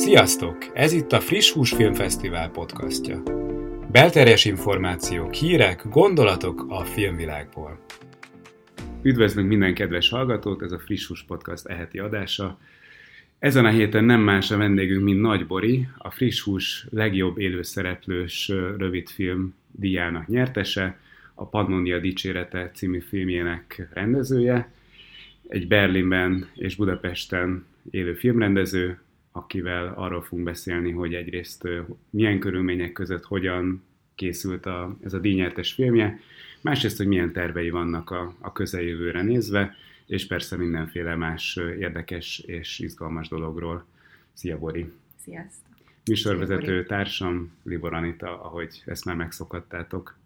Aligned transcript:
Sziasztok! 0.00 0.56
Ez 0.74 0.92
itt 0.92 1.12
a 1.12 1.20
Friss 1.20 1.52
Hús 1.52 1.72
Filmfesztivál 1.72 2.50
podcastja. 2.50 3.22
Belterjes 3.90 4.44
információk, 4.44 5.32
hírek, 5.32 5.88
gondolatok 5.88 6.64
a 6.68 6.84
filmvilágból. 6.84 7.80
Üdvözlünk 9.02 9.48
minden 9.48 9.74
kedves 9.74 10.08
hallgatót, 10.08 10.62
ez 10.62 10.72
a 10.72 10.78
Friss 10.78 11.06
Hús 11.06 11.24
Podcast 11.24 11.66
eheti 11.66 11.98
adása. 11.98 12.58
Ezen 13.38 13.64
a 13.64 13.70
héten 13.70 14.04
nem 14.04 14.20
más 14.20 14.50
a 14.50 14.56
vendégünk, 14.56 15.04
mint 15.04 15.20
Nagy 15.20 15.46
Bori, 15.46 15.88
a 15.98 16.10
Friss 16.10 16.42
Hús 16.42 16.86
legjobb 16.90 17.38
élőszereplős 17.38 18.48
rövidfilm 18.78 19.54
díjának 19.72 20.26
nyertese, 20.26 20.98
a 21.34 21.46
Pannonia 21.46 21.98
Dicsérete 21.98 22.70
című 22.74 23.00
filmjének 23.00 23.88
rendezője, 23.92 24.72
egy 25.48 25.68
Berlinben 25.68 26.48
és 26.54 26.76
Budapesten 26.76 27.66
élő 27.90 28.14
filmrendező, 28.14 28.98
akivel 29.32 29.92
arról 29.96 30.22
fogunk 30.22 30.44
beszélni, 30.44 30.90
hogy 30.90 31.14
egyrészt 31.14 31.68
milyen 32.10 32.38
körülmények 32.38 32.92
között 32.92 33.24
hogyan 33.24 33.82
készült 34.14 34.66
a, 34.66 34.96
ez 35.04 35.12
a 35.12 35.18
díjnyertes 35.18 35.72
filmje, 35.72 36.20
másrészt, 36.60 36.96
hogy 36.96 37.06
milyen 37.06 37.32
tervei 37.32 37.70
vannak 37.70 38.10
a, 38.10 38.34
a 38.38 38.52
közeljövőre 38.52 39.22
nézve, 39.22 39.74
és 40.06 40.26
persze 40.26 40.56
mindenféle 40.56 41.14
más 41.14 41.58
érdekes 41.78 42.38
és 42.38 42.78
izgalmas 42.78 43.28
dologról. 43.28 43.84
Szia, 44.32 44.58
Bori! 44.58 44.92
Sziasztok! 45.24 45.68
Műsorvezető 46.04 46.84
társam, 46.84 47.52
Libor 47.62 47.94
Anita, 47.94 48.42
ahogy 48.42 48.82
ezt 48.86 49.04
már 49.04 49.16
megszokhattátok. 49.16 50.18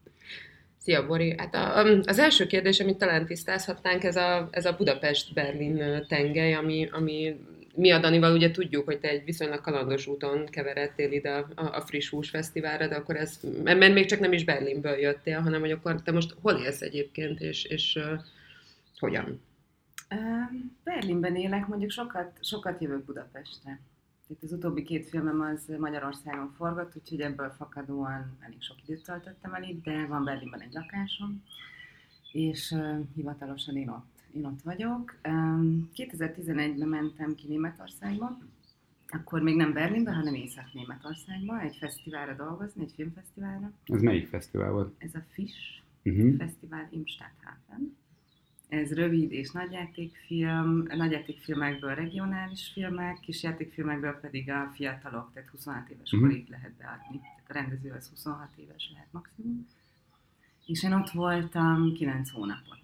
Szia, 0.78 1.06
Bori! 1.06 1.34
Hát 1.38 1.54
a, 1.54 1.78
az 2.00 2.18
első 2.18 2.46
kérdés, 2.46 2.80
amit 2.80 2.98
talán 2.98 3.26
tisztázhatnánk, 3.26 4.04
ez 4.04 4.16
a, 4.16 4.48
ez 4.50 4.66
a 4.66 4.76
Budapest-Berlin 4.76 6.04
tengely, 6.08 6.54
ami, 6.54 6.88
ami 6.92 7.36
mi 7.76 7.90
a 7.90 7.98
Danival 7.98 8.32
ugye 8.32 8.50
tudjuk, 8.50 8.84
hogy 8.84 9.00
te 9.00 9.08
egy 9.08 9.24
viszonylag 9.24 9.60
kalandos 9.60 10.06
úton 10.06 10.46
keveredtél 10.46 11.12
ide 11.12 11.30
a, 11.54 11.76
a 11.76 11.80
Friss 11.80 12.08
Hús 12.08 12.30
Fesztiválra, 12.30 12.88
de 12.88 12.94
akkor 12.94 13.16
ez, 13.16 13.40
mert 13.62 13.94
még 13.94 14.06
csak 14.06 14.20
nem 14.20 14.32
is 14.32 14.44
Berlinből 14.44 14.96
jöttél, 14.96 15.40
hanem 15.40 15.60
hogy 15.60 15.70
akkor 15.70 16.02
te 16.02 16.12
most 16.12 16.34
hol 16.40 16.54
élsz 16.54 16.80
egyébként, 16.80 17.40
és, 17.40 17.64
és 17.64 17.96
uh, 17.96 18.20
hogyan? 18.98 19.40
Berlinben 20.84 21.36
élek, 21.36 21.66
mondjuk 21.66 21.90
sokat, 21.90 22.38
sokat 22.40 22.80
jövök 22.80 23.04
Budapestre. 23.04 23.80
Itt 24.28 24.42
az 24.42 24.52
utóbbi 24.52 24.82
két 24.82 25.08
filmem 25.08 25.40
az 25.40 25.74
Magyarországon 25.78 26.52
forgott, 26.56 26.96
úgyhogy 26.96 27.20
ebből 27.20 27.54
fakadóan 27.56 28.38
elég 28.40 28.62
sok 28.62 28.76
időt 28.86 29.04
töltöttem 29.04 29.54
el 29.54 29.62
itt, 29.62 29.84
de 29.84 30.06
van 30.06 30.24
Berlinben 30.24 30.60
egy 30.60 30.72
lakásom, 30.72 31.44
és 32.32 32.70
uh, 32.70 32.98
hivatalosan 33.14 33.76
én 33.76 33.88
ott 33.88 34.13
én 34.34 34.44
ott 34.44 34.62
vagyok. 34.62 35.16
2011-ben 35.96 36.88
mentem 36.88 37.34
ki 37.34 37.46
Németországba, 37.48 38.38
akkor 39.08 39.42
még 39.42 39.56
nem 39.56 39.72
Berlinbe, 39.72 40.12
hanem 40.12 40.34
Észak-Németországba, 40.34 41.60
egy 41.60 41.76
fesztiválra 41.76 42.34
dolgozni, 42.34 42.82
egy 42.82 42.92
filmfesztiválra. 42.94 43.72
Ez 43.84 44.00
melyik 44.00 44.28
fesztivál 44.28 44.70
volt? 44.70 44.94
Ez 44.98 45.14
a 45.14 45.24
FISH, 45.30 45.82
uh-huh. 46.02 46.36
Fesztivál 46.36 46.88
im 46.90 47.06
Stadthafen. 47.06 47.96
Ez 48.68 48.92
rövid 48.92 49.32
és 49.32 49.50
nagyjátékfilm, 49.50 50.86
nagyjátékfilmekből 50.96 51.94
regionális 51.94 52.70
filmek, 52.72 53.20
kisjátékfilmekből 53.20 54.12
pedig 54.20 54.50
a 54.50 54.70
fiatalok, 54.74 55.30
tehát 55.32 55.48
26 55.48 55.88
éves 55.88 56.12
uh-huh. 56.12 56.28
korig 56.28 56.48
lehet 56.48 56.72
beadni. 56.78 57.18
Tehát 57.18 57.44
a 57.48 57.52
rendező 57.52 57.90
az 57.90 58.08
26 58.08 58.48
éves 58.56 58.90
lehet 58.92 59.08
maximum. 59.10 59.66
És 60.66 60.82
én 60.82 60.92
ott 60.92 61.10
voltam 61.10 61.92
9 61.92 62.30
hónapot 62.30 62.83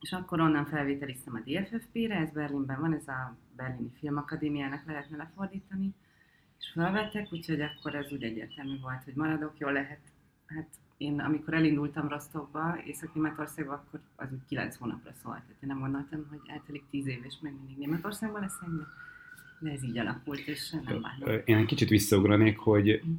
és 0.00 0.12
akkor 0.12 0.40
onnan 0.40 0.66
felvételiztem 0.66 1.34
a 1.34 1.50
DFFP-re, 1.50 2.14
ez 2.14 2.30
Berlinben 2.32 2.80
van, 2.80 2.94
ez 2.94 3.08
a 3.08 3.36
Berlini 3.56 3.90
Filmakadémiának 3.98 4.86
lehetne 4.86 5.16
lefordítani, 5.16 5.94
és 6.58 6.70
felvettek, 6.74 7.32
úgyhogy 7.32 7.60
akkor 7.60 7.94
ez 7.94 8.12
úgy 8.12 8.22
egyértelmű 8.22 8.80
volt, 8.80 9.04
hogy 9.04 9.14
maradok, 9.14 9.58
jól 9.58 9.72
lehet. 9.72 10.00
Hát 10.46 10.68
én 10.96 11.20
amikor 11.20 11.54
elindultam 11.54 12.08
Rostovba, 12.08 12.78
Észak-Németországba, 12.84 13.72
akkor 13.72 14.00
az 14.16 14.32
úgy 14.32 14.44
9 14.48 14.76
hónapra 14.76 15.12
szólt. 15.12 15.42
Tehát 15.42 15.62
én 15.62 15.68
nem 15.68 15.80
gondoltam, 15.80 16.26
hogy 16.30 16.40
eltelik 16.46 16.84
10 16.90 17.06
év, 17.06 17.24
és 17.24 17.34
még 17.40 17.52
mindig 17.52 17.76
Németországban 17.78 18.40
leszek, 18.40 18.68
de, 18.68 18.86
de 19.58 19.70
ez 19.70 19.82
így 19.82 19.98
alakult, 19.98 20.38
és 20.38 20.70
nem 20.70 21.00
bánom. 21.00 21.42
Én 21.44 21.56
egy 21.56 21.66
kicsit 21.66 21.88
visszaugranék, 21.88 22.58
hogy 22.58 23.02
mm 23.06 23.14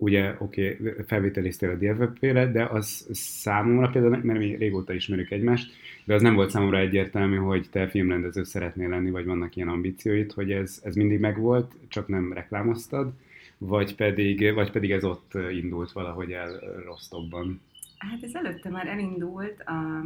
ugye 0.00 0.34
oké, 0.38 0.76
okay, 0.80 0.92
felvételiztél 1.06 1.70
a 1.70 1.74
DFP-re, 1.74 2.50
de 2.50 2.64
az 2.64 3.06
számomra 3.12 3.88
például, 3.88 4.20
mert 4.22 4.38
mi 4.38 4.56
régóta 4.56 4.92
ismerjük 4.92 5.30
egymást, 5.30 5.72
de 6.04 6.14
az 6.14 6.22
nem 6.22 6.34
volt 6.34 6.50
számomra 6.50 6.78
egyértelmű, 6.78 7.36
hogy 7.36 7.66
te 7.70 7.88
filmrendező 7.88 8.44
szeretnél 8.44 8.88
lenni, 8.88 9.10
vagy 9.10 9.24
vannak 9.24 9.56
ilyen 9.56 9.68
ambícióid, 9.68 10.32
hogy 10.32 10.52
ez, 10.52 10.80
ez 10.84 10.94
mindig 10.94 11.20
megvolt, 11.20 11.72
csak 11.88 12.08
nem 12.08 12.32
reklámoztad, 12.32 13.12
vagy 13.58 13.94
pedig, 13.94 14.54
vagy 14.54 14.70
pedig 14.70 14.90
ez 14.90 15.04
ott 15.04 15.32
indult 15.50 15.92
valahogy 15.92 16.32
el 16.32 16.58
Rostokban? 16.84 17.60
Hát 17.98 18.22
ez 18.22 18.34
előtte 18.34 18.68
már 18.68 18.86
elindult, 18.86 19.60
a 19.60 20.04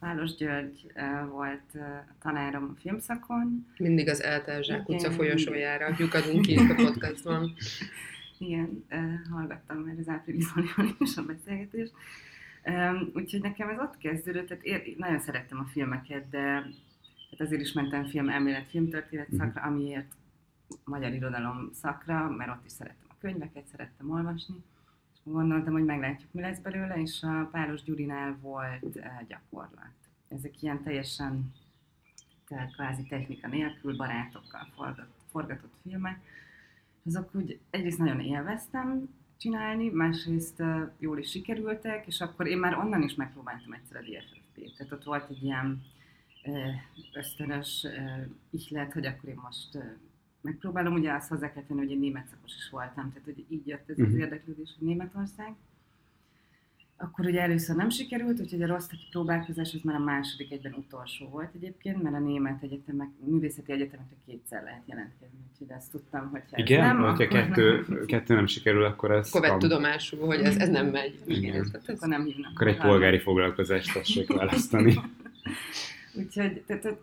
Válos 0.00 0.34
György 0.34 0.92
volt 1.30 1.74
a 1.74 2.14
tanárom 2.22 2.74
a 2.76 2.80
filmszakon. 2.80 3.66
Mindig 3.78 4.08
az 4.08 4.22
Eltelzsák 4.22 4.88
utca 4.88 5.10
folyosójára 5.10 5.94
lyukadunk 5.98 6.42
ki 6.42 6.56
a 6.56 6.74
podcastban. 6.74 7.52
Igen, 8.42 8.84
hallgattam 9.30 9.78
már 9.78 9.98
az 9.98 10.08
áprilisban 10.08 10.64
is 10.98 11.16
a 11.16 11.22
beszélgetést. 11.22 11.92
Úgyhogy 13.14 13.40
nekem 13.40 13.68
ez 13.68 13.78
ott 13.78 13.98
kezdődött, 13.98 14.46
tehát 14.46 14.64
ér, 14.64 14.94
nagyon 14.96 15.18
szerettem 15.18 15.58
a 15.58 15.64
filmeket, 15.64 16.28
de 16.28 16.40
tehát 17.30 17.46
azért 17.46 17.60
is 17.60 17.72
mentem 17.72 18.04
film 18.04 18.28
elmélet, 18.28 18.68
filmtörténet 18.68 19.28
mhm. 19.28 19.36
szakra, 19.36 19.62
amiért 19.62 20.12
magyar 20.84 21.12
irodalom 21.12 21.70
szakra, 21.72 22.28
mert 22.30 22.50
ott 22.50 22.64
is 22.64 22.72
szerettem 22.72 23.08
a 23.08 23.16
könyveket, 23.20 23.66
szerettem 23.66 24.10
olvasni, 24.10 24.54
és 25.12 25.18
gondoltam, 25.24 25.72
hogy 25.72 25.84
meglátjuk, 25.84 26.32
mi 26.32 26.40
lesz 26.40 26.58
belőle, 26.58 26.94
és 26.94 27.22
a 27.22 27.48
Páros 27.50 27.82
Gyurinál 27.82 28.38
volt 28.40 29.00
gyakorlat. 29.28 29.92
Ezek 30.28 30.62
ilyen 30.62 30.82
teljesen 30.82 31.52
tehát 32.48 32.72
kvázi 32.72 33.02
technika 33.02 33.48
nélkül, 33.48 33.96
barátokkal 33.96 34.68
forgatott, 34.74 35.20
forgatott 35.30 35.74
filmek, 35.82 36.20
azok 37.06 37.34
úgy 37.34 37.58
egyrészt 37.70 37.98
nagyon 37.98 38.20
élveztem 38.20 39.08
csinálni, 39.36 39.88
másrészt 39.88 40.62
jól 40.98 41.18
is 41.18 41.30
sikerültek, 41.30 42.06
és 42.06 42.20
akkor 42.20 42.46
én 42.46 42.58
már 42.58 42.78
onnan 42.78 43.02
is 43.02 43.14
megpróbáltam 43.14 43.72
egyszer 43.72 43.96
a 43.96 44.00
DFFP-t. 44.00 44.76
Tehát 44.76 44.92
ott 44.92 45.04
volt 45.04 45.30
egy 45.30 45.42
ilyen 45.42 45.82
ösztönös 47.12 47.86
ihlet, 48.50 48.92
hogy 48.92 49.06
akkor 49.06 49.28
én 49.28 49.40
most 49.42 49.78
megpróbálom, 50.40 50.94
ugye 50.94 51.12
azt 51.12 51.28
hozzá 51.28 51.52
kell 51.52 51.62
tenni, 51.62 51.80
hogy 51.80 51.90
én 51.90 51.98
német 51.98 52.28
szakos 52.28 52.56
is 52.56 52.70
voltam, 52.70 53.12
tehát 53.12 53.24
hogy 53.24 53.44
így 53.48 53.66
jött 53.66 53.90
ez 53.90 53.98
uh-huh. 53.98 54.06
az 54.06 54.12
mhm. 54.12 54.22
érdeklődés, 54.22 54.74
hogy 54.78 54.88
Németország. 54.88 55.54
Akkor 57.02 57.26
ugye 57.26 57.40
először 57.40 57.76
nem 57.76 57.90
sikerült, 57.90 58.40
úgyhogy 58.40 58.62
a 58.62 58.66
rosszaki 58.66 59.06
próbálkozás 59.10 59.74
az 59.74 59.80
már 59.82 59.94
a 59.94 60.04
második 60.04 60.52
egyben 60.52 60.74
utolsó 60.74 61.28
volt 61.28 61.54
egyébként, 61.54 62.02
mert 62.02 62.14
a 62.14 62.18
német 62.18 62.62
egyetemek, 62.62 63.08
művészeti 63.24 63.72
egyetemekre 63.72 64.16
kétszer 64.26 64.62
lehet 64.62 64.82
jelentkezni, 64.86 65.38
úgyhogy 65.50 65.76
ezt 65.76 65.90
tudtam, 65.90 66.30
hogy 66.30 66.42
Igen, 66.54 66.86
nem, 66.86 67.02
hogyha 67.02 67.28
kettő, 67.28 67.84
nem... 67.88 68.04
kettő 68.06 68.34
nem 68.34 68.46
sikerül, 68.46 68.84
akkor 68.84 69.10
ez... 69.10 69.28
Akkor 69.28 69.40
vett 69.48 69.58
tudomásul, 69.58 70.26
hogy 70.26 70.40
ez, 70.40 70.56
ez 70.56 70.68
nem 70.68 70.86
megy. 70.86 71.20
Igen. 71.26 71.42
Igen. 71.42 71.70
Tehát 71.70 71.88
akkor 71.88 72.08
nem 72.08 72.24
hívnak. 72.24 72.50
Akkor 72.54 72.66
egy 72.66 72.78
polgári 72.78 73.18
foglalkozást 73.18 73.92
tessék 73.92 74.32
választani. 74.38 75.00
úgyhogy 76.14 76.62
tehát, 76.66 76.96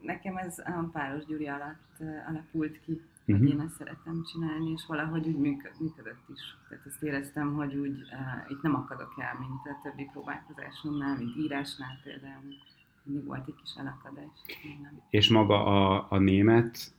nekem 0.00 0.36
ez 0.36 0.58
a 0.58 0.88
Páros 0.92 1.24
Gyuri 1.26 1.46
alatt 1.46 1.98
alakult 2.28 2.80
ki 2.84 3.00
uh-huh. 3.34 3.50
én 3.50 3.60
ezt 3.60 3.76
szeretem 3.76 4.22
csinálni, 4.32 4.70
és 4.70 4.86
valahogy 4.86 5.26
úgy 5.26 5.38
működött 5.38 6.28
is. 6.32 6.40
Tehát 6.68 6.86
ezt 6.86 7.02
éreztem, 7.02 7.54
hogy 7.54 7.74
úgy 7.74 7.98
uh, 8.00 8.50
itt 8.50 8.62
nem 8.62 8.74
akadok 8.74 9.14
el, 9.16 9.36
mint 9.38 9.60
a 9.64 9.80
többi 9.82 10.08
próbálkozásomnál, 10.12 11.16
mint 11.16 11.36
írásnál 11.36 12.00
például. 12.04 12.54
Mindig 13.02 13.26
volt 13.26 13.48
egy 13.48 13.54
kis 13.54 13.74
elakadás. 13.76 14.38
Nem. 14.82 15.00
És 15.10 15.28
maga 15.28 15.64
a, 15.64 16.06
a 16.10 16.18
német 16.18 16.94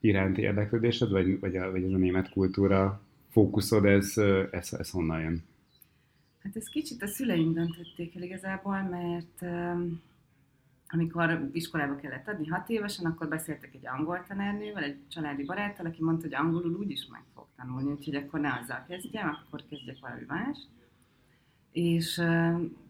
iránti 0.00 0.40
érdeklődésed, 0.40 1.10
vagy, 1.10 1.40
vagy, 1.40 1.56
a, 1.56 1.70
vagy 1.70 1.82
ez 1.82 1.92
a 1.92 1.96
német 1.96 2.30
kultúra 2.30 3.00
fókuszod, 3.30 3.84
ez, 3.84 4.16
ez, 4.50 4.72
ez 4.72 4.90
honnan 4.90 5.20
jön? 5.20 5.44
Hát 6.42 6.56
ez 6.56 6.68
kicsit 6.68 7.02
a 7.02 7.06
szüleim 7.06 7.52
döntötték 7.52 8.16
el 8.16 8.22
igazából, 8.22 8.82
mert 8.82 9.40
um, 9.40 10.00
amikor 10.88 11.48
iskolába 11.52 11.96
kellett 11.96 12.28
adni 12.28 12.46
hat 12.46 12.68
évesen, 12.68 13.06
akkor 13.06 13.28
beszéltek 13.28 13.74
egy 13.74 13.86
angol 13.86 14.24
tanárnővel, 14.28 14.82
egy 14.82 15.08
családi 15.08 15.44
baráttal, 15.44 15.86
aki 15.86 16.02
mondta, 16.02 16.22
hogy 16.22 16.34
angolul 16.34 16.74
úgyis 16.74 17.06
meg 17.06 17.22
fog 17.34 17.46
tanulni, 17.56 17.90
úgyhogy 17.90 18.14
akkor 18.14 18.40
ne 18.40 18.52
azzal 18.52 18.84
kezdjem, 18.88 19.28
akkor 19.28 19.62
kezdjek 19.68 19.98
valami 20.00 20.24
más. 20.26 20.58
És 21.72 22.22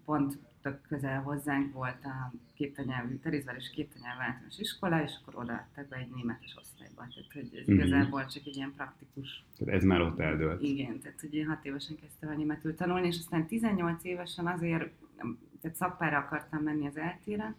pont 0.04 0.38
tök 0.66 0.80
közel 0.88 1.22
hozzánk 1.22 1.72
volt 1.72 2.04
a 2.04 2.32
kétanyelvű, 2.54 3.16
Terézváros 3.16 3.70
kétanyelvű 3.70 4.20
általános 4.20 4.58
iskola, 4.58 5.02
és 5.02 5.12
akkor 5.20 5.42
odaadtak 5.42 5.88
be 5.88 5.96
egy 5.96 6.10
németes 6.14 6.56
osztályba. 6.58 6.94
Tehát, 6.94 7.32
hogy 7.32 7.58
ez 7.60 7.70
mm-hmm. 7.70 7.80
igazából 7.80 8.26
csak 8.26 8.46
egy 8.46 8.56
ilyen 8.56 8.72
praktikus... 8.76 9.44
Tehát 9.56 9.74
ez 9.74 9.82
már 9.82 10.00
ott 10.00 10.18
eldőlt. 10.18 10.62
Igen, 10.62 11.00
tehát 11.00 11.20
hogy 11.20 11.34
én 11.34 11.46
hat 11.46 11.64
évesen 11.64 11.96
kezdtem 11.96 12.28
a 12.28 12.34
németül 12.34 12.74
tanulni, 12.74 13.06
és 13.06 13.18
aztán 13.18 13.46
18 13.46 14.04
évesen 14.04 14.46
azért, 14.46 14.90
tehát 15.60 15.76
szakpára 15.76 16.18
akartam 16.18 16.62
menni 16.62 16.86
az 16.86 16.96
eltére, 16.96 17.54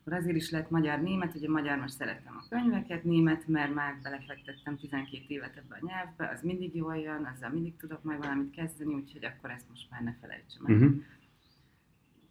akkor 0.00 0.12
azért 0.12 0.36
is 0.36 0.50
lett 0.50 0.70
magyar-német, 0.70 1.34
ugye 1.34 1.48
magyar 1.48 1.78
most 1.78 1.94
szerettem 1.94 2.36
a 2.36 2.48
könyveket, 2.48 3.04
német, 3.04 3.46
mert 3.46 3.74
már 3.74 3.98
belefektettem 4.02 4.76
12 4.76 5.24
évet 5.26 5.56
ebbe 5.56 5.78
a 5.80 5.86
nyelvbe, 5.86 6.28
az 6.28 6.42
mindig 6.42 6.74
jól 6.74 6.96
jön, 6.96 7.24
azzal 7.24 7.50
mindig 7.50 7.76
tudok 7.76 8.02
majd 8.02 8.18
valamit 8.18 8.50
kezdeni, 8.50 8.94
úgyhogy 8.94 9.24
akkor 9.24 9.50
ezt 9.50 9.68
most 9.68 9.90
már 9.90 10.02
ne 10.02 10.14
felejtsem 10.20 10.66
el. 10.66 10.74
Uh-huh. 10.74 11.02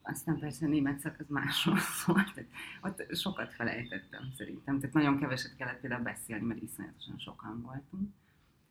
Aztán 0.01 0.39
persze 0.39 0.65
a 0.65 0.69
német 0.69 0.99
szak 0.99 1.15
az 1.19 1.25
másról 1.27 1.77
szólt, 2.03 2.33
tehát 2.33 2.49
ott 2.81 3.15
sokat 3.15 3.53
felejtettem 3.53 4.31
szerintem, 4.37 4.79
tehát 4.79 4.95
nagyon 4.95 5.19
keveset 5.19 5.55
kellett 5.55 5.79
például 5.79 6.03
beszélni, 6.03 6.45
mert 6.45 6.61
iszonyatosan 6.61 7.17
sokan 7.17 7.61
voltunk. 7.61 8.09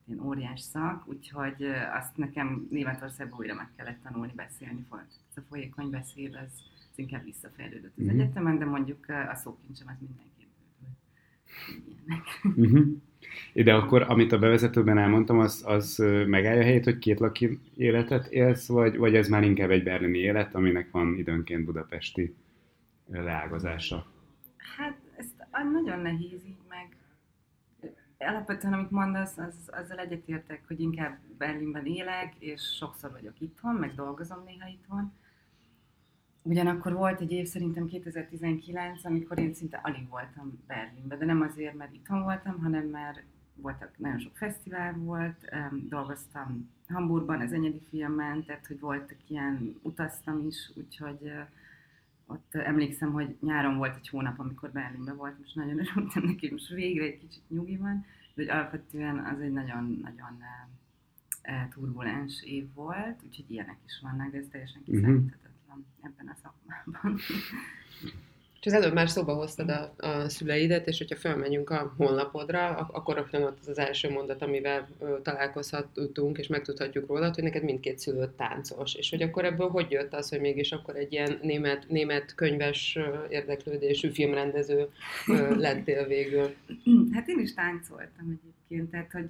Ilyen 0.04 0.20
óriás 0.20 0.60
szak, 0.60 1.08
úgyhogy 1.08 1.64
azt 1.92 2.16
nekem 2.16 2.66
Németországban 2.70 3.38
újra 3.38 3.54
meg 3.54 3.68
kellett 3.76 4.02
tanulni 4.02 4.32
beszélni. 4.36 4.86
Ez 4.90 5.36
a 5.36 5.40
folyékony 5.48 5.90
beszéd, 5.90 6.34
az 6.34 6.68
inkább 6.98 7.24
visszafejlődött 7.24 7.92
az 7.96 8.04
mm-hmm. 8.04 8.20
egyetemen, 8.20 8.58
de 8.58 8.64
mondjuk 8.64 9.06
a 9.30 9.34
szókincsem 9.34 9.86
az 9.88 9.96
mindenképp 10.00 10.48
ilyenek. 11.86 12.26
Mm-hmm. 12.60 12.92
De 13.54 13.74
akkor, 13.74 14.02
amit 14.02 14.32
a 14.32 14.38
bevezetőben 14.38 14.98
elmondtam, 14.98 15.38
az, 15.38 15.62
az 15.66 15.96
megállja 16.26 16.60
a 16.60 16.64
helyét, 16.64 16.84
hogy 16.84 16.98
két 16.98 17.20
laki 17.20 17.58
életet 17.76 18.26
élsz, 18.26 18.68
vagy, 18.68 18.96
vagy 18.96 19.14
ez 19.14 19.28
már 19.28 19.42
inkább 19.42 19.70
egy 19.70 19.82
berlini 19.82 20.18
élet, 20.18 20.54
aminek 20.54 20.90
van 20.90 21.16
időnként 21.16 21.64
budapesti 21.64 22.34
leágazása? 23.06 24.06
Hát 24.76 24.98
ezt 25.16 25.46
nagyon 25.72 26.00
nehéz 26.00 26.44
így 26.46 26.62
meg. 26.68 26.96
Alapvetően, 28.18 28.72
amit 28.72 28.90
mondasz, 28.90 29.38
az, 29.38 29.54
azzal 29.66 29.98
egyetértek, 29.98 30.62
hogy 30.66 30.80
inkább 30.80 31.18
Berlinben 31.38 31.86
élek, 31.86 32.34
és 32.38 32.62
sokszor 32.62 33.10
vagyok 33.10 33.40
itthon, 33.40 33.74
meg 33.74 33.94
dolgozom 33.94 34.42
néha 34.46 34.68
itthon. 34.68 35.12
Ugyanakkor 36.48 36.92
volt 36.92 37.20
egy 37.20 37.32
év, 37.32 37.46
szerintem 37.46 37.86
2019, 37.86 39.04
amikor 39.04 39.38
én 39.38 39.54
szinte 39.54 39.80
alig 39.82 40.08
voltam 40.08 40.62
Berlinben, 40.66 41.18
de 41.18 41.24
nem 41.24 41.40
azért, 41.40 41.74
mert 41.74 41.94
itthon 41.94 42.22
voltam, 42.22 42.62
hanem 42.62 42.86
mert 42.86 43.22
voltak, 43.54 43.98
nagyon 43.98 44.18
sok 44.18 44.36
fesztivál 44.36 44.92
volt, 44.92 45.48
dolgoztam 45.88 46.70
Hamburgban, 46.88 47.40
az 47.40 47.52
enyedi 47.52 47.80
filmen, 47.88 48.44
tehát 48.44 48.66
hogy 48.66 48.80
voltak 48.80 49.16
ilyen, 49.26 49.78
utaztam 49.82 50.46
is, 50.46 50.70
úgyhogy 50.74 51.32
ott 52.26 52.54
emlékszem, 52.54 53.12
hogy 53.12 53.36
nyáron 53.40 53.76
volt 53.76 53.96
egy 53.96 54.08
hónap, 54.08 54.38
amikor 54.38 54.70
Berlinben 54.70 55.16
volt, 55.16 55.38
most 55.38 55.54
nagyon 55.54 55.78
örültem 55.80 56.22
neki, 56.22 56.50
most 56.50 56.68
végre 56.68 57.04
egy 57.04 57.18
kicsit 57.18 57.50
nyugi 57.50 57.76
van, 57.76 58.04
de 58.34 58.42
hogy 58.42 58.48
alapvetően 58.48 59.18
az 59.18 59.40
egy 59.40 59.52
nagyon-nagyon 59.52 60.42
turbulens 61.70 62.42
év 62.42 62.74
volt, 62.74 63.22
úgyhogy 63.24 63.50
ilyenek 63.50 63.78
is 63.86 64.00
vannak, 64.02 64.30
de 64.30 64.38
ez 64.38 64.46
teljesen 64.50 64.82
mhm. 64.84 64.96
kiszámíthatatlan 64.96 65.57
ebben 66.02 66.34
a 66.34 66.36
szakmában. 66.42 67.20
És 68.60 68.66
az 68.66 68.72
előbb 68.72 68.92
már 68.92 69.08
szóba 69.08 69.34
hoztad 69.34 69.69
a, 69.69 69.94
a 69.96 70.28
szüleidet, 70.28 70.86
és 70.86 70.98
hogyha 70.98 71.16
felmegyünk 71.16 71.70
a 71.70 71.94
honlapodra, 71.96 72.69
akkor 72.69 73.14
rögtön 73.14 73.42
ott 73.42 73.58
az 73.60 73.69
az 73.69 73.78
első 73.78 74.10
mondat, 74.10 74.42
amivel 74.42 74.88
ö, 75.00 75.16
találkozhatunk, 75.22 76.38
és 76.38 76.46
megtudhatjuk 76.46 77.06
rólad, 77.06 77.34
hogy 77.34 77.44
neked 77.44 77.62
mindkét 77.62 77.98
szülő 77.98 78.32
táncos. 78.36 78.94
És 78.94 79.10
hogy 79.10 79.22
akkor 79.22 79.44
ebből 79.44 79.69
hogy 79.69 79.90
jött 79.90 80.14
az, 80.14 80.28
hogy 80.28 80.40
mégis 80.40 80.72
akkor 80.72 80.96
egy 80.96 81.12
ilyen 81.12 81.38
német, 81.42 81.88
német 81.88 82.34
könyves 82.34 82.98
érdeklődésű 83.28 84.10
filmrendező 84.10 84.88
ö, 85.26 85.54
lettél 85.66 86.06
végül? 86.06 86.54
Hát 87.12 87.28
én 87.28 87.38
is 87.38 87.54
táncoltam 87.54 88.40
egyébként, 88.40 88.90
tehát 88.90 89.12
hogy 89.12 89.28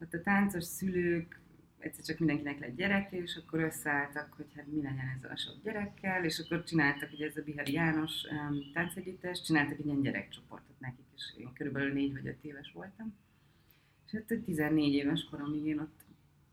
ott 0.00 0.14
a 0.14 0.20
táncos 0.22 0.64
szülők 0.64 1.40
egyszer 1.82 2.04
csak 2.04 2.18
mindenkinek 2.18 2.58
lett 2.60 2.76
gyereke, 2.76 3.16
és 3.16 3.36
akkor 3.36 3.60
összeálltak, 3.60 4.32
hogy 4.32 4.46
hát 4.56 4.66
mi 4.66 4.82
legyen 4.82 5.12
ezzel 5.16 5.30
a 5.30 5.36
sok 5.36 5.62
gyerekkel, 5.62 6.24
és 6.24 6.38
akkor 6.38 6.64
csináltak, 6.64 7.12
ugye 7.12 7.26
ez 7.26 7.36
a 7.36 7.42
Bihari 7.42 7.72
János 7.72 8.12
um, 8.30 8.72
táncegyüttes, 8.72 9.42
csináltak 9.42 9.78
egy 9.78 9.86
ilyen 9.86 10.02
gyerekcsoportot 10.02 10.80
nekik, 10.80 11.06
és 11.16 11.34
én 11.36 11.52
körülbelül 11.54 11.92
négy 11.92 12.12
vagy 12.12 12.26
öt 12.26 12.44
éves 12.44 12.72
voltam. 12.72 13.14
És 14.06 14.12
hát 14.12 14.40
14 14.44 14.92
éves 14.92 15.24
koromig 15.30 15.64
én 15.64 15.78
ott 15.78 16.00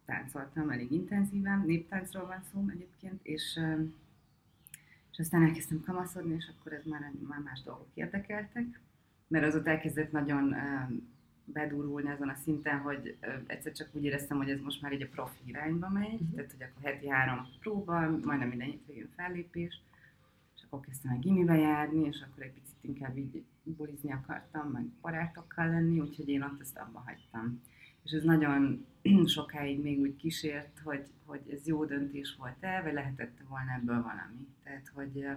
táncoltam 0.06 0.70
elég 0.70 0.92
intenzíven, 0.92 1.64
néptáncról 1.66 2.26
van 2.26 2.44
szó 2.52 2.66
egyébként, 2.70 3.20
és, 3.24 3.58
um, 3.62 3.94
és 5.12 5.20
aztán 5.20 5.44
elkezdtem 5.44 5.81
kamaszodni, 5.81 6.36
és 6.36 6.52
akkor 6.58 6.74
ez 6.74 6.86
már, 6.86 7.12
már 7.28 7.40
más 7.40 7.62
dolgok 7.62 7.90
érdekeltek, 7.94 8.80
mert 9.28 9.46
az 9.46 9.56
ott 9.56 9.68
elkezdett 9.68 10.12
nagyon 10.12 10.54
um, 10.54 11.18
bedurulni 11.54 12.10
azon 12.10 12.30
a 12.30 12.36
szinten, 12.44 12.80
hogy 12.80 13.18
egyszer 13.48 13.72
csak 13.72 13.90
úgy 13.92 14.04
éreztem, 14.04 14.38
hogy 14.38 14.50
ez 14.50 14.60
most 14.60 14.81
már 14.81 14.92
egy 14.92 15.01
a 15.01 15.07
profi 15.07 15.40
irányba 15.46 15.90
megy, 15.90 16.13
uh-huh. 16.13 16.36
tehát 16.36 16.51
hogy 16.51 16.62
akkor 16.62 16.92
heti 16.92 17.07
három 17.07 17.48
próba, 17.60 18.00
majdnem 18.00 18.48
minden 18.48 18.68
hétvégén 18.68 19.10
fellépés, 19.16 19.81
és 20.56 20.62
akkor 20.66 20.80
kezdtem 20.80 21.12
el 21.12 21.19
gimibe 21.19 21.57
járni, 21.57 22.07
és 22.07 22.22
akkor 22.22 22.44
egy 22.44 22.51
picit 22.51 22.78
inkább 22.81 23.18
így 23.18 23.44
bulizni 23.63 24.12
akartam, 24.12 24.69
meg 24.72 24.84
barátokkal 25.01 25.68
lenni, 25.68 26.00
úgyhogy 26.00 26.30
én 26.30 26.44
ott 26.44 26.62
ezt 26.62 26.78
abba 26.78 27.04
hagytam. 27.06 27.62
És 28.04 28.12
ez 28.12 28.24
nagyon 28.24 28.86
sokáig 29.25 29.81
még 29.81 30.00
úgy 30.00 30.16
kísért, 30.16 30.80
hogy, 30.84 31.06
hogy 31.25 31.42
ez 31.52 31.68
jó 31.68 31.86
döntés 31.86 32.36
volt-e, 32.38 32.81
vagy 32.81 32.94
lehetett 32.94 33.38
volna 33.48 33.74
ebből 33.74 34.02
valami. 34.02 34.48
Tehát, 34.63 34.92
hogy 34.94 35.28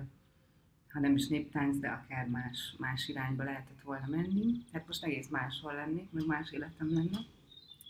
ha 0.92 1.00
nem 1.00 1.16
is 1.16 1.28
néptánc, 1.28 1.78
de 1.78 1.88
akár 1.88 2.28
más, 2.28 2.74
más 2.78 3.08
irányba 3.08 3.44
lehetett 3.44 3.80
volna 3.82 4.06
menni. 4.08 4.64
Hát 4.72 4.86
most 4.86 5.04
egész 5.04 5.28
máshol 5.28 5.74
lennék, 5.74 6.12
meg 6.12 6.26
más 6.26 6.50
életem 6.50 6.94
lenne. 6.94 7.18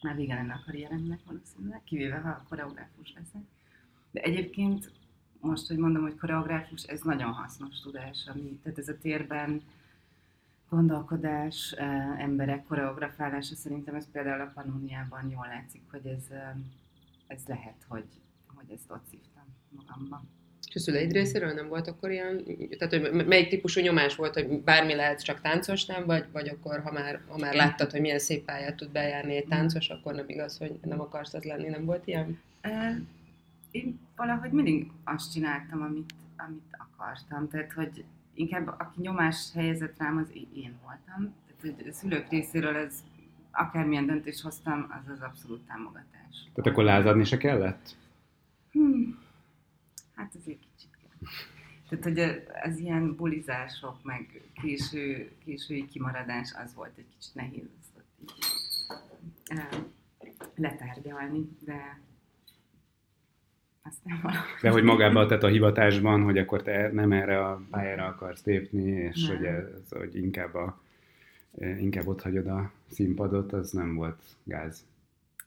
Már 0.02 0.16
vége 0.16 0.34
lenne 0.34 0.52
a 0.52 0.62
karrieremnek 0.64 1.18
valószínűleg, 1.24 1.84
kivéve 1.84 2.18
ha 2.18 2.44
koreográfus 2.48 3.12
leszek. 3.14 3.42
De 4.10 4.20
egyébként 4.20 4.90
most, 5.40 5.66
hogy 5.66 5.76
mondom, 5.76 6.02
hogy 6.02 6.16
koreográfus, 6.16 6.82
ez 6.82 7.00
nagyon 7.00 7.32
hasznos 7.32 7.80
tudás, 7.80 8.26
ami, 8.26 8.58
tehát 8.62 8.78
ez 8.78 8.88
a 8.88 8.98
térben 8.98 9.62
gondolkodás, 10.68 11.72
emberek 12.18 12.64
koreografálása, 12.66 13.54
szerintem 13.54 13.94
ez 13.94 14.10
például 14.10 14.40
a 14.40 14.52
Pannoniában 14.54 15.30
jól 15.30 15.46
látszik, 15.46 15.82
hogy 15.90 16.06
ez, 16.06 16.26
ez 17.26 17.42
lehet, 17.46 17.84
hogy, 17.88 18.06
hogy 18.46 18.70
ezt 18.70 18.90
ott 18.90 19.04
szívtam 19.10 19.44
magamban. 19.68 20.28
És 20.72 20.78
a 20.78 20.84
szüleid 20.84 21.12
részéről 21.12 21.52
nem 21.52 21.68
volt 21.68 21.88
akkor 21.88 22.10
ilyen, 22.10 22.44
tehát 22.78 22.94
hogy 22.94 23.26
melyik 23.26 23.48
típusú 23.48 23.80
nyomás 23.80 24.16
volt, 24.16 24.34
hogy 24.34 24.48
bármi 24.48 24.94
lehet, 24.94 25.24
csak 25.24 25.40
táncos 25.40 25.84
nem, 25.84 26.06
vagy, 26.06 26.24
vagy 26.32 26.48
akkor, 26.48 26.80
ha 26.80 26.92
már, 26.92 27.20
ha 27.28 27.38
már 27.38 27.54
láttad, 27.54 27.90
hogy 27.90 28.00
milyen 28.00 28.18
szép 28.18 28.44
pályát 28.44 28.76
tud 28.76 28.90
bejárni 28.90 29.36
egy 29.36 29.46
táncos, 29.46 29.88
akkor 29.88 30.14
nem 30.14 30.24
igaz, 30.28 30.58
hogy 30.58 30.78
nem 30.82 31.00
akarsz 31.00 31.34
az 31.34 31.44
lenni, 31.44 31.68
nem 31.68 31.84
volt 31.84 32.06
ilyen? 32.06 32.40
Én 33.70 34.00
valahogy 34.16 34.50
mindig 34.50 34.90
azt 35.04 35.32
csináltam, 35.32 35.82
amit, 35.82 36.12
amit 36.36 36.76
akartam, 36.78 37.48
tehát 37.48 37.72
hogy 37.72 38.04
inkább 38.34 38.74
aki 38.78 39.00
nyomás 39.00 39.50
helyezett 39.54 39.98
rám, 39.98 40.16
az 40.16 40.30
én 40.54 40.78
voltam. 40.82 41.34
Tehát 41.46 41.76
hogy 41.76 41.88
a 41.88 41.92
szülők 41.92 42.28
részéről 42.30 42.76
ez 42.76 42.94
akármilyen 43.50 44.06
döntést 44.06 44.40
hoztam, 44.40 44.86
az 45.00 45.12
az 45.12 45.20
abszolút 45.20 45.66
támogatás. 45.66 46.50
Tehát 46.54 46.70
akkor 46.70 46.84
lázadni 46.84 47.24
se 47.24 47.36
kellett? 47.36 47.96
Hmm. 48.72 49.20
Hát 50.14 50.34
azért. 50.40 50.58
Tehát, 51.92 52.04
hogy 52.04 52.44
az 52.62 52.78
ilyen 52.78 53.16
bulizások, 53.16 53.96
meg 54.02 54.42
késő, 54.62 55.32
késői 55.44 55.86
kimaradás, 55.86 56.52
az 56.64 56.74
volt 56.74 56.92
egy 56.96 57.06
kicsit 57.18 57.34
nehéz 57.34 57.64
azt 57.80 58.04
így 58.22 59.72
letárgyalni, 60.54 61.48
de 61.64 62.00
aztán 63.82 64.20
valahogy... 64.22 64.60
De 64.60 64.70
hogy 64.70 64.82
magában, 64.82 65.28
tehát 65.28 65.42
a 65.42 65.48
hivatásban, 65.48 66.22
hogy 66.22 66.38
akkor 66.38 66.62
te 66.62 66.92
nem 66.92 67.12
erre 67.12 67.46
a 67.46 67.62
pályára 67.70 68.06
akarsz 68.06 68.44
lépni, 68.44 68.82
és 68.82 69.26
nem. 69.26 69.36
hogy, 69.36 69.46
ez, 69.46 69.88
hogy 69.90 70.16
inkább, 70.16 70.54
a, 70.54 70.82
inkább 71.58 72.06
ott 72.06 72.22
hagyod 72.22 72.46
a 72.46 72.72
színpadot, 72.88 73.52
az 73.52 73.70
nem 73.70 73.94
volt 73.94 74.22
gáz. 74.44 74.84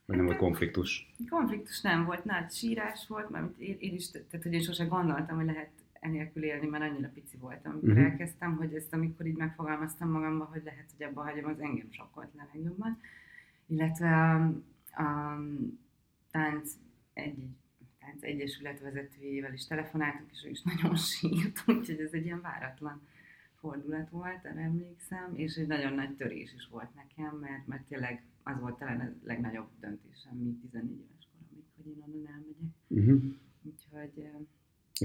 Vagy 0.04 0.16
nem 0.16 0.26
volt 0.26 0.38
konfliktus? 0.38 1.14
Konfliktus 1.28 1.80
nem 1.80 2.04
volt, 2.04 2.24
nagy 2.24 2.50
sírás 2.50 3.06
volt, 3.08 3.30
mert 3.30 3.58
én, 3.58 3.76
én 3.78 3.94
is, 3.94 4.10
tehát 4.10 4.42
hogy 4.42 4.52
én 4.52 4.62
sose 4.62 4.84
gondoltam, 4.84 5.36
hogy 5.36 5.46
lehet 5.46 5.70
enélkül 6.00 6.42
élni, 6.42 6.66
mert 6.66 6.84
annyira 6.84 7.10
pici 7.14 7.36
voltam, 7.36 7.72
amikor 7.72 7.88
uh-huh. 7.88 8.04
elkezdtem, 8.04 8.56
hogy 8.56 8.74
ezt 8.74 8.92
amikor 8.92 9.26
így 9.26 9.36
megfogalmaztam 9.36 10.10
magamba, 10.10 10.44
hogy 10.44 10.62
lehet, 10.64 10.90
hogy 10.96 11.06
abba 11.06 11.22
hagyom, 11.22 11.50
az 11.50 11.60
engem 11.60 11.90
sokkolt 11.90 12.34
le 12.34 12.48
legjobban. 12.52 12.98
Illetve 13.66 14.16
a, 14.16 14.44
a 15.02 15.38
tánc 16.30 16.72
egy 17.12 17.48
tánc 17.98 18.22
egyesület 18.22 18.80
vezetőjével 18.80 19.52
is 19.52 19.66
telefonáltunk, 19.66 20.30
és 20.32 20.44
ő 20.44 20.50
is 20.50 20.62
nagyon 20.62 20.96
sírt, 21.14 21.62
úgyhogy 21.66 22.00
ez 22.00 22.12
egy 22.12 22.24
ilyen 22.24 22.40
váratlan 22.40 23.00
fordulat 23.54 24.10
volt, 24.10 24.44
erre 24.44 24.60
emlékszem, 24.60 25.32
és 25.34 25.54
egy 25.54 25.66
nagyon 25.66 25.92
nagy 25.92 26.16
törés 26.16 26.54
is 26.54 26.68
volt 26.70 26.94
nekem, 26.94 27.36
mert, 27.36 27.66
mert 27.66 27.86
tényleg 27.86 28.22
az 28.42 28.60
volt 28.60 28.78
talán 28.78 29.00
a 29.00 29.26
legnagyobb 29.26 29.68
döntésem, 29.80 30.36
mint 30.36 30.60
14 30.60 30.90
éves 30.90 31.28
koromig, 31.32 31.64
hogy 31.76 31.86
én 31.86 32.02
onnan 32.06 32.26
elmegyek. 32.26 32.74
Uh-huh. 32.88 33.34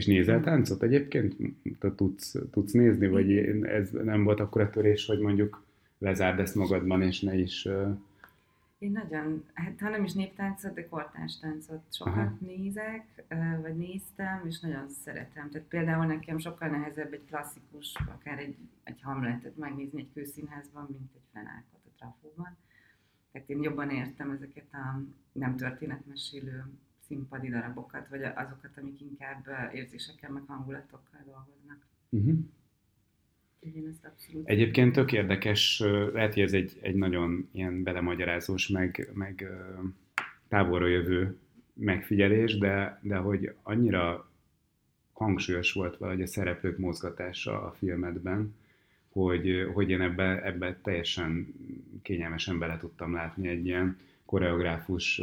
És 0.01 0.07
nézel 0.07 0.41
táncot 0.41 0.83
egyébként? 0.83 1.35
Te 1.79 1.95
tudsz, 1.95 2.35
tudsz 2.51 2.71
nézni, 2.71 3.07
vagy 3.07 3.37
ez 3.61 3.89
nem 3.91 4.23
volt 4.23 4.39
akkor 4.39 4.61
a 4.61 4.69
törés, 4.69 5.05
hogy 5.05 5.19
mondjuk 5.19 5.63
lezárd 5.97 6.39
ezt 6.39 6.55
magadban, 6.55 7.01
és 7.01 7.21
ne 7.21 7.35
is 7.35 7.67
Én 8.79 8.91
nagyon, 8.91 9.43
hát 9.53 9.79
ha 9.79 9.89
nem 9.89 10.03
is 10.03 10.13
néptáncot, 10.13 10.73
de 10.73 10.87
kortárs 10.87 11.39
táncot 11.39 11.81
sokat 11.89 12.15
Aha. 12.15 12.37
nézek, 12.39 13.23
vagy 13.61 13.77
néztem, 13.77 14.41
és 14.47 14.59
nagyon 14.59 14.89
szeretem. 14.89 15.49
Tehát 15.49 15.67
például 15.67 16.05
nekem 16.05 16.37
sokkal 16.37 16.69
nehezebb 16.69 17.13
egy 17.13 17.25
klasszikus, 17.27 17.95
akár 18.15 18.39
egy, 18.39 18.55
egy 18.83 19.01
hamletet 19.01 19.57
megnézni 19.57 19.99
egy 19.99 20.09
kőszínházban, 20.13 20.87
mint 20.91 21.11
egy 21.15 21.27
fenákot 21.33 21.81
a 21.85 21.89
trafóban. 21.97 22.57
Tehát 23.31 23.49
én 23.49 23.61
jobban 23.61 23.89
értem 23.89 24.31
ezeket 24.31 24.73
a 24.73 25.01
nem 25.31 25.55
történetmesélő 25.55 26.63
színpadi 27.11 27.49
darabokat, 27.49 28.07
vagy 28.07 28.23
azokat, 28.23 28.77
amik 28.77 29.01
inkább 29.01 29.47
érzésekkel, 29.73 30.31
meg 30.31 30.43
hangulatokkal 30.47 31.21
dolgoznak. 31.25 31.85
Uh-huh. 32.09 32.39
Igen, 33.59 33.87
ezt 33.89 34.05
abszolút. 34.05 34.47
Egyébként 34.47 34.93
tök 34.93 35.11
érdekes, 35.11 35.79
lehet, 36.13 36.33
hogy 36.33 36.43
ez 36.43 36.53
egy, 36.53 36.79
egy 36.81 36.95
nagyon 36.95 37.49
ilyen 37.51 37.83
belemagyarázós, 37.83 38.67
meg, 38.67 39.09
meg 39.13 39.47
távolra 40.47 40.87
jövő 40.87 41.37
megfigyelés, 41.73 42.57
de, 42.57 42.99
de 43.01 43.15
hogy 43.15 43.55
annyira 43.63 44.29
hangsúlyos 45.13 45.71
volt 45.71 45.97
valahogy 45.97 46.21
a 46.21 46.27
szereplők 46.27 46.77
mozgatása 46.77 47.61
a 47.61 47.71
filmedben, 47.71 48.55
hogy, 49.09 49.69
hogy 49.73 49.89
én 49.89 50.01
ebbe, 50.01 50.45
ebbe 50.45 50.79
teljesen 50.81 51.53
kényelmesen 52.01 52.59
bele 52.59 52.77
tudtam 52.77 53.13
látni 53.13 53.47
egy 53.47 53.65
ilyen 53.65 53.97
koreográfus 54.25 55.21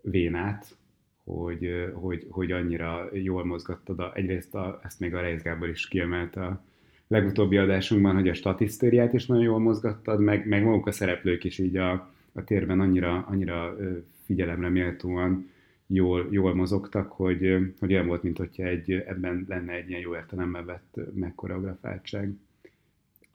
vénát, 0.00 0.76
hogy, 1.34 1.90
hogy, 1.94 2.26
hogy 2.30 2.52
annyira 2.52 3.08
jól 3.12 3.44
mozgattad. 3.44 3.98
A, 3.98 4.12
egyrészt 4.14 4.54
a, 4.54 4.80
ezt 4.84 5.00
még 5.00 5.14
a 5.14 5.20
Reis 5.20 5.42
Gábor 5.42 5.68
is 5.68 5.88
kiemelt 5.88 6.36
a 6.36 6.64
legutóbbi 7.06 7.56
adásunkban, 7.56 8.14
hogy 8.14 8.28
a 8.28 8.34
statisztériát 8.34 9.12
is 9.12 9.26
nagyon 9.26 9.44
jól 9.44 9.58
mozgattad, 9.58 10.20
meg, 10.20 10.46
meg 10.46 10.64
maguk 10.64 10.86
a 10.86 10.92
szereplők 10.92 11.44
is 11.44 11.58
így 11.58 11.76
a, 11.76 12.12
a 12.32 12.44
térben 12.44 12.80
annyira, 12.80 13.26
annyira 13.28 13.76
figyelemre 14.24 14.68
méltóan 14.68 15.50
jól, 15.86 16.26
jól 16.30 16.54
mozogtak, 16.54 17.12
hogy, 17.12 17.56
hogy 17.78 17.92
olyan 17.92 18.06
volt, 18.06 18.22
mint 18.22 18.38
hogyha 18.38 18.62
egy, 18.62 18.92
ebben 18.92 19.44
lenne 19.48 19.72
egy 19.72 19.88
ilyen 19.88 20.00
jó 20.00 20.14
értelemben 20.14 20.64
vett 20.64 21.00
megkoreografáltság. 21.14 22.32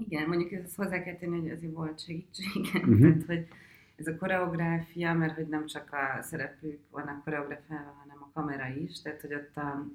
Igen, 0.07 0.27
mondjuk 0.27 0.51
ezt 0.51 0.75
hozzá 0.75 1.03
kell 1.03 1.15
tenni, 1.15 1.39
hogy 1.39 1.49
azért 1.49 1.73
volt 1.73 2.03
segítség, 2.05 2.61
uh-huh. 2.73 2.99
tehát, 3.01 3.23
hogy 3.25 3.47
ez 3.95 4.07
a 4.07 4.15
koreográfia, 4.15 5.13
mert 5.13 5.35
hogy 5.35 5.47
nem 5.47 5.65
csak 5.65 5.93
a 5.93 6.21
szereplők 6.21 6.79
vannak 6.89 7.23
koreografálva, 7.23 7.95
hanem 8.01 8.17
a 8.19 8.29
kamera 8.33 8.67
is, 8.67 9.01
tehát 9.01 9.21
hogy 9.21 9.33
ott 9.33 9.57
a, 9.57 9.87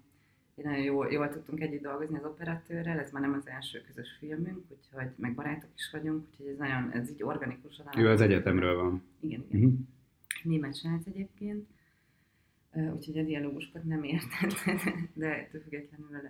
nagyon 0.54 0.78
jól, 0.78 1.12
jól 1.12 1.28
tudtunk 1.28 1.60
együtt 1.60 1.82
dolgozni 1.82 2.16
az 2.16 2.24
operatőrrel, 2.24 2.98
ez 2.98 3.10
már 3.10 3.22
nem 3.22 3.32
az 3.32 3.48
első 3.48 3.80
közös 3.86 4.16
filmünk, 4.18 4.64
úgyhogy 4.68 5.10
meg 5.16 5.34
barátok 5.34 5.70
is 5.74 5.90
vagyunk, 5.90 6.26
úgyhogy 6.30 6.46
ez 6.46 6.58
nagyon, 6.58 6.90
ez 6.92 7.10
így 7.10 7.22
organikusan. 7.22 7.86
Ő 7.98 8.08
az 8.08 8.20
egyetemről 8.20 8.76
van. 8.76 9.02
Igen, 9.20 9.44
igen. 9.50 9.68
Uh-huh. 9.68 9.80
Német 10.42 10.76
srác 10.76 11.06
egyébként, 11.06 11.66
úgyhogy 12.94 13.18
a 13.18 13.22
dialógusokat 13.22 13.84
nem 13.84 14.02
értett, 14.02 14.54
de 15.14 15.26
ettől 15.26 15.60
függetlenül 15.60 16.20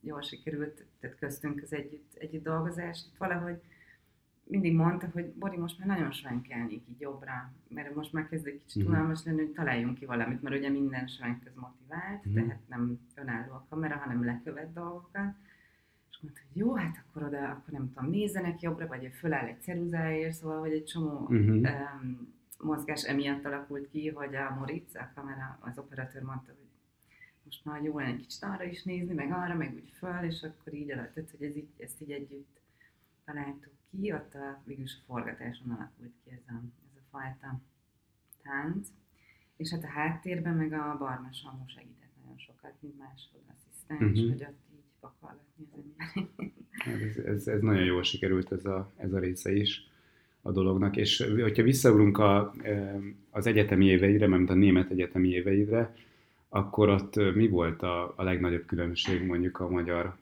jól 0.00 0.22
sikerült, 0.22 0.84
tehát 1.00 1.16
köztünk 1.18 1.62
az 1.62 1.72
együtt, 1.72 2.14
együtt 2.18 2.42
dolgozás. 2.42 3.04
Valahogy 3.18 3.60
mindig 4.44 4.74
mondta, 4.74 5.08
hogy 5.12 5.32
Bori, 5.32 5.56
most 5.56 5.78
már 5.78 5.88
nagyon 5.88 6.12
svenkelnék 6.12 6.82
így 6.88 7.00
jobbra, 7.00 7.52
mert 7.68 7.94
most 7.94 8.12
már 8.12 8.28
kezd 8.28 8.46
egy 8.46 8.60
kicsit 8.66 8.84
mm. 8.84 8.86
unalmas 8.86 9.24
lenni, 9.24 9.40
hogy 9.40 9.52
találjunk 9.52 9.98
ki 9.98 10.04
valamit, 10.04 10.42
mert 10.42 10.56
ugye 10.56 10.68
minden 10.68 11.06
svenk 11.06 11.42
az 11.46 11.52
motivált, 11.54 12.28
mm. 12.28 12.34
tehát 12.34 12.60
nem 12.68 13.00
önálló 13.14 13.52
a 13.52 13.66
kamera, 13.68 13.96
hanem 13.96 14.24
lekövet 14.24 14.72
dolgokat. 14.72 15.34
És 16.10 16.18
mondta, 16.20 16.40
hogy 16.48 16.56
jó, 16.56 16.74
hát 16.74 17.04
akkor 17.06 17.22
oda, 17.22 17.48
akkor 17.48 17.72
nem 17.72 17.92
tudom, 17.92 18.10
nézzenek 18.10 18.60
jobbra, 18.60 18.86
vagy 18.86 19.10
föláll 19.12 19.46
egy 19.46 19.60
ceruzáért, 19.60 20.32
szóval, 20.32 20.60
hogy 20.60 20.72
egy 20.72 20.84
csomó 20.84 21.28
mm-hmm. 21.32 21.64
um, 21.64 22.34
mozgás 22.58 23.02
emiatt 23.04 23.44
alakult 23.44 23.88
ki, 23.90 24.08
hogy 24.08 24.34
a 24.34 24.54
Moritz, 24.58 24.94
a 24.94 25.10
kamera, 25.14 25.58
az 25.60 25.78
operatőr 25.78 26.22
mondta, 26.22 26.46
hogy 26.46 26.66
most 27.44 27.64
már 27.64 27.82
jó 27.82 27.98
lenne 27.98 28.10
egy 28.10 28.20
kicsit 28.20 28.42
arra 28.42 28.64
is 28.64 28.82
nézni, 28.82 29.14
meg 29.14 29.32
arra, 29.32 29.54
meg 29.54 29.74
úgy 29.74 29.92
föl, 29.98 30.24
és 30.24 30.42
akkor 30.42 30.74
így 30.74 30.90
alatt, 30.90 31.14
hogy 31.14 31.42
ez 31.42 31.56
így, 31.56 31.68
ezt 31.78 32.00
így 32.00 32.10
együtt 32.10 32.60
találtuk 33.24 33.72
ki, 34.00 34.12
ott 34.12 34.34
a, 34.34 34.62
végülis 34.64 34.96
a 35.00 35.04
forgatáson 35.06 35.70
alakult 35.70 36.12
ki 36.24 36.30
ez 36.30 36.44
a, 36.46 36.62
ez 36.84 36.96
a 36.96 37.04
fajta 37.10 37.60
tánc. 38.42 38.88
És 39.56 39.70
hát 39.70 39.84
a 39.84 39.86
háttérben 39.86 40.54
meg 40.54 40.72
a 40.72 40.96
Barna 40.98 41.32
Samu 41.32 41.66
segített 41.66 42.10
nagyon 42.22 42.38
sokat, 42.38 42.72
mint 42.80 42.98
másod 42.98 43.40
asszisztens, 43.52 44.18
uh-huh. 44.18 44.32
hogy 44.32 44.42
ott 44.42 44.58
így 44.72 44.90
pakolgatni 45.00 45.64
az 45.72 45.78
embereket. 45.78 46.50
Hát 46.70 47.00
ez, 47.00 47.16
ez, 47.16 47.46
ez, 47.46 47.60
nagyon 47.60 47.84
jól 47.84 48.02
sikerült 48.02 48.52
ez 48.52 48.64
a, 48.64 48.92
ez 48.96 49.12
a 49.12 49.18
része 49.18 49.52
is 49.54 49.90
a 50.42 50.52
dolognak, 50.52 50.96
és 50.96 51.26
hogyha 51.40 51.62
visszaugrunk 51.62 52.18
a, 52.18 52.54
az 53.30 53.46
egyetemi 53.46 53.86
éveidre, 53.86 54.26
mert 54.26 54.50
a 54.50 54.54
német 54.54 54.90
egyetemi 54.90 55.28
éveidre, 55.28 55.94
akkor 56.48 56.88
ott 56.88 57.34
mi 57.34 57.48
volt 57.48 57.82
a, 57.82 58.12
a 58.16 58.22
legnagyobb 58.22 58.66
különbség 58.66 59.26
mondjuk 59.26 59.60
a 59.60 59.68
magyar 59.68 60.16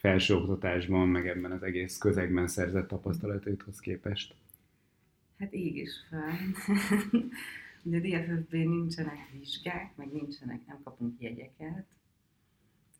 felsőoktatásban, 0.00 1.08
meg 1.08 1.28
ebben 1.28 1.52
az 1.52 1.62
egész 1.62 1.98
közegben 1.98 2.46
szerzett 2.46 2.88
tapasztalataithoz 2.88 3.80
képest? 3.80 4.34
Hát 5.38 5.54
így 5.54 5.76
is 5.76 5.90
fel. 6.08 6.32
Ugye 7.84 7.96
a 7.96 8.00
DFF-ben 8.00 8.68
nincsenek 8.68 9.30
vizsgák, 9.32 9.96
meg 9.96 10.12
nincsenek, 10.12 10.66
nem 10.66 10.80
kapunk 10.84 11.20
jegyeket. 11.20 11.86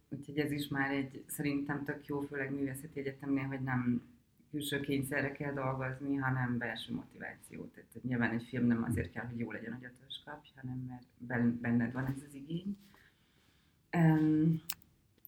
Úgyhogy 0.09 0.39
ez 0.39 0.51
is 0.51 0.69
már 0.69 0.91
egy 0.91 1.25
szerintem 1.27 1.85
tök 1.85 2.07
jó, 2.07 2.21
főleg 2.21 2.55
művészeti 2.55 3.01
egyetemnél, 3.01 3.45
hogy 3.45 3.61
nem 3.61 4.03
külső 4.51 4.81
kényszerre 4.81 5.33
kell 5.33 5.53
dolgozni, 5.53 6.17
hanem 6.17 6.59
belső 6.59 6.95
motiváció. 6.95 7.71
Tehát 7.75 8.03
nyilván 8.03 8.31
egy 8.31 8.47
film 8.49 8.67
nem 8.67 8.87
azért 8.89 9.13
kell, 9.13 9.27
hogy 9.27 9.39
jó 9.39 9.53
legyen, 9.53 9.73
hogy 9.73 9.85
ötös 9.85 10.23
kapj, 10.25 10.49
hanem 10.55 10.79
mert 10.89 11.61
benned 11.61 11.93
van 11.93 12.07
ez 12.07 12.23
az 12.29 12.35
igény. 12.35 12.77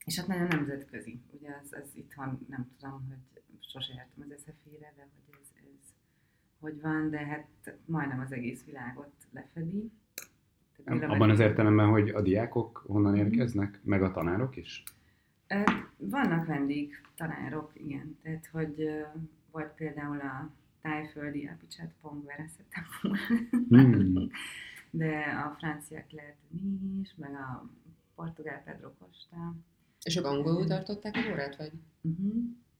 És 0.04 0.16
hát 0.16 0.26
nagyon 0.26 0.46
nemzetközi. 0.46 1.20
Ugye 1.30 1.48
ez, 1.62 1.72
ez 1.72 1.88
itthon 1.94 2.46
nem 2.48 2.70
tudom, 2.78 3.06
hogy 3.08 3.42
sose 3.60 3.92
jártam 3.94 4.24
az 4.28 4.40
SZF-ére, 4.40 4.92
de 4.96 5.08
hogy 5.26 5.38
ez, 5.40 5.48
ez 5.54 5.92
hogy 6.60 6.80
van, 6.80 7.10
de 7.10 7.18
hát 7.18 7.76
majdnem 7.84 8.20
az 8.20 8.32
egész 8.32 8.64
világot 8.64 9.12
lefedi. 9.30 9.90
Tehát 10.84 11.02
Abban 11.02 11.30
az 11.30 11.40
értelemben, 11.40 11.88
hogy 11.88 12.08
a 12.08 12.20
diákok 12.20 12.84
honnan 12.86 13.16
érkeznek, 13.16 13.80
meg 13.82 14.02
a 14.02 14.10
tanárok 14.10 14.56
is? 14.56 14.82
Vannak 15.96 16.46
vendég 16.46 17.00
tanárok, 17.16 17.72
igen. 17.74 18.18
Tehát, 18.22 18.46
hogy 18.46 19.04
volt 19.50 19.74
például 19.74 20.20
a 20.20 20.50
tájföldi 20.80 21.46
Apicsát 21.46 21.94
Pong 22.00 22.24
vereszettem 22.24 22.84
hmm. 23.68 24.30
de 24.90 25.42
a 25.44 25.56
francia 25.58 26.04
Claire 26.08 26.36
is, 27.00 27.14
meg 27.16 27.34
a 27.34 27.70
portugál 28.14 28.62
Pedro 28.64 28.90
Costa, 28.98 29.54
és 30.04 30.16
ők 30.16 30.24
angolul 30.24 30.66
tartották 30.66 31.16
a 31.16 31.30
órát, 31.30 31.56
vagy? 31.56 31.72
Uh-huh. 32.00 32.34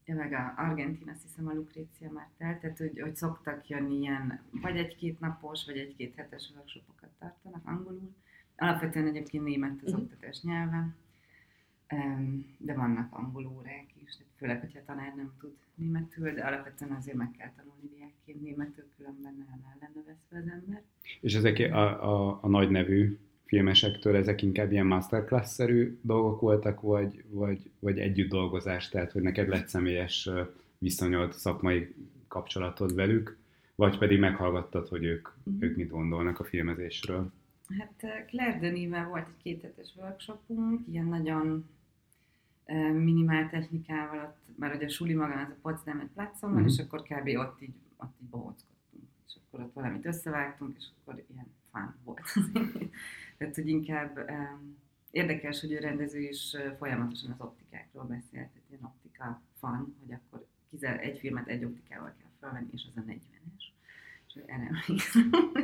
Ja, 0.04 0.14
meg 0.14 0.32
a 0.32 0.54
Argentin, 0.56 1.08
azt 1.08 1.22
hiszem 1.22 1.48
a 1.48 1.52
Lucrécia 1.52 2.10
már 2.10 2.28
telt, 2.38 2.60
tehát 2.60 2.78
hogy, 2.78 3.00
hogy 3.00 3.16
szoktak 3.16 3.68
jönni 3.68 3.98
ilyen, 3.98 4.40
vagy 4.50 4.76
egy-két 4.76 5.20
napos, 5.20 5.64
vagy 5.64 5.76
egy-két 5.76 6.14
hetes 6.14 6.50
workshopokat 6.54 7.10
tartanak 7.18 7.66
angolul. 7.66 8.14
Alapvetően 8.56 9.06
egyébként 9.06 9.44
német 9.44 9.82
az 9.82 9.90
uh-huh. 9.90 10.02
oktatás 10.02 10.42
nyelve, 10.42 10.94
de 12.58 12.74
vannak 12.74 13.14
angol 13.14 13.46
órák 13.46 13.86
is, 14.04 14.16
tehát 14.16 14.32
főleg, 14.36 14.60
hogyha 14.60 14.78
a 14.78 14.84
tanár 14.84 15.14
nem 15.14 15.32
tud 15.40 15.56
németül, 15.74 16.32
de 16.32 16.44
alapvetően 16.44 16.92
azért 16.92 17.16
meg 17.16 17.30
kell 17.30 17.52
tanulni 17.56 17.88
diákként 17.96 18.42
németül, 18.42 18.84
különben 18.96 19.34
nagyon 19.38 19.64
el 19.70 19.76
lenne 19.80 20.06
veszve 20.06 20.38
az 20.38 20.60
ember. 20.60 20.82
És 21.20 21.34
ezek 21.34 21.58
a, 21.58 22.02
a, 22.10 22.38
a 22.42 22.48
nagy 22.48 22.70
nevű 22.70 23.18
filmesektől 23.52 24.16
ezek 24.16 24.42
inkább 24.42 24.72
ilyen 24.72 24.86
masterclass-szerű 24.86 25.98
dolgok 26.02 26.40
voltak, 26.40 26.80
vagy, 26.80 27.24
vagy, 27.28 27.70
vagy 27.78 27.98
együtt 27.98 28.28
dolgozás, 28.28 28.88
tehát 28.88 29.12
hogy 29.12 29.22
neked 29.22 29.48
lett 29.48 29.68
személyes 29.68 30.28
viszonyod, 30.78 31.32
szakmai 31.32 31.94
kapcsolatod 32.28 32.94
velük, 32.94 33.36
vagy 33.74 33.98
pedig 33.98 34.18
meghallgattad, 34.18 34.88
hogy 34.88 35.04
ők, 35.04 35.28
mm. 35.50 35.56
ők 35.60 35.76
mit 35.76 35.90
gondolnak 35.90 36.40
a 36.40 36.44
filmezésről? 36.44 37.32
Hát 37.78 38.26
Claire 38.26 38.58
Denis-vel 38.60 39.08
volt 39.08 39.26
egy 39.26 39.42
kéthetes 39.42 39.92
workshopunk, 39.96 40.80
ilyen 40.90 41.06
nagyon 41.06 41.68
minimál 42.92 43.48
technikával, 43.50 44.18
ott, 44.18 44.58
már 44.58 44.74
ugye 44.74 44.86
a 44.86 44.88
suli 44.88 45.14
maga 45.14 45.32
az 45.32 45.48
a 45.48 45.56
Potsdam 45.62 46.00
egy 46.00 46.10
placon 46.14 46.50
mm. 46.50 46.66
és 46.66 46.78
akkor 46.78 47.02
kb. 47.02 47.28
ott 47.38 47.62
így, 47.62 47.74
ott 47.96 48.14
így 48.22 48.28
bohóckodtunk. 48.28 49.04
És 49.26 49.34
akkor 49.36 49.64
ott 49.64 49.72
valamit 49.72 50.06
összevágtunk, 50.06 50.76
és 50.78 50.84
akkor 51.00 51.22
ilyen 51.32 51.46
fán 51.72 51.94
volt. 52.04 52.22
Tehát, 53.42 53.56
hogy 53.56 53.68
inkább 53.68 54.30
érdekes, 55.10 55.60
hogy 55.60 55.74
a 55.74 55.80
rendező 55.80 56.20
is 56.20 56.56
folyamatosan 56.78 57.30
az 57.30 57.46
optikákról 57.46 58.04
beszélt, 58.04 58.30
tehát 58.30 58.68
ilyen 58.70 58.84
optika 58.84 59.42
fan, 59.58 59.96
hogy 60.00 60.14
akkor 60.14 60.46
kizel 60.70 60.98
egy 60.98 61.18
filmet 61.18 61.48
egy 61.48 61.64
optikával 61.64 62.14
kell 62.20 62.30
felvenni, 62.40 62.68
és 62.72 62.82
az 62.94 63.02
a 63.02 63.10
40-es. 63.10 63.70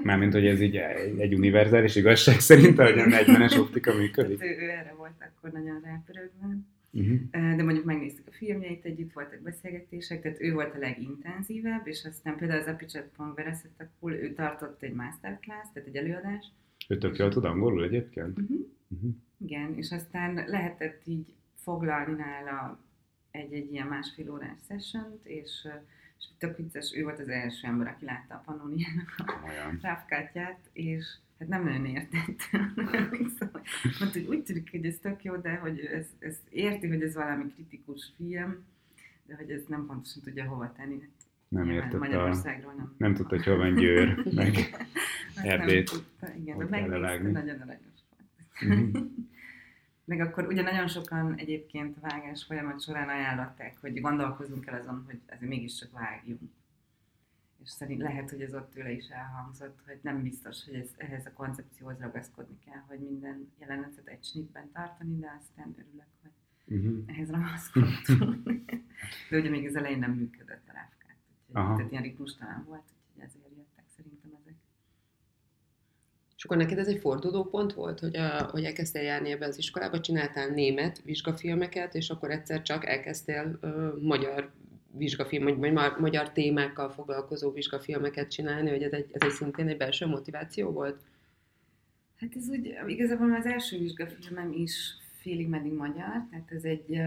Mármint, 0.02 0.32
hogy 0.32 0.46
ez 0.46 0.60
így 0.60 0.76
egy, 0.76 1.18
egy 1.18 1.34
univerzális 1.34 1.96
igazság 1.96 2.40
szerint, 2.40 2.76
hogy 2.76 2.98
a 2.98 3.04
40-es 3.04 3.58
optika 3.58 3.94
működik? 3.94 4.42
ő, 4.42 4.46
ő 4.46 4.70
erre 4.70 4.94
volt 4.96 5.12
akkor 5.18 5.50
nagyon 5.50 5.80
rápörögve. 5.80 6.56
Uh-huh. 6.90 7.20
De 7.30 7.62
mondjuk 7.62 7.84
megnéztük 7.84 8.26
a 8.26 8.32
filmjeit 8.32 8.84
együtt, 8.84 9.12
voltak 9.12 9.40
beszélgetések, 9.40 10.22
tehát 10.22 10.40
ő 10.40 10.52
volt 10.52 10.74
a 10.74 10.78
legintenzívebb, 10.78 11.86
és 11.86 12.04
aztán 12.04 12.36
például 12.36 12.60
az 12.60 12.66
Epichat 12.66 13.10
Vereszetakul, 13.34 14.12
ő 14.12 14.32
tartott 14.32 14.82
egy 14.82 14.92
masterclass, 14.92 15.66
tehát 15.72 15.88
egy 15.88 15.96
előadást. 15.96 16.52
Ő 16.90 16.98
tök 16.98 17.16
jól 17.16 17.28
tud 17.30 17.44
angolul 17.44 17.84
egyébként? 17.84 18.38
Uh-huh. 18.38 18.66
Uh-huh. 18.88 19.10
Igen, 19.38 19.74
és 19.76 19.90
aztán 19.90 20.34
lehetett 20.46 21.06
így 21.06 21.34
foglalni 21.54 22.14
nála 22.14 22.78
egy-egy 23.30 23.72
ilyen 23.72 23.86
másfél 23.86 24.30
órás 24.30 24.58
sessiont, 24.68 25.26
és, 25.26 25.68
és 26.18 26.24
tök 26.38 26.56
vicces, 26.56 26.92
ő 26.94 27.02
volt 27.02 27.18
az 27.18 27.28
első 27.28 27.66
ember, 27.66 27.86
aki 27.86 28.04
látta 28.04 28.34
a 28.34 28.42
Pannoniának 28.44 29.14
a 29.16 29.50
rávkátját, 29.80 30.58
és 30.72 31.04
hát 31.38 31.48
nem 31.48 31.64
nagyon 31.64 31.86
értett. 31.86 32.40
szóval, 33.38 33.62
mondta, 34.00 34.18
hogy 34.18 34.26
úgy 34.28 34.42
tűnik, 34.42 34.70
hogy 34.70 34.86
ez 34.86 34.98
tök 35.02 35.24
jó, 35.24 35.36
de 35.36 35.54
hogy 35.54 35.80
ez, 35.80 36.06
ez 36.18 36.36
érti, 36.50 36.88
hogy 36.88 37.02
ez 37.02 37.14
valami 37.14 37.52
kritikus 37.54 38.12
film, 38.16 38.64
de 39.26 39.36
hogy 39.36 39.50
ez 39.50 39.62
nem 39.68 39.86
pontosan 39.86 40.22
tudja 40.22 40.44
hova 40.44 40.72
tenni. 40.72 41.08
Nem 41.48 41.70
értett 41.70 41.98
Magyarországról 41.98 42.72
nem. 42.72 42.94
Nem 42.96 43.14
tudta, 43.14 43.34
hogy 43.36 43.44
hol 43.44 43.56
van 43.56 43.74
Győr, 43.74 44.22
meg 44.34 44.54
Erdét. 45.34 45.90
Igen, 46.36 46.56
megnézte, 46.56 47.18
nagyon 47.18 47.60
aranyos. 47.60 47.98
Mm-hmm. 48.64 48.90
Meg 50.08 50.20
akkor 50.20 50.46
ugye 50.46 50.62
nagyon 50.62 50.88
sokan 50.88 51.34
egyébként 51.34 52.00
vágás 52.00 52.44
folyamat 52.44 52.82
során 52.82 53.08
ajánlották, 53.08 53.76
hogy 53.80 54.00
gondolkozunk 54.00 54.66
el 54.66 54.80
azon, 54.80 55.02
hogy 55.06 55.20
ezért 55.26 55.50
mégiscsak 55.50 55.92
vágjunk. 55.92 56.50
És 57.62 57.70
szerint 57.70 58.00
lehet, 58.00 58.30
hogy 58.30 58.40
ez 58.40 58.54
ott 58.54 58.70
tőle 58.70 58.90
is 58.90 59.08
elhangzott, 59.08 59.78
hogy 59.86 59.98
nem 60.02 60.22
biztos, 60.22 60.64
hogy 60.64 60.74
ez, 60.74 60.88
ehhez 60.96 61.26
a 61.26 61.32
koncepcióhoz 61.32 61.98
ragaszkodni 62.00 62.58
kell, 62.64 62.82
hogy 62.86 62.98
minden 62.98 63.52
jelenetet 63.60 64.06
egy 64.06 64.24
snitben 64.24 64.70
tartani, 64.72 65.18
de 65.18 65.34
aztán 65.40 65.74
örülök, 65.78 66.06
hogy 66.22 66.30
uh-huh. 66.78 67.04
ehhez 67.06 67.30
ragaszkodtunk. 67.30 68.50
de 69.30 69.38
ugye 69.38 69.50
még 69.50 69.66
az 69.66 69.76
elején 69.76 69.98
nem 69.98 70.12
működött 70.12 70.68
a 70.68 70.72
ráfkát, 70.72 70.97
úgyhogy 71.48 71.76
tehát 71.76 71.90
ilyen 71.90 72.02
ritmustalan 72.02 72.64
volt, 72.68 72.82
úgyhogy 72.82 73.22
ezért 73.22 73.44
jöttek 73.56 73.84
szerintem 73.96 74.30
ezek. 74.40 74.54
És 76.36 76.44
akkor 76.44 76.56
neked 76.56 76.78
ez 76.78 76.88
egy 76.88 77.00
fordulópont 77.00 77.72
volt, 77.72 78.00
hogy, 78.00 78.16
a, 78.16 78.42
hogy 78.50 78.64
elkezdtél 78.64 79.02
járni 79.02 79.30
ebbe 79.30 79.46
az 79.46 79.58
iskolába, 79.58 80.00
csináltál 80.00 80.48
német 80.48 81.02
vizsgafilmeket, 81.02 81.94
és 81.94 82.10
akkor 82.10 82.30
egyszer 82.30 82.62
csak 82.62 82.86
elkezdtél 82.86 83.58
uh, 83.62 84.02
magyar 84.02 84.52
vizsgafilm, 84.92 85.44
vagy, 85.44 85.72
vagy 85.72 85.92
magyar 85.98 86.32
témákkal 86.32 86.90
foglalkozó 86.90 87.50
vizsgafilmeket 87.50 88.30
csinálni, 88.30 88.70
hogy 88.70 88.82
ez 88.82 88.92
egy, 88.92 89.10
ez 89.12 89.22
egy 89.22 89.34
szintén 89.34 89.68
egy 89.68 89.76
belső 89.76 90.06
motiváció 90.06 90.70
volt? 90.70 91.00
Hát 92.16 92.36
ez 92.36 92.48
úgy, 92.48 92.76
igazából 92.86 93.34
az 93.34 93.46
első 93.46 93.78
vizsgafilmem 93.78 94.52
is 94.52 94.96
félig 95.20 95.48
meddig 95.48 95.72
magyar, 95.72 96.26
tehát 96.30 96.50
ez 96.52 96.64
egy 96.64 97.00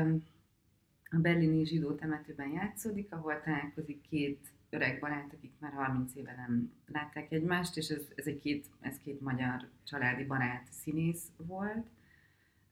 a 1.11 1.17
berlini 1.17 1.65
zsidó 1.65 1.95
temetőben 1.95 2.51
játszódik, 2.51 3.13
ahol 3.13 3.41
találkozik 3.41 4.01
két 4.01 4.39
öreg 4.69 4.99
barát, 4.99 5.33
akik 5.33 5.51
már 5.59 5.71
30 5.71 6.15
éve 6.15 6.33
nem 6.35 6.71
látták 6.85 7.31
egymást, 7.31 7.77
és 7.77 7.89
ez, 7.89 8.03
ez, 8.15 8.25
egy 8.25 8.39
két, 8.39 8.65
ez 8.79 8.97
két 8.97 9.21
magyar 9.21 9.69
családi 9.83 10.23
barát 10.23 10.67
színész 10.71 11.23
volt. 11.37 11.87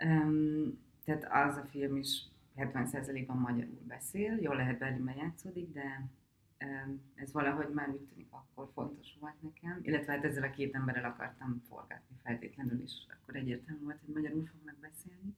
Um, 0.03 0.79
tehát 1.05 1.49
az 1.49 1.57
a 1.57 1.65
film 1.69 1.95
is 1.95 2.23
70%-ban 2.57 3.37
magyarul 3.37 3.81
beszél, 3.87 4.37
jól 4.41 4.55
lehet 4.55 4.77
Berlinben 4.77 5.17
játszódik, 5.17 5.73
de 5.73 6.09
um, 6.65 7.01
ez 7.15 7.31
valahogy 7.31 7.69
már 7.73 7.89
úgy 7.89 8.07
tűnik 8.13 8.27
akkor 8.29 8.69
fontos 8.73 9.17
volt 9.19 9.41
nekem, 9.41 9.79
illetve 9.81 10.11
hát 10.11 10.23
ezzel 10.23 10.43
a 10.43 10.49
két 10.49 10.75
emberrel 10.75 11.05
akartam 11.11 11.61
forgatni 11.67 12.15
feltétlenül 12.23 12.81
is, 12.81 12.91
akkor 13.09 13.35
egyértelmű 13.35 13.83
volt, 13.83 13.99
hogy 14.05 14.13
magyarul 14.13 14.45
fognak 14.45 14.75
beszélni. 14.81 15.35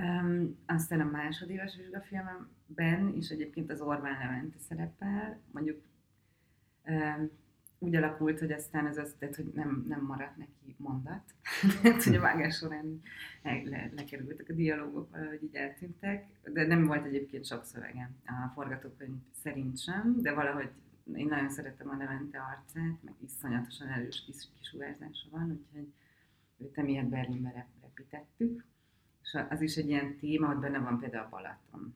Um, 0.00 0.58
aztán 0.66 1.00
a 1.00 1.10
másodéves 1.10 1.76
vizsgafilmemben 1.76 3.12
is 3.14 3.28
egyébként 3.28 3.70
az 3.70 3.80
Orbán 3.80 4.18
Levente 4.18 4.58
szerepel, 4.58 5.40
mondjuk 5.52 5.82
um, 6.86 7.30
úgy 7.78 7.96
alakult, 7.96 8.38
hogy 8.38 8.52
aztán 8.52 8.86
ez 8.86 8.96
az, 8.96 9.14
tehát, 9.18 9.36
hogy 9.36 9.52
nem, 9.54 9.84
nem 9.88 10.00
maradt 10.00 10.36
neki 10.36 10.74
mondat, 10.76 11.22
tehát, 11.82 12.02
hogy 12.02 12.14
a 12.14 12.20
vágás 12.20 12.56
során 12.56 13.02
le, 13.42 13.62
le, 13.64 13.90
lekerültek 13.96 14.48
a 14.48 14.52
dialógok, 14.52 15.10
valahogy 15.10 15.42
így 15.42 15.54
eltűntek, 15.54 16.26
de 16.52 16.66
nem 16.66 16.86
volt 16.86 17.04
egyébként 17.04 17.46
sok 17.46 17.64
szövegem. 17.64 18.16
A 18.24 18.50
forgatókönyv 18.54 19.18
szerint 19.42 19.78
sem, 19.78 20.16
de 20.22 20.32
valahogy 20.32 20.70
én 21.14 21.26
nagyon 21.26 21.50
szerettem 21.50 21.88
a 21.88 21.96
Levente 21.96 22.38
arcát, 22.38 23.02
meg 23.02 23.14
iszonyatosan 23.24 23.88
erős 23.88 24.24
kis, 24.24 24.48
kisugárzása 24.58 25.28
van, 25.30 25.50
úgyhogy 25.50 25.92
őt 26.58 26.78
emiatt 26.78 27.06
Berlinbe 27.06 27.66
repítettük 27.82 28.64
és 29.26 29.38
az 29.48 29.60
is 29.60 29.76
egy 29.76 29.88
ilyen 29.88 30.16
téma, 30.16 30.46
hogy 30.46 30.58
benne 30.58 30.78
van 30.78 30.98
például 30.98 31.24
a 31.24 31.28
Balaton. 31.28 31.94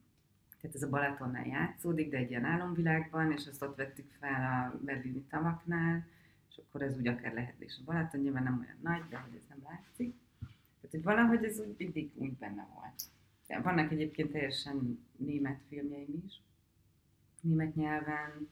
Tehát 0.61 0.77
ez 0.77 0.83
a 0.83 0.89
Balatonnál 0.89 1.47
játszódik, 1.47 2.11
de 2.11 2.17
egy 2.17 2.31
ilyen 2.31 2.45
álomvilágban, 2.45 3.33
és 3.33 3.47
azt 3.47 3.63
ott 3.63 3.77
vettük 3.77 4.11
fel 4.19 4.73
a 4.73 4.79
berlini 4.85 5.23
tavaknál, 5.23 6.07
és 6.49 6.57
akkor 6.57 6.83
ez 6.83 6.97
úgy 6.97 7.07
akár 7.07 7.35
lehet 7.35 7.61
is 7.61 7.79
a 7.79 7.85
Balaton, 7.85 8.21
nyilván 8.21 8.43
nem 8.43 8.59
olyan 8.61 8.79
nagy, 8.81 9.09
de 9.09 9.19
hogy 9.19 9.35
ez 9.37 9.45
nem 9.49 9.59
látszik. 9.63 10.15
Tehát, 10.41 10.91
hogy 10.91 11.03
valahogy 11.03 11.45
ez 11.45 11.61
úgy 11.61 11.75
mindig 11.79 12.11
úgy 12.15 12.33
benne 12.33 12.69
volt. 12.75 13.03
De 13.47 13.61
vannak 13.61 13.93
egyébként 13.93 14.31
teljesen 14.31 15.07
német 15.17 15.61
filmjeim 15.69 16.23
is, 16.27 16.43
német 17.41 17.75
nyelven, 17.75 18.49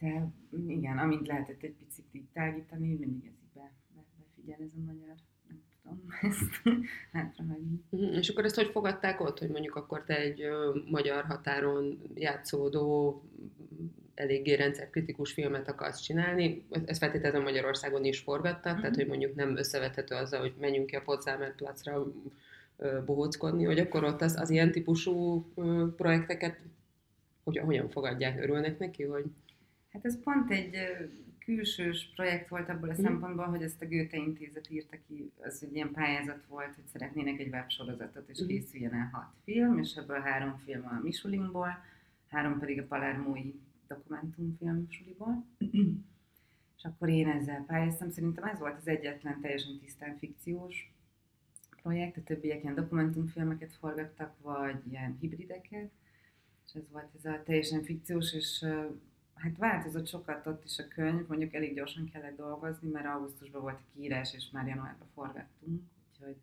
de 0.00 0.28
igen, 0.66 0.98
amint 0.98 1.26
lehetett 1.26 1.62
egy 1.62 1.74
picit 1.74 2.06
így 2.12 2.28
tágítani, 2.32 2.94
mindig 2.94 3.26
ez 3.26 3.32
így 3.42 3.52
be, 3.54 3.72
be, 3.94 4.04
befigyel 4.18 4.58
ez 4.60 4.72
a 4.76 4.80
magyar 4.80 5.16
tudom 5.88 6.04
ezt 6.30 6.80
hátrahagyni. 7.12 7.80
Uh-huh. 7.90 8.16
És 8.16 8.28
akkor 8.28 8.44
ezt 8.44 8.54
hogy 8.54 8.70
fogadták 8.72 9.20
ott, 9.20 9.38
hogy 9.38 9.48
mondjuk 9.48 9.74
akkor 9.74 10.04
te 10.04 10.16
egy 10.16 10.42
magyar 10.90 11.24
határon 11.24 12.02
játszódó, 12.14 13.22
eléggé 14.14 14.54
rendszerkritikus 14.54 15.32
filmet 15.32 15.68
akarsz 15.68 16.00
csinálni, 16.00 16.66
ezt 16.84 16.98
feltételezem 16.98 17.42
Magyarországon 17.42 18.04
is 18.04 18.18
forgattak, 18.18 18.64
uh-huh. 18.64 18.80
tehát 18.80 18.96
hogy 18.96 19.06
mondjuk 19.06 19.34
nem 19.34 19.56
összevethető 19.56 20.14
azzal, 20.14 20.40
hogy 20.40 20.54
menjünk 20.60 20.86
ki 20.86 20.96
a 20.96 21.02
Potsdamer 21.02 21.54
placra 21.54 22.06
bohóckodni, 23.04 23.64
hogy 23.64 23.78
akkor 23.78 24.04
ott 24.04 24.20
az, 24.20 24.36
az 24.36 24.50
ilyen 24.50 24.72
típusú 24.72 25.46
projekteket 25.96 26.58
hogy, 27.48 27.58
hogyan 27.58 27.88
fogadják, 27.88 28.42
örülnek 28.42 28.78
neki, 28.78 29.02
hogy... 29.02 29.24
Hát 29.92 30.04
ez 30.04 30.22
pont 30.22 30.50
egy 30.50 30.76
külsős 31.48 32.10
projekt 32.14 32.48
volt 32.48 32.68
abból 32.68 32.88
a 32.88 32.92
mm. 33.00 33.02
szempontból, 33.02 33.44
hogy 33.44 33.62
ezt 33.62 33.82
a 33.82 33.86
Goethe 33.86 34.16
intézet 34.16 34.70
írta 34.70 34.96
ki, 35.06 35.32
az 35.40 35.62
egy 35.62 35.74
ilyen 35.74 35.92
pályázat 35.92 36.46
volt, 36.48 36.74
hogy 36.74 36.86
szeretnének 36.86 37.40
egy 37.40 37.48
websorozatot, 37.48 38.28
és 38.28 38.42
mm. 38.42 38.46
készüljen 38.46 38.94
el 38.94 39.08
hat 39.12 39.34
film, 39.44 39.78
és 39.78 39.94
ebből 39.94 40.20
három 40.20 40.56
film 40.64 40.86
a 40.86 41.00
Michelinból, 41.02 41.84
három 42.28 42.58
pedig 42.58 42.80
a 42.80 42.86
Palermói 42.86 43.54
dokumentumfilm 43.86 44.86
suliból. 44.90 45.44
és 46.76 46.84
akkor 46.84 47.08
én 47.08 47.28
ezzel 47.28 47.64
pályáztam, 47.66 48.10
szerintem 48.10 48.44
ez 48.44 48.58
volt 48.58 48.76
az 48.76 48.88
egyetlen 48.88 49.40
teljesen 49.40 49.78
tisztán 49.78 50.16
fikciós 50.18 50.92
projekt, 51.82 52.16
a 52.16 52.22
többiek 52.22 52.62
ilyen 52.62 52.74
dokumentumfilmeket 52.74 53.72
forgattak, 53.72 54.34
vagy 54.42 54.76
ilyen 54.90 55.16
hibrideket, 55.20 55.90
és 56.66 56.74
ez 56.74 56.90
volt 56.90 57.08
ez 57.16 57.24
a 57.24 57.42
teljesen 57.44 57.82
fikciós, 57.82 58.32
és 58.32 58.66
hát 59.38 59.56
változott 59.56 60.06
sokat 60.06 60.46
ott 60.46 60.64
is 60.64 60.78
a 60.78 60.88
könyv, 60.88 61.26
mondjuk 61.26 61.54
elég 61.54 61.74
gyorsan 61.74 62.10
kellett 62.12 62.36
dolgozni, 62.36 62.90
mert 62.90 63.06
augusztusban 63.06 63.60
volt 63.60 63.78
a 63.78 63.92
kiírás, 63.94 64.34
és 64.34 64.50
már 64.50 64.66
januárban 64.66 65.08
forgattunk, 65.14 65.82
úgyhogy 66.10 66.36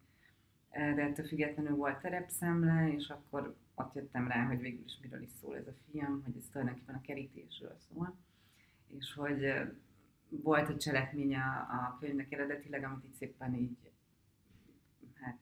de 0.70 1.02
ettől 1.02 1.26
függetlenül 1.26 1.76
volt 1.76 2.02
terepszemle, 2.02 2.94
és 2.94 3.10
akkor 3.10 3.56
ott 3.76 3.94
jöttem 3.94 4.28
rá, 4.28 4.46
hogy 4.46 4.60
végül 4.60 4.84
is 4.86 4.98
miről 5.02 5.22
is 5.22 5.30
szól 5.42 5.56
ez 5.58 5.68
a 5.68 5.74
film, 5.92 6.22
hogy 6.24 6.38
ez 6.38 6.50
tulajdonképpen 6.52 6.96
a 6.96 7.02
kerítésről 7.02 7.76
szól, 7.88 8.16
és 8.88 9.14
hogy 9.14 9.54
volt 10.30 10.70
egy 10.70 10.78
cselekmény 10.78 11.36
a, 11.36 11.98
könyvnek 12.00 12.32
eredetileg, 12.32 12.84
amit 12.84 13.04
itt 13.04 13.14
szépen 13.14 13.54
így, 13.56 13.92
hát, 15.14 15.38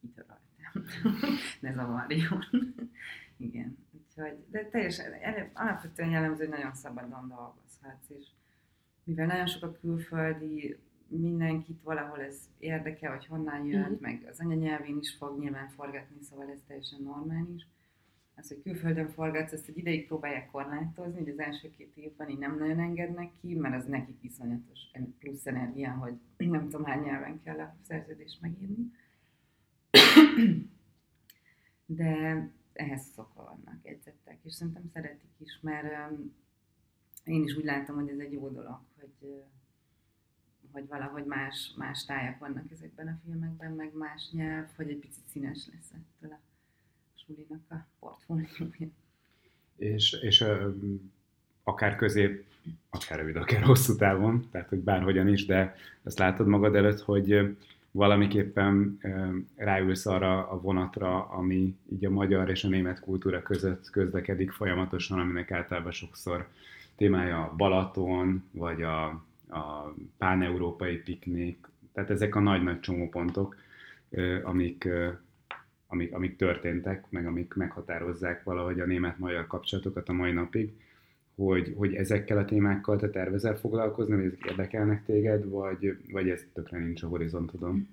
kitöröltem. 0.00 0.84
ne 1.60 1.72
zavarjon. 1.72 2.44
Igen. 3.36 3.78
Úgyhogy, 4.18 4.44
de 4.50 4.64
teljesen, 4.64 5.12
alapvetően 5.54 6.10
jellemző, 6.10 6.46
hogy 6.46 6.58
nagyon 6.58 6.74
szabadon 6.74 7.28
dolgozhatsz, 7.28 8.08
és 8.08 8.26
mivel 9.04 9.26
nagyon 9.26 9.46
sok 9.46 9.62
a 9.62 9.72
külföldi, 9.72 10.78
mindenkit 11.08 11.82
valahol 11.82 12.20
ez 12.20 12.36
érdekel, 12.58 13.10
hogy 13.10 13.26
honnan 13.26 13.64
jön, 13.64 13.80
mm-hmm. 13.80 14.00
meg 14.00 14.26
az 14.30 14.40
anyanyelvén 14.40 14.98
is 15.00 15.14
fog 15.14 15.40
nyilván 15.40 15.68
forgatni, 15.68 16.22
szóval 16.22 16.50
ez 16.50 16.58
teljesen 16.66 17.02
normális. 17.02 17.66
Az, 18.34 18.48
hogy 18.48 18.62
külföldön 18.62 19.08
forgatsz, 19.08 19.52
ezt 19.52 19.68
egy 19.68 19.78
ideig 19.78 20.06
próbálják 20.06 20.50
korlátozni, 20.50 21.18
hogy 21.18 21.28
az 21.28 21.38
első 21.38 21.70
két 21.76 21.96
évben 21.96 22.28
így 22.28 22.38
nem 22.38 22.58
nagyon 22.58 22.78
engednek 22.78 23.30
ki, 23.40 23.54
mert 23.54 23.74
az 23.74 23.84
nekik 23.84 24.18
iszonyatos 24.20 24.80
plusz 25.18 25.46
energia, 25.46 25.90
hogy 25.90 26.14
nem 26.50 26.62
tudom 26.62 26.84
hány 26.84 27.02
nyelven 27.02 27.42
kell 27.42 27.58
a 27.58 27.76
szerződést 27.82 28.40
megírni. 28.40 28.92
De 31.86 32.50
ehhez 32.78 33.02
szokva 33.14 33.42
vannak, 33.42 33.86
edzettek, 33.86 34.38
és 34.42 34.52
szerintem 34.52 34.90
szeretik 34.92 35.30
is, 35.38 35.58
mert 35.60 36.10
én 37.24 37.42
is 37.42 37.56
úgy 37.56 37.64
látom, 37.64 37.96
hogy 37.96 38.08
ez 38.08 38.18
egy 38.18 38.32
jó 38.32 38.48
dolog, 38.48 38.80
hogy, 39.00 39.42
hogy 40.72 40.86
valahogy 40.86 41.24
más, 41.24 41.74
más 41.76 42.04
tájak 42.04 42.38
vannak 42.38 42.70
ezekben 42.70 43.08
a 43.08 43.18
filmekben, 43.24 43.72
meg 43.72 43.92
más 43.94 44.30
nyelv, 44.30 44.66
hogy 44.76 44.88
egy 44.88 44.98
picit 44.98 45.28
színes 45.28 45.68
lesz 45.72 45.90
ettől 45.92 46.32
a 46.32 46.40
sulinak 47.14 47.60
a 47.70 47.74
portfóliója. 47.98 48.88
És, 49.76 50.12
és 50.12 50.44
akár 51.62 51.96
közép, 51.96 52.44
akár 52.90 53.18
rövid, 53.18 53.36
akár 53.36 53.62
hosszú 53.62 53.96
távon, 53.96 54.48
tehát 54.50 54.68
hogy 54.68 54.78
bárhogyan 54.78 55.28
is, 55.28 55.46
de 55.46 55.76
azt 56.02 56.18
látod 56.18 56.46
magad 56.46 56.74
előtt, 56.74 57.00
hogy 57.00 57.56
valamiképpen 57.90 58.98
ráülsz 59.56 60.06
arra 60.06 60.48
a 60.48 60.60
vonatra, 60.60 61.24
ami 61.24 61.76
így 61.92 62.04
a 62.04 62.10
magyar 62.10 62.50
és 62.50 62.64
a 62.64 62.68
német 62.68 63.00
kultúra 63.00 63.42
között 63.42 63.90
közlekedik 63.90 64.50
folyamatosan, 64.50 65.18
aminek 65.18 65.50
általában 65.50 65.92
sokszor 65.92 66.48
témája 66.96 67.42
a 67.42 67.54
Balaton, 67.56 68.44
vagy 68.50 68.82
a, 68.82 69.04
a 69.48 69.94
pán-európai 70.18 70.96
piknik, 70.96 71.66
tehát 71.92 72.10
ezek 72.10 72.34
a 72.34 72.40
nagy-nagy 72.40 72.80
csomópontok, 72.80 73.56
amik, 74.42 74.88
amik, 75.86 76.14
amik 76.14 76.36
történtek, 76.36 77.10
meg 77.10 77.26
amik 77.26 77.54
meghatározzák 77.54 78.44
valahogy 78.44 78.80
a 78.80 78.86
német-magyar 78.86 79.46
kapcsolatokat 79.46 80.08
a 80.08 80.12
mai 80.12 80.32
napig, 80.32 80.72
hogy, 81.44 81.74
hogy 81.76 81.94
ezekkel 81.94 82.38
a 82.38 82.44
témákkal 82.44 82.98
te 82.98 83.10
tervezel 83.10 83.56
foglalkozni, 83.56 84.14
vagy 84.14 84.24
ezek 84.24 84.44
érdekelnek 84.44 85.04
téged, 85.04 85.44
vagy, 85.44 86.04
vagy 86.10 86.28
ez 86.28 86.44
tökre 86.52 86.78
nincs 86.78 87.02
a 87.02 87.08
horizontodon? 87.08 87.88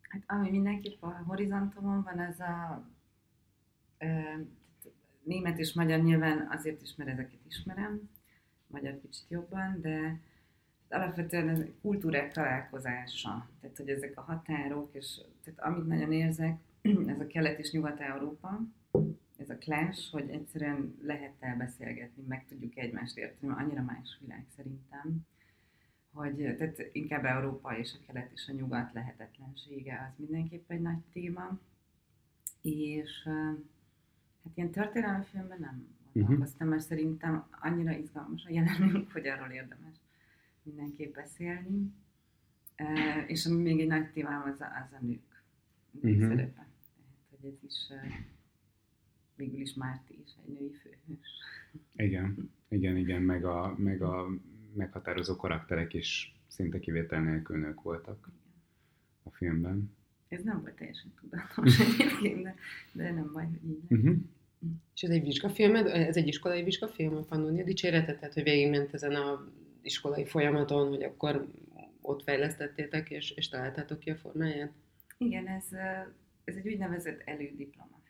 Hát 0.00 0.22
ami 0.26 0.50
mindenképp 0.50 1.02
a 1.02 1.22
horizontomon 1.26 2.02
van, 2.02 2.18
az 2.18 2.40
a 2.40 2.84
ö, 3.98 4.06
német 5.22 5.58
és 5.58 5.72
magyar 5.72 6.00
nyilván 6.00 6.48
azért 6.50 6.82
is, 6.82 6.94
mert 6.96 7.10
ezeket 7.10 7.40
ismerem, 7.48 8.10
magyar 8.66 8.98
kicsit 9.00 9.24
jobban, 9.28 9.78
de 9.80 10.20
alapvetően 10.88 11.48
ez 11.48 11.64
kultúrák 11.80 12.32
találkozása, 12.32 13.48
tehát 13.60 13.76
hogy 13.76 13.88
ezek 13.88 14.12
a 14.14 14.20
határok, 14.20 14.88
és 14.92 15.20
tehát 15.44 15.60
amit 15.60 15.86
nagyon 15.86 16.12
érzek, 16.12 16.58
ez 17.12 17.20
a 17.20 17.26
kelet 17.26 17.58
és 17.58 17.70
nyugat-európa, 17.70 18.60
ez 19.48 19.56
a 19.56 19.58
clash, 19.58 20.10
hogy 20.10 20.30
egyszerűen 20.30 20.98
lehet 21.02 21.34
elbeszélgetni, 21.38 22.22
meg 22.26 22.46
tudjuk 22.46 22.76
egymást 22.76 23.16
érteni, 23.16 23.52
annyira 23.52 23.82
más 23.82 24.18
világ 24.20 24.46
szerintem, 24.56 25.26
hogy 26.12 26.36
tehát 26.36 26.88
inkább 26.92 27.24
Európa 27.24 27.78
és 27.78 27.94
a 27.94 28.06
kelet 28.06 28.32
és 28.32 28.48
a 28.48 28.52
nyugat 28.52 28.92
lehetetlensége 28.92 30.08
az 30.10 30.18
mindenképp 30.18 30.70
egy 30.70 30.80
nagy 30.80 31.00
téma, 31.12 31.58
és 32.62 33.22
hát 34.44 34.52
ilyen 34.56 34.70
történelmi 34.70 35.24
filmben 35.24 35.60
nem 35.60 35.96
gondolkoztam, 36.12 36.66
uh-huh. 36.66 36.68
mert 36.68 36.82
szerintem 36.82 37.48
annyira 37.50 37.92
izgalmas 37.92 38.44
a 38.44 38.50
jelenünk, 38.52 39.12
hogy 39.12 39.26
arról 39.26 39.50
érdemes 39.50 39.96
mindenképp 40.62 41.14
beszélni. 41.14 41.92
És 43.26 43.46
ami 43.46 43.62
még 43.62 43.80
egy 43.80 43.86
nagy 43.86 44.10
témám 44.10 44.42
az 44.52 44.60
a, 44.60 44.66
az 44.84 44.92
a 44.92 45.04
nők 45.04 45.42
uh-huh. 45.92 46.20
szerepe. 46.20 46.52
Tehát, 46.52 46.68
hogy 47.30 47.50
ez 47.50 47.62
is 47.62 47.92
végül 49.38 49.60
is 49.60 49.74
Márti 49.74 50.18
is 50.24 50.30
egy 50.46 50.52
női 50.52 50.72
főhős. 50.72 51.28
Igen, 51.96 52.50
igen, 52.68 52.96
igen, 52.96 53.22
meg 53.22 53.44
a, 53.44 53.74
meg 53.78 54.02
a 54.02 54.28
meghatározó 54.74 55.36
karakterek 55.36 55.94
is 55.94 56.36
szinte 56.46 56.78
kivétel 56.78 57.22
nélkül 57.22 57.58
nők 57.58 57.82
voltak 57.82 58.30
a 59.22 59.30
filmben. 59.30 59.96
Ez 60.28 60.42
nem 60.42 60.60
volt 60.60 60.74
teljesen 60.74 61.12
tudatos 61.20 61.78
egyébként, 62.00 62.42
de, 62.42 62.54
de 62.92 63.12
nem 63.12 63.30
baj, 63.32 63.44
hogy 63.44 63.70
így. 63.70 63.92
Uh-huh. 63.92 64.16
És 64.94 65.02
ez 65.02 65.10
egy 65.10 65.22
vizsgafilm, 65.22 65.74
ez 65.74 66.16
egy 66.16 66.26
iskolai 66.26 66.62
vizsgafilm, 66.62 67.16
a 67.16 67.20
Pannonia 67.20 67.64
dicsérete, 67.64 68.14
tehát 68.14 68.34
hogy 68.34 68.42
végigment 68.42 68.94
ezen 68.94 69.14
a 69.14 69.52
iskolai 69.82 70.24
folyamaton, 70.24 70.88
hogy 70.88 71.02
akkor 71.02 71.46
ott 72.00 72.22
fejlesztettétek, 72.22 73.10
és, 73.10 73.30
és 73.30 73.48
találtátok 73.48 73.98
ki 73.98 74.10
a 74.10 74.16
formáját? 74.16 74.72
Igen, 75.18 75.46
ez, 75.46 75.64
ez 76.44 76.56
egy 76.56 76.68
úgynevezett 76.68 77.22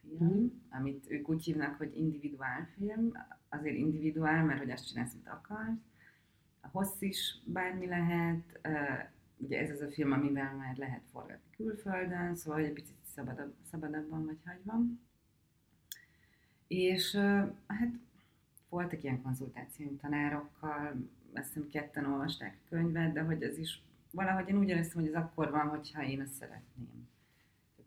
elődiplomafilm, 0.09 0.43
mm. 0.43 0.47
amit 0.71 1.11
ők 1.11 1.29
úgy 1.29 1.45
hívnak, 1.45 1.77
hogy 1.77 1.97
individuálfilm, 1.97 3.17
azért 3.49 3.77
individuál, 3.77 4.45
mert 4.45 4.59
hogy 4.59 4.71
azt 4.71 4.87
csinálsz, 4.89 5.15
amit 5.15 5.29
akarsz. 5.29 5.79
A 6.61 6.69
hossz 6.69 7.01
is 7.01 7.39
bármi 7.45 7.87
lehet, 7.87 8.61
ugye 9.37 9.59
ez 9.59 9.71
az 9.71 9.81
a 9.81 9.91
film, 9.91 10.13
amivel 10.13 10.55
már 10.55 10.77
lehet 10.77 11.03
forgatni 11.13 11.51
külföldön, 11.57 12.35
szóval 12.35 12.61
egy 12.61 12.73
picit 12.73 12.97
szabadabb, 13.15 13.55
szabadabban 13.63 14.25
vagy 14.25 14.39
hagyva. 14.45 14.81
És 16.67 17.15
hát 17.67 17.93
voltak 18.69 19.03
ilyen 19.03 19.23
konzultációink 19.23 20.01
tanárokkal, 20.01 21.09
azt 21.35 21.53
hiszem 21.53 21.69
ketten 21.69 22.05
olvasták 22.05 22.59
a 22.65 22.69
könyvet, 22.69 23.13
de 23.13 23.21
hogy 23.21 23.43
ez 23.43 23.59
is 23.59 23.83
valahogy 24.11 24.49
én 24.49 24.59
úgy 24.59 24.69
éreztem, 24.69 25.01
hogy 25.01 25.11
ez 25.11 25.23
akkor 25.23 25.51
van, 25.51 25.69
hogyha 25.69 26.03
én 26.03 26.21
ezt 26.21 26.33
szeretném. 26.33 27.08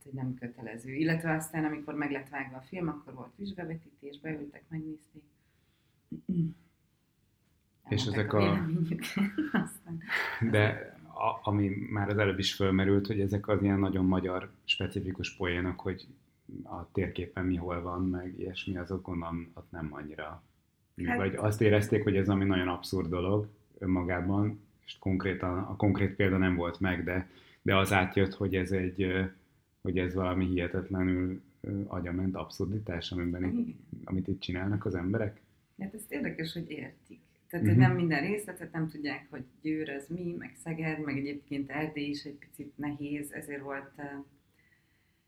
Tehát, 0.02 0.04
hogy 0.04 0.14
nem 0.14 0.34
kötelező. 0.54 0.94
Illetve 0.94 1.36
aztán, 1.36 1.66
amikor 1.66 1.94
meg 1.94 2.12
lett 2.12 2.30
vágva 2.30 2.58
a 2.58 2.62
film, 2.62 2.88
akkor 2.88 3.14
volt 3.14 3.32
vizsgavetítés, 3.36 4.20
beültek, 4.20 4.64
megnézték. 4.68 5.24
És 7.90 8.06
ezek 8.06 8.34
a... 8.34 8.68
De 10.52 10.96
a, 11.04 11.50
ami 11.50 11.70
már 11.90 12.10
az 12.10 12.18
előbb 12.18 12.40
is 12.40 12.54
fölmerült, 12.54 13.08
hogy 13.08 13.20
ezek 13.20 13.48
az 13.48 13.64
ilyen 13.64 13.80
nagyon 13.80 14.06
magyar 14.06 14.52
specifikus 14.64 15.36
poénok, 15.36 15.80
hogy 15.80 16.08
a 16.64 16.92
térképen 16.92 17.46
mi 17.46 17.56
hol 17.56 17.82
van, 17.82 18.10
meg 18.10 18.40
ilyesmi, 18.40 18.78
azok 18.78 19.06
gondolom 19.06 19.52
ott 19.54 19.72
nem 19.72 19.88
annyira 19.92 20.44
Hát, 21.06 21.18
Vagy 21.18 21.36
azt 21.36 21.62
érezték, 21.62 22.04
hogy 22.04 22.16
ez 22.16 22.30
ami 22.30 22.46
nagyon 22.46 22.68
abszurd 22.68 23.10
dolog 23.10 23.48
önmagában, 23.78 24.60
és 24.86 24.98
konkrétan, 25.00 25.58
a 25.58 25.76
konkrét 25.76 26.16
példa 26.16 26.38
nem 26.38 26.56
volt 26.56 26.80
meg, 26.80 27.04
de, 27.04 27.30
de 27.62 27.76
az 27.76 27.94
átjött, 27.94 28.34
hogy 28.34 28.56
ez 28.56 28.72
egy, 28.72 29.32
hogy 29.82 29.98
ez 29.98 30.14
valami 30.14 30.46
hihetetlenül 30.46 31.42
agyament 31.88 32.36
abszurditás, 32.36 33.12
amiben 33.12 33.44
itt, 33.44 33.78
amit 34.04 34.28
itt 34.28 34.40
csinálnak 34.40 34.86
az 34.86 34.96
emberek. 34.96 35.42
Hát 35.80 35.94
ez 35.94 36.06
érdekes, 36.08 36.54
hogy 36.54 36.70
értik. 36.70 37.20
Tehát, 37.50 37.66
uh-huh. 37.66 37.82
hogy 37.82 37.88
nem 37.88 37.96
minden 37.96 38.22
részletet 38.22 38.72
nem 38.72 38.88
tudják, 38.88 39.28
hogy 39.30 39.44
Győr 39.62 39.90
az 39.90 40.08
mi, 40.08 40.36
meg 40.38 40.56
Szeged, 40.64 41.04
meg 41.04 41.18
egyébként 41.18 41.70
Erdély 41.70 42.10
is 42.10 42.24
egy 42.24 42.38
picit 42.38 42.78
nehéz, 42.78 43.32
ezért 43.32 43.62
volt 43.62 44.02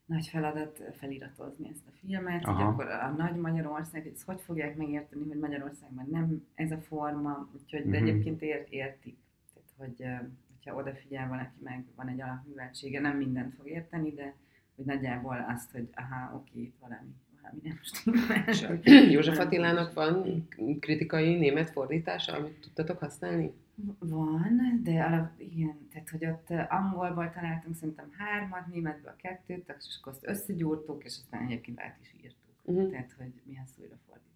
nagy 0.06 0.28
feladat 0.28 0.82
feliratozni 0.94 1.70
ezt 1.70 1.88
a 1.88 1.92
filmet, 2.00 2.46
Aha. 2.46 2.64
hogy 2.64 2.74
akkor 2.74 2.88
a 2.88 3.10
nagy 3.18 3.36
Magyarország, 3.36 4.04
hogy 4.04 4.24
hogy 4.26 4.42
fogják 4.42 4.76
megérteni, 4.76 5.28
hogy 5.28 5.40
Magyarországban 5.40 6.08
nem 6.12 6.48
ez 6.56 6.72
a 6.72 6.78
forma, 6.78 7.50
úgyhogy 7.54 7.80
uh-huh. 7.80 7.94
de 7.94 8.00
mhm. 8.00 8.08
egyébként 8.08 8.42
ért, 8.42 8.70
értik. 8.70 9.18
Tehát, 9.54 9.70
hogy 9.78 10.30
hogyha 10.48 10.76
odafigyel 10.76 11.28
valaki, 11.28 11.60
meg 11.64 11.86
van 11.96 12.08
egy 12.08 12.22
alapműveltsége, 12.22 13.00
nem 13.00 13.18
mindent 13.18 13.54
fog 13.56 13.68
érteni, 13.68 14.12
de 14.12 14.36
hogy 14.76 14.86
nagyjából 14.86 15.46
azt, 15.50 15.72
hogy 15.72 15.90
aha, 15.94 16.36
oké, 16.36 16.62
itt 16.62 16.76
valami, 16.80 17.16
valami 17.42 17.60
nem 17.64 17.80
stimmel. 17.82 19.12
József 19.12 19.40
Attilának 19.40 19.94
van 19.94 20.48
kritikai 20.80 21.36
német 21.36 21.70
fordítása, 21.70 22.34
amit 22.34 22.60
tudtatok 22.60 23.00
használni? 23.00 23.52
Van, 24.00 24.80
de 24.84 25.04
alap, 25.04 25.32
igen, 25.38 25.88
tehát 25.92 26.10
hogy 26.10 26.26
ott 26.26 26.50
angolból 26.70 27.32
találtunk 27.32 27.76
szerintem 27.76 28.12
hármat, 28.18 28.68
németből 28.68 29.16
kettőt, 29.16 29.76
és 29.78 29.98
akkor 30.00 30.14
azt 30.14 30.28
összegyúrtuk, 30.28 31.04
és 31.04 31.18
aztán 31.22 31.44
egyébként 31.44 31.80
át 31.80 31.98
is 32.02 32.14
írtuk. 32.24 32.56
Uh-huh. 32.64 32.92
Tehát, 32.92 33.14
hogy 33.18 33.42
mi 33.44 33.58
ezt 33.64 33.80
újra 33.80 33.96
fordítottuk 34.08 34.34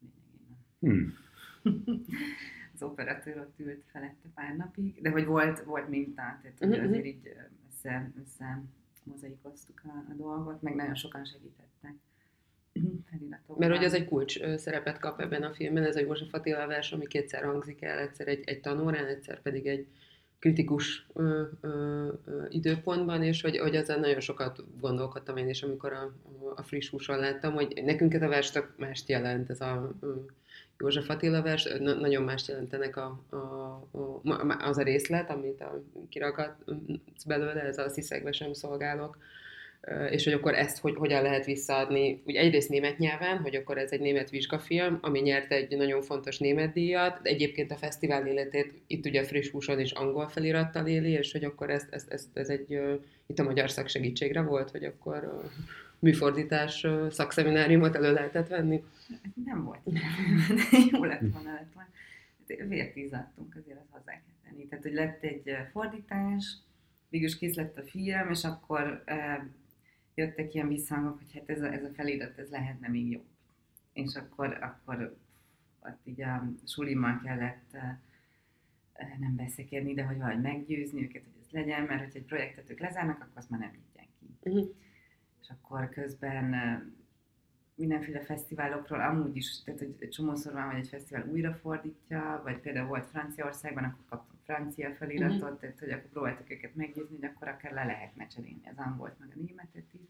lényegében. 0.00 0.58
Hmm. 0.80 1.14
az 2.74 2.82
operatőr 2.82 3.38
ott 3.38 3.58
ült 3.58 3.84
felette 3.86 4.28
pár 4.34 4.56
napig, 4.56 5.00
de 5.00 5.10
hogy 5.10 5.24
volt, 5.24 5.64
volt 5.64 5.88
minta, 5.88 6.22
tehát 6.42 6.58
hogy 6.58 6.68
uh-huh. 6.68 6.84
azért 6.84 7.04
így 7.04 7.32
össze, 7.68 8.12
össze 8.20 8.62
mozaikoztuk 9.04 9.80
a, 9.84 10.12
a 10.12 10.14
dolgot, 10.16 10.62
meg 10.62 10.74
nagyon 10.74 10.94
sokan 10.94 11.24
segítettek. 11.24 11.94
Mert 13.58 13.76
hogy 13.76 13.84
az 13.84 13.94
egy 13.94 14.08
kulcs 14.08 14.40
szerepet 14.56 14.98
kap 14.98 15.20
ebben 15.20 15.42
a 15.42 15.52
filmben, 15.52 15.84
ez 15.84 15.96
a 15.96 16.00
József 16.00 16.34
Attila 16.34 16.66
vers, 16.66 16.92
ami 16.92 17.06
kétszer 17.06 17.44
hangzik 17.44 17.82
el, 17.82 17.98
egyszer 17.98 18.28
egy, 18.28 18.42
egy 18.44 18.60
tanórán, 18.60 19.06
egyszer 19.06 19.42
pedig 19.42 19.66
egy 19.66 19.86
kritikus 20.38 21.06
ö, 21.12 21.42
ö, 21.60 22.08
ö, 22.24 22.44
időpontban, 22.48 23.22
és 23.22 23.42
hogy, 23.42 23.58
hogy 23.58 23.74
ezzel 23.74 23.98
nagyon 23.98 24.20
sokat 24.20 24.64
gondolkodtam 24.80 25.36
én 25.36 25.48
is, 25.48 25.62
amikor 25.62 25.92
a, 25.92 26.12
a 26.54 26.62
friss 26.62 26.88
húson 26.88 27.18
láttam, 27.18 27.52
hogy 27.52 27.80
nekünk 27.84 28.14
ez 28.14 28.22
a 28.22 28.28
vers 28.28 28.50
tök 28.50 28.74
mást 28.76 29.08
jelent, 29.08 29.50
ez 29.50 29.60
a 29.60 29.92
ö, 30.00 30.14
József 30.80 31.08
Attila 31.08 31.42
vers, 31.42 31.68
na, 31.78 31.94
nagyon 31.94 32.22
mást 32.22 32.48
jelentenek 32.48 32.96
a, 32.96 33.20
a, 33.30 33.36
a, 33.36 34.56
az 34.58 34.78
a 34.78 34.82
részlet, 34.82 35.30
amit 35.30 35.60
a, 35.60 35.82
kiragadt 36.08 36.64
belőle, 37.26 37.62
ez 37.62 37.78
a 37.78 37.88
sziszegve 37.88 38.32
sem 38.32 38.52
szolgálok, 38.52 39.18
és 40.10 40.24
hogy 40.24 40.32
akkor 40.32 40.54
ezt 40.54 40.78
hogy, 40.78 40.94
hogyan 40.94 41.22
lehet 41.22 41.44
visszaadni, 41.44 42.22
ugye 42.24 42.40
egyrészt 42.40 42.68
német 42.68 42.98
nyelven, 42.98 43.38
hogy 43.38 43.54
akkor 43.54 43.78
ez 43.78 43.92
egy 43.92 44.00
német 44.00 44.30
vizsgafilm, 44.30 44.98
ami 45.00 45.20
nyert 45.20 45.52
egy 45.52 45.76
nagyon 45.76 46.02
fontos 46.02 46.38
német 46.38 46.72
díjat, 46.72 47.22
de 47.22 47.30
egyébként 47.30 47.70
a 47.70 47.76
fesztivál 47.76 48.26
életét 48.26 48.72
itt 48.86 49.06
ugye 49.06 49.24
friss 49.24 49.50
húson 49.50 49.80
is 49.80 49.90
angol 49.90 50.28
felirattal 50.28 50.86
éli, 50.86 51.10
és 51.10 51.32
hogy 51.32 51.44
akkor 51.44 51.70
ez, 51.70 51.86
ez, 51.90 52.04
ez, 52.08 52.28
ez 52.32 52.48
egy, 52.48 52.80
itt 53.26 53.38
a 53.38 53.42
magyar 53.42 53.70
szaksegítségre 53.70 54.42
volt, 54.42 54.70
hogy 54.70 54.84
akkor 54.84 55.42
műfordítás 56.00 56.86
szakszemináriumot 57.10 57.94
elő 57.94 58.12
lehetett 58.12 58.48
venni? 58.48 58.84
Nem 59.44 59.64
volt, 59.64 59.80
jó 60.92 61.04
lett 61.04 61.20
volna, 61.32 61.52
lett 61.52 61.72
volna. 61.74 61.88
Vért 62.68 62.96
izzadtunk, 62.96 63.56
azért 63.56 63.78
az 63.78 63.86
hozzá 63.90 64.12
kell 64.12 64.50
tenni. 64.50 64.66
Tehát, 64.66 64.84
hogy 64.84 64.94
lett 64.94 65.22
egy 65.22 65.56
fordítás, 65.72 66.56
végül 67.08 67.26
is 67.26 67.38
kész 67.38 67.54
lett 67.54 67.78
a 67.78 67.82
film, 67.82 68.30
és 68.30 68.44
akkor 68.44 69.04
jöttek 70.14 70.54
ilyen 70.54 70.68
visszhangok, 70.68 71.18
hogy 71.18 71.32
hát 71.32 71.48
ez 71.50 71.62
a, 71.62 71.72
ez 71.72 71.84
a 71.84 71.90
felirat, 71.94 72.38
ez 72.38 72.50
lehetne 72.50 72.88
még 72.88 73.10
jobb. 73.10 73.24
És 73.92 74.14
akkor, 74.14 74.58
akkor 74.60 75.16
ott 75.80 76.00
így 76.04 76.22
a 76.22 76.52
sulimmal 76.66 77.20
kellett 77.24 77.76
nem 79.18 79.36
beszélni, 79.36 79.94
de 79.94 80.02
hogy 80.02 80.18
valahogy 80.18 80.42
meggyőzni 80.42 81.02
őket, 81.02 81.22
hogy 81.22 81.42
ez 81.42 81.50
legyen, 81.50 81.82
mert 81.82 82.04
hogy 82.04 82.16
egy 82.16 82.24
projektet 82.24 82.70
ők 82.70 82.80
lezárnak, 82.80 83.16
akkor 83.16 83.32
azt 83.34 83.50
már 83.50 83.60
nem 83.60 83.70
nyitják 83.70 84.08
ki. 84.18 84.50
Uh-huh. 84.50 84.74
Akkor 85.50 85.88
közben 85.88 86.54
mindenféle 87.74 88.20
fesztiválokról, 88.20 89.00
amúgy 89.00 89.36
is, 89.36 89.62
tehát 89.62 89.80
hogy 89.80 89.94
egy 89.98 90.08
csomószor 90.08 90.52
van, 90.52 90.70
hogy 90.70 90.80
egy 90.80 90.88
fesztivál 90.88 91.28
újrafordítja, 91.28 92.40
vagy 92.44 92.58
például 92.58 92.86
volt 92.86 93.06
Franciaországban, 93.06 93.84
akkor 93.84 94.04
kaptam 94.08 94.30
francia 94.50 94.94
feliratot, 94.94 95.42
uh-huh. 95.42 95.58
tehát 95.58 95.78
hogy 95.78 95.90
akkor 95.90 96.10
próbáltuk 96.10 96.50
őket 96.50 96.74
meggyőzni, 96.74 97.16
hogy 97.16 97.30
akkor 97.34 97.48
akár 97.48 97.72
le 97.72 97.84
lehetne 97.84 98.26
cserélni 98.26 98.68
az 98.70 98.76
angolt, 98.76 99.18
meg 99.18 99.28
a 99.34 99.40
németet 99.40 99.92
is, 99.92 100.08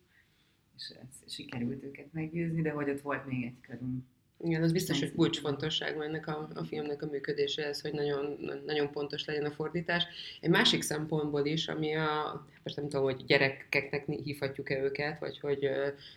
és 0.77 0.89
ez, 0.89 1.33
sikerült 1.33 1.83
őket 1.83 2.13
meggyőzni, 2.13 2.63
de 2.63 2.71
hogy 2.71 2.91
ott 2.91 3.01
volt 3.01 3.27
még 3.27 3.45
egy 3.45 3.61
körünk 3.61 4.05
igen, 4.45 4.63
az 4.63 4.73
biztos, 4.73 4.99
hogy 4.99 5.15
kulcsfontosságú 5.15 6.01
ennek 6.01 6.27
a, 6.27 6.49
a 6.55 6.65
filmnek 6.65 7.03
a 7.03 7.07
működése, 7.07 7.67
ez, 7.67 7.81
hogy 7.81 7.93
nagyon, 7.93 8.39
nagyon 8.67 8.91
pontos 8.91 9.25
legyen 9.25 9.45
a 9.45 9.51
fordítás. 9.51 10.05
Egy 10.41 10.51
másik 10.51 10.83
szempontból 10.83 11.47
is, 11.47 11.69
ami 11.69 11.95
a, 11.95 12.47
most 12.65 12.77
nem 12.77 12.89
tudom, 12.89 13.05
hogy 13.05 13.25
gyerekeknek 13.27 14.05
hívhatjuk-e 14.25 14.83
őket, 14.83 15.19
vagy 15.21 15.41
hogy, 15.41 15.71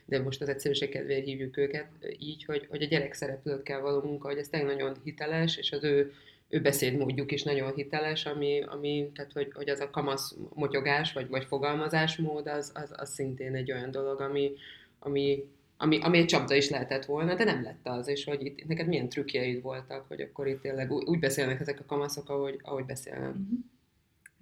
de 0.06 0.22
most 0.22 0.42
az 0.42 0.50
egyszerűség 0.50 0.90
kedvéért 0.90 1.26
hívjuk 1.26 1.58
őket 1.58 1.88
így, 2.20 2.46
hogy, 2.46 2.68
hogy 2.70 2.82
a 2.82 2.88
gyerek 2.88 3.14
szereplőkkel 3.14 3.82
való 3.82 4.02
munka, 4.02 4.28
hogy 4.28 4.38
ez 4.38 4.48
tényleg 4.50 4.76
nagyon 4.76 4.96
hiteles, 5.04 5.58
és 5.58 5.72
az 5.72 5.84
ő, 5.84 6.14
ő 6.50 6.62
beszédmódjuk 6.62 7.32
is 7.32 7.44
nagyon 7.44 7.74
hiteles, 7.74 8.26
ami, 8.26 8.64
ami 8.68 9.12
tehát 9.16 9.32
hogy, 9.32 9.52
hogy 9.54 9.70
az 9.70 9.80
a 9.80 9.90
kamasz 9.90 10.36
motyogás, 10.54 11.14
vagy, 11.14 11.28
vagy 11.28 11.46
fogalmazásmód, 11.46 12.48
az, 12.48 12.72
az, 12.74 12.94
az 12.96 13.14
szintén 13.14 13.56
egy 13.56 13.72
olyan 13.72 13.92
dolog, 13.92 14.22
ami, 14.22 14.52
ami 15.00 15.44
ami, 15.84 16.00
ami 16.02 16.18
egy 16.18 16.26
csapda 16.26 16.56
is 16.56 16.70
lehetett 16.70 17.06
volna, 17.06 17.36
de 17.36 17.44
nem 17.44 17.64
lett 17.64 17.88
az, 17.88 18.08
és 18.08 18.24
hogy 18.24 18.46
itt 18.46 18.68
neked 18.68 18.88
milyen 18.88 19.10
trükkjeid 19.10 19.62
voltak, 19.62 20.08
hogy 20.08 20.22
akkor 20.22 20.48
itt 20.48 20.62
tényleg 20.62 20.92
úgy, 20.92 21.08
úgy 21.08 21.20
beszélnek 21.20 21.60
ezek 21.60 21.80
a 21.80 21.86
kamaszok, 21.86 22.30
ahogy, 22.30 22.60
ahogy 22.64 22.86
beszélnek. 22.86 23.30
Uh-huh. 23.30 23.60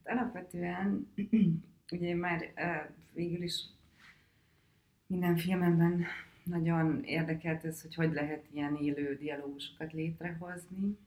Hát 0.04 0.18
alapvetően, 0.18 1.12
ugye 1.92 2.16
már 2.16 2.54
uh, 2.56 2.96
végül 3.14 3.44
is 3.44 3.64
minden 5.08 5.38
filmemben 5.38 6.06
nagyon 6.44 7.04
érdekelt 7.04 7.66
ez, 7.66 7.82
hogy 7.82 7.96
hogy 7.96 8.14
lehet 8.14 8.46
ilyen 8.54 8.76
élő 8.76 9.16
dialógusokat 9.16 9.94
létrehozni. 9.94 10.98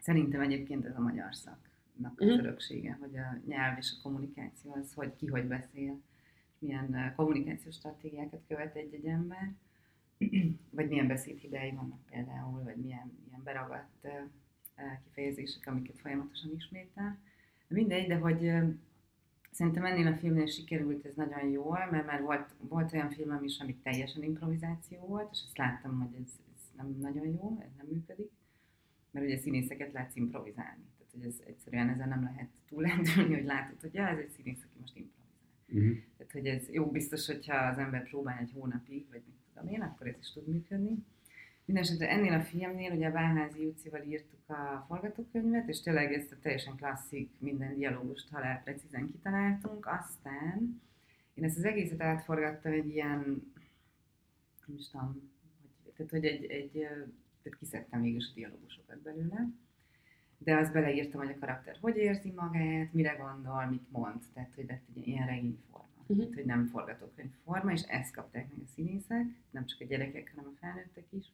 Szerintem 0.00 0.40
egyébként 0.40 0.86
ez 0.86 0.96
a 0.96 1.00
magyar 1.00 1.34
szaknak 1.34 2.20
az 2.20 2.26
uh-huh. 2.26 2.38
öröksége, 2.38 2.98
hogy 3.00 3.16
a 3.16 3.40
nyelv 3.46 3.78
és 3.78 3.92
a 3.98 4.02
kommunikáció 4.02 4.72
az, 4.72 4.92
hogy 4.94 5.16
ki 5.16 5.26
hogy 5.26 5.44
beszél 5.44 6.00
milyen 6.60 7.12
kommunikációs 7.16 7.74
stratégiákat 7.74 8.42
követ 8.48 8.76
egy-egy 8.76 9.06
ember, 9.06 9.54
vagy 10.76 10.88
milyen 10.88 11.06
beszédhibái 11.06 11.70
vannak 11.70 12.04
például, 12.10 12.62
vagy 12.62 12.76
milyen, 12.76 13.12
milyen 13.24 13.42
beragadt 13.44 14.08
kifejezések, 15.04 15.66
amiket 15.66 15.98
folyamatosan 15.98 16.54
ismétel. 16.56 17.18
De 17.68 17.74
mindegy, 17.74 18.06
de 18.06 18.16
hogy 18.16 18.52
szerintem 19.50 19.84
ennél 19.84 20.06
a 20.06 20.16
filmnél 20.16 20.46
sikerült 20.46 21.04
ez 21.04 21.14
nagyon 21.14 21.48
jól, 21.50 21.88
mert 21.90 22.06
már 22.06 22.22
volt, 22.22 22.54
volt 22.58 22.92
olyan 22.92 23.10
filmem 23.10 23.44
is, 23.44 23.58
ami 23.58 23.76
teljesen 23.76 24.22
improvizáció 24.22 24.98
volt, 24.98 25.28
és 25.32 25.42
azt 25.44 25.58
láttam, 25.58 26.00
hogy 26.00 26.22
ez, 26.22 26.32
ez 26.54 26.62
nem 26.76 26.96
nagyon 27.00 27.26
jó, 27.26 27.58
ez 27.64 27.70
nem 27.76 27.86
működik, 27.86 28.30
mert 29.10 29.26
ugye 29.26 29.36
színészeket 29.36 29.92
látsz 29.92 30.16
improvizálni. 30.16 30.84
Tehát, 30.98 31.12
hogy 31.12 31.22
ez 31.22 31.40
egyszerűen 31.46 31.88
ezen 31.88 32.08
nem 32.08 32.22
lehet 32.22 32.48
túlendülni, 32.68 33.34
hogy 33.34 33.44
látod, 33.44 33.80
hogy 33.80 33.94
ja, 33.94 34.08
ez 34.08 34.18
egy 34.18 34.30
színész, 34.30 34.62
aki 34.62 34.78
most 34.80 34.96
improvizál 34.96 35.19
Uh-huh. 35.72 35.96
Tehát, 36.16 36.32
hogy 36.32 36.46
ez 36.46 36.68
jó, 36.68 36.90
biztos, 36.90 37.26
hogyha 37.26 37.56
az 37.56 37.78
ember 37.78 38.08
próbál 38.08 38.38
egy 38.38 38.52
hónapig, 38.52 39.06
vagy 39.10 39.22
mit 39.26 39.36
tudom 39.54 39.68
én, 39.72 39.80
akkor 39.80 40.06
ez 40.06 40.14
is 40.20 40.32
tud 40.32 40.46
működni. 40.46 41.04
Mindenesetre 41.64 42.10
ennél 42.10 42.32
a 42.32 42.40
filmnél 42.40 42.92
ugye 42.92 43.06
a 43.06 43.12
Bálházi 43.12 43.62
Júcival 43.62 44.02
írtuk 44.02 44.48
a 44.48 44.84
forgatókönyvet, 44.88 45.68
és 45.68 45.80
tényleg 45.80 46.12
ezt 46.12 46.32
a 46.32 46.36
teljesen 46.40 46.76
klasszik, 46.76 47.30
minden 47.38 47.74
dialógust 47.74 48.28
halál 48.30 48.62
precízen 48.64 49.10
kitaláltunk. 49.10 49.86
Aztán 49.86 50.82
én 51.34 51.44
ezt 51.44 51.58
az 51.58 51.64
egészet 51.64 52.02
átforgattam 52.02 52.72
egy 52.72 52.88
ilyen, 52.88 53.52
nem 54.66 54.76
is 54.76 54.88
tudom, 54.88 55.30
hogy, 55.84 55.92
tehát 55.92 56.10
hogy 56.10 56.24
egy, 56.24 56.44
egy 56.44 56.70
tehát 57.42 57.58
kiszedtem 57.58 58.00
mégis 58.00 58.28
a 58.30 58.34
dialógusokat 58.34 58.98
belőle, 58.98 59.48
de 60.44 60.56
azt 60.56 60.72
beleírtam, 60.72 61.20
hogy 61.20 61.30
a 61.30 61.38
karakter 61.38 61.76
hogy 61.80 61.96
érzi 61.96 62.32
magát, 62.36 62.92
mire 62.92 63.12
gondol, 63.12 63.66
mit 63.66 63.90
mond, 63.90 64.22
tehát 64.34 64.54
hogy 64.54 64.64
lett 64.68 64.84
egy 64.94 65.08
ilyen 65.08 65.26
regényforma, 65.26 65.88
uh-huh. 65.96 66.16
tehát, 66.16 66.34
hogy 66.34 66.44
nem 66.44 66.66
forgatókönyvforma, 66.66 67.72
és 67.72 67.82
ezt 67.82 68.14
kapták 68.14 68.48
meg 68.48 68.58
a 68.64 68.70
színészek, 68.74 69.26
nem 69.50 69.66
csak 69.66 69.80
a 69.80 69.84
gyerekek, 69.84 70.32
hanem 70.34 70.52
a 70.54 70.58
felnőttek 70.60 71.04
is, 71.10 71.32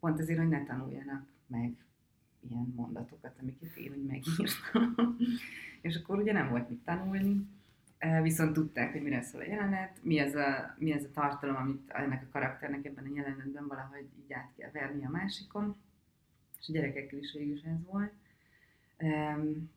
pont 0.00 0.18
azért, 0.18 0.38
hogy 0.38 0.48
ne 0.48 0.64
tanuljanak 0.64 1.26
meg 1.46 1.76
ilyen 2.48 2.72
mondatokat, 2.76 3.36
amiket 3.40 3.76
én 3.76 3.92
úgy 3.92 4.06
megírtam. 4.06 5.16
és 5.86 5.96
akkor 5.96 6.18
ugye 6.18 6.32
nem 6.32 6.48
volt 6.48 6.68
mit 6.68 6.84
tanulni, 6.84 7.46
viszont 8.22 8.52
tudták, 8.52 8.92
hogy 8.92 9.02
mire 9.02 9.22
szól 9.22 9.40
a 9.40 9.44
jelenet, 9.44 9.98
mi 10.02 10.18
ez 10.18 10.34
a, 10.34 10.74
mi 10.78 10.92
ez 10.92 11.04
a 11.04 11.10
tartalom, 11.10 11.56
amit 11.56 11.90
ennek 11.90 12.22
a 12.22 12.32
karakternek 12.32 12.84
ebben 12.84 13.04
a 13.04 13.14
jelenetben 13.14 13.66
valahogy 13.66 14.08
így 14.22 14.32
át 14.32 14.52
kell 14.56 14.70
verni 14.70 15.04
a 15.04 15.10
másikon 15.10 15.76
és 16.60 16.68
a 16.68 16.72
gyerekekkel 16.72 17.18
is 17.18 17.32
végül 17.32 17.54
is 17.54 17.62
ez 17.62 17.84
volt. 17.84 18.12
Um, 18.98 19.70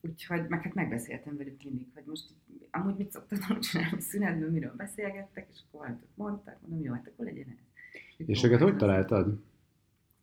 úgyhogy 0.00 0.48
meg 0.48 0.62
hát 0.62 0.74
megbeszéltem 0.74 1.36
velük 1.36 1.62
mindig, 1.62 1.86
hogy 1.94 2.02
most 2.06 2.24
amúgy 2.70 2.96
mit 2.96 3.12
szoktatok 3.12 3.58
csinálni 3.68 4.00
szünetben, 4.00 4.50
miről 4.50 4.74
beszélgettek, 4.76 5.48
és 5.52 5.58
akkor 5.66 5.80
valamit 5.80 6.06
mondták, 6.14 6.60
mondom, 6.60 6.84
jó, 6.84 6.92
hát 6.92 7.06
akkor 7.06 7.24
legyen 7.24 7.46
ez. 7.48 8.26
És 8.26 8.42
őket 8.42 8.60
hogy 8.60 8.76
találtad? 8.76 9.40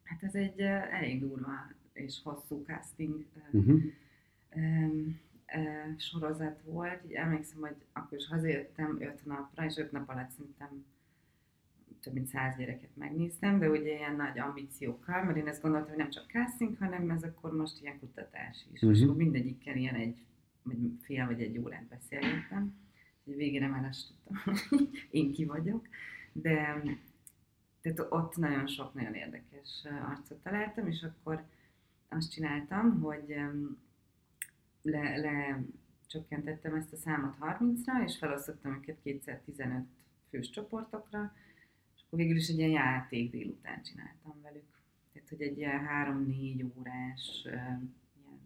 Hát 0.03 0.23
ez 0.23 0.35
egy 0.35 0.61
uh, 0.61 0.93
elég 0.95 1.19
durva 1.19 1.71
és 1.93 2.21
hosszú 2.23 2.63
casting 2.65 3.25
uh-huh. 3.51 3.81
um, 4.55 5.19
uh, 5.55 5.97
sorozat 5.97 6.61
volt. 6.63 7.03
Így 7.05 7.11
emlékszem, 7.11 7.59
hogy 7.59 7.75
akkor 7.93 8.17
is 8.17 8.27
hazajöttem 8.27 9.01
öt 9.01 9.25
napra, 9.25 9.65
és 9.65 9.77
öt 9.77 9.91
nap 9.91 10.09
alatt 10.09 10.29
szerintem 10.29 10.85
több 12.05 12.13
mint 12.13 12.27
száz 12.27 12.57
gyereket 12.57 12.95
megnéztem, 12.95 13.59
de 13.59 13.69
ugye 13.69 13.95
ilyen 13.95 14.15
nagy 14.15 14.39
ambíciókkal, 14.39 15.23
mert 15.23 15.37
én 15.37 15.47
ezt 15.47 15.61
gondoltam, 15.61 15.89
hogy 15.89 15.97
nem 15.97 16.09
csak 16.09 16.31
casting, 16.31 16.77
hanem 16.77 17.09
ez 17.09 17.23
akkor 17.23 17.55
most 17.55 17.81
ilyen 17.81 17.99
kutatás 17.99 18.65
is. 18.73 18.81
Uh-huh. 18.81 18.97
És 18.97 19.03
akkor 19.03 19.15
mindegyikkel 19.15 19.75
ilyen 19.75 19.95
egy, 19.95 20.23
vagy 20.63 20.77
fél 21.01 21.25
vagy 21.25 21.41
egy 21.41 21.57
órát 21.57 21.87
beszélgettem. 21.87 22.75
Úgyhogy 23.19 23.35
végére 23.35 23.67
már 23.67 23.85
azt 23.85 24.07
tudtam, 24.07 24.43
hogy 24.69 24.89
én 25.09 25.31
ki 25.31 25.45
vagyok. 25.45 25.87
De 26.31 26.83
tehát 27.81 28.05
ott 28.09 28.35
nagyon 28.35 28.67
sok 28.67 28.93
nagyon 28.93 29.13
érdekes 29.13 29.83
arcot 30.09 30.43
találtam, 30.43 30.87
és 30.87 31.03
akkor 31.03 31.43
azt 32.09 32.31
csináltam, 32.31 32.99
hogy 32.99 33.35
le, 34.81 35.17
le 35.17 35.63
csökkentettem 36.07 36.75
ezt 36.75 36.93
a 36.93 36.97
számot 36.97 37.37
30-ra, 37.41 38.03
és 38.05 38.17
felosztottam 38.17 38.73
őket 38.73 38.97
kétszer 39.03 39.41
15 39.45 39.83
fős 40.29 40.49
csoportokra, 40.49 41.33
akkor 42.15 42.27
végül 42.27 42.41
is 42.41 42.49
egy 42.49 42.57
ilyen 42.57 42.69
játék 42.69 43.31
délután 43.31 43.83
csináltam 43.83 44.41
velük. 44.41 44.63
Tehát, 45.13 45.29
hogy 45.29 45.41
egy 45.41 45.57
ilyen 45.57 45.79
három-négy 45.79 46.65
órás 46.77 47.41
ilyen 47.43 48.39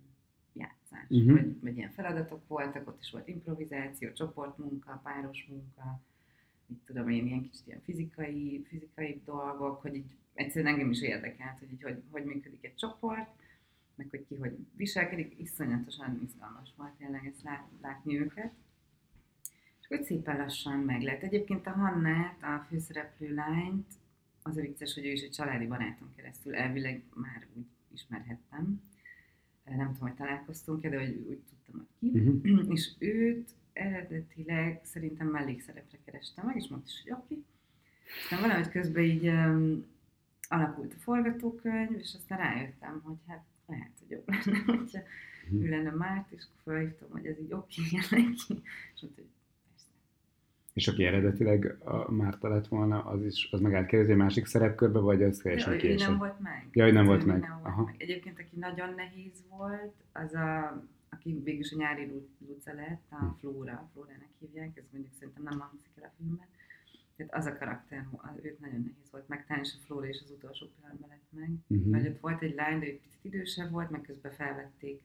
játszás, 0.53 1.09
uh-huh. 1.09 1.31
vagy, 1.31 1.59
vagy 1.61 1.77
ilyen 1.77 1.91
feladatok 1.91 2.47
voltak, 2.47 2.87
ott 2.87 3.01
is 3.01 3.11
volt 3.11 3.27
improvizáció, 3.27 4.11
csoportmunka, 4.11 4.99
páros 5.03 5.45
munka, 5.49 6.01
mit 6.65 6.79
tudom 6.85 7.09
én, 7.09 7.25
ilyen 7.25 7.41
kicsit 7.41 7.67
ilyen 7.67 7.81
fizikai, 7.83 8.65
fizikai 8.67 9.21
dolgok, 9.25 9.81
hogy 9.81 9.95
így 9.95 10.11
egyszerűen 10.33 10.73
engem 10.73 10.91
is 10.91 11.01
érdekelt, 11.01 11.59
hogy 11.59 11.71
így, 11.71 11.83
hogy, 11.83 12.03
hogy 12.11 12.23
működik 12.23 12.65
egy 12.65 12.75
csoport, 12.75 13.29
meg 13.95 14.07
hogy 14.09 14.25
ki 14.27 14.35
hogy 14.35 14.57
viselkedik, 14.75 15.39
iszonyatosan 15.39 16.21
izgalmas 16.23 16.69
volt 16.75 16.91
tényleg 16.91 17.25
ezt 17.25 17.43
lát, 17.43 17.67
látni 17.81 18.19
őket 18.19 18.51
hogy 19.89 20.03
szépen 20.03 20.37
lassan 20.37 20.79
meg 20.79 21.01
lehet. 21.01 21.23
Egyébként 21.23 21.67
a 21.67 21.71
Hannát, 21.71 22.43
a 22.43 22.65
főszereplő 22.69 23.33
lányt, 23.33 23.87
az 24.41 24.57
a 24.57 24.61
vicces, 24.61 24.93
hogy 24.93 25.05
ő 25.05 25.11
is 25.11 25.21
egy 25.21 25.31
családi 25.31 25.65
barátom 25.65 26.11
keresztül 26.15 26.55
elvileg 26.55 27.03
már 27.13 27.47
úgy 27.53 27.65
ismerhettem. 27.93 28.81
Nem 29.63 29.93
tudom, 29.93 30.07
hogy 30.07 30.13
találkoztunk-e, 30.13 30.89
de 30.89 30.99
hogy 30.99 31.25
úgy 31.29 31.39
tudtam, 31.49 31.75
hogy 31.75 32.11
ki. 32.11 32.19
Uh-huh. 32.19 32.71
És 32.75 32.89
őt 32.97 33.49
eredetileg 33.73 34.79
szerintem 34.83 35.27
mellékszerepre 35.27 35.97
kerestem 36.05 36.45
meg, 36.45 36.55
és 36.55 36.67
mondta 36.67 36.89
is, 36.89 37.01
hogy 37.03 37.11
oké. 37.11 37.23
Okay. 37.33 37.45
Aztán 38.23 38.41
valahogy 38.41 38.69
közben 38.69 39.03
így 39.03 39.27
um, 39.27 39.85
alakult 40.47 40.93
a 40.93 40.99
forgatókönyv, 40.99 41.97
és 41.97 42.13
aztán 42.13 42.37
rájöttem, 42.37 43.01
hogy 43.03 43.17
hát 43.27 43.45
lehet, 43.65 43.91
hogy 43.99 44.09
jobb 44.09 44.23
lenne, 44.27 44.59
hogyha 44.77 45.01
ő 45.51 45.69
lenne 45.69 45.91
Márt, 45.91 46.31
és 46.31 46.43
akkor 46.43 46.73
felhívtam, 46.73 47.09
hogy 47.11 47.25
ez 47.25 47.39
így 47.39 47.53
oké 47.53 47.81
okay, 48.05 48.21
neki, 48.21 48.61
és 48.93 49.01
mondta, 49.01 49.21
hogy 49.21 49.29
és 50.79 50.87
aki 50.87 51.03
eredetileg 51.03 51.75
a 51.83 52.11
Márta 52.11 52.47
lett 52.47 52.67
volna, 52.67 53.03
az 53.03 53.25
is, 53.25 53.47
az 53.51 53.59
meg 53.59 53.73
átkerült 53.73 54.09
egy 54.09 54.15
másik 54.15 54.45
szerepkörbe, 54.45 54.99
vagy 54.99 55.23
az 55.23 55.37
teljesen 55.37 55.77
később? 55.77 56.09
nem 56.09 56.17
volt 56.17 56.39
meg. 56.39 56.67
Ja, 56.71 56.83
hogy 56.83 56.93
nem 56.93 57.05
volt 57.05 57.25
meg. 57.25 57.39
Nem 57.39 57.59
volt 57.63 57.85
meg. 57.85 57.95
Egyébként, 57.97 58.39
aki 58.39 58.55
nagyon 58.59 58.93
nehéz 58.95 59.43
volt, 59.49 59.93
az 60.13 60.33
a 60.33 60.81
aki 61.11 61.41
végülis 61.43 61.71
a 61.71 61.75
nyári 61.77 62.11
Luca 62.47 62.73
lett, 62.73 63.03
a 63.09 63.35
Flóra, 63.39 63.89
Flórának 63.93 64.29
hívják, 64.39 64.77
ez 64.77 64.83
mondjuk 64.91 65.13
szerintem 65.19 65.43
nem 65.43 65.59
hangzik 65.59 65.91
el 65.95 66.03
a 66.03 66.11
filmben. 66.17 66.47
Tehát 67.15 67.33
az 67.33 67.45
a 67.45 67.57
karakter, 67.57 68.07
őt 68.43 68.59
nagyon 68.59 68.81
nehéz 68.81 69.11
volt 69.11 69.27
megtalálni, 69.27 69.67
és 69.67 69.75
a 69.79 69.85
Flóra 69.85 70.07
is 70.07 70.21
az 70.23 70.31
utolsó 70.31 70.67
pillanatban 70.75 71.09
lett 71.09 71.29
meg. 71.39 71.49
Uh-huh. 71.67 71.91
Vagy 71.91 72.07
ott 72.07 72.19
volt 72.19 72.41
egy 72.41 72.55
lány, 72.55 72.79
de 72.79 72.85
egy 72.85 72.99
picit 72.99 73.23
idősebb 73.23 73.71
volt, 73.71 73.89
meg 73.89 74.01
közben 74.01 74.31
felvették 74.31 75.01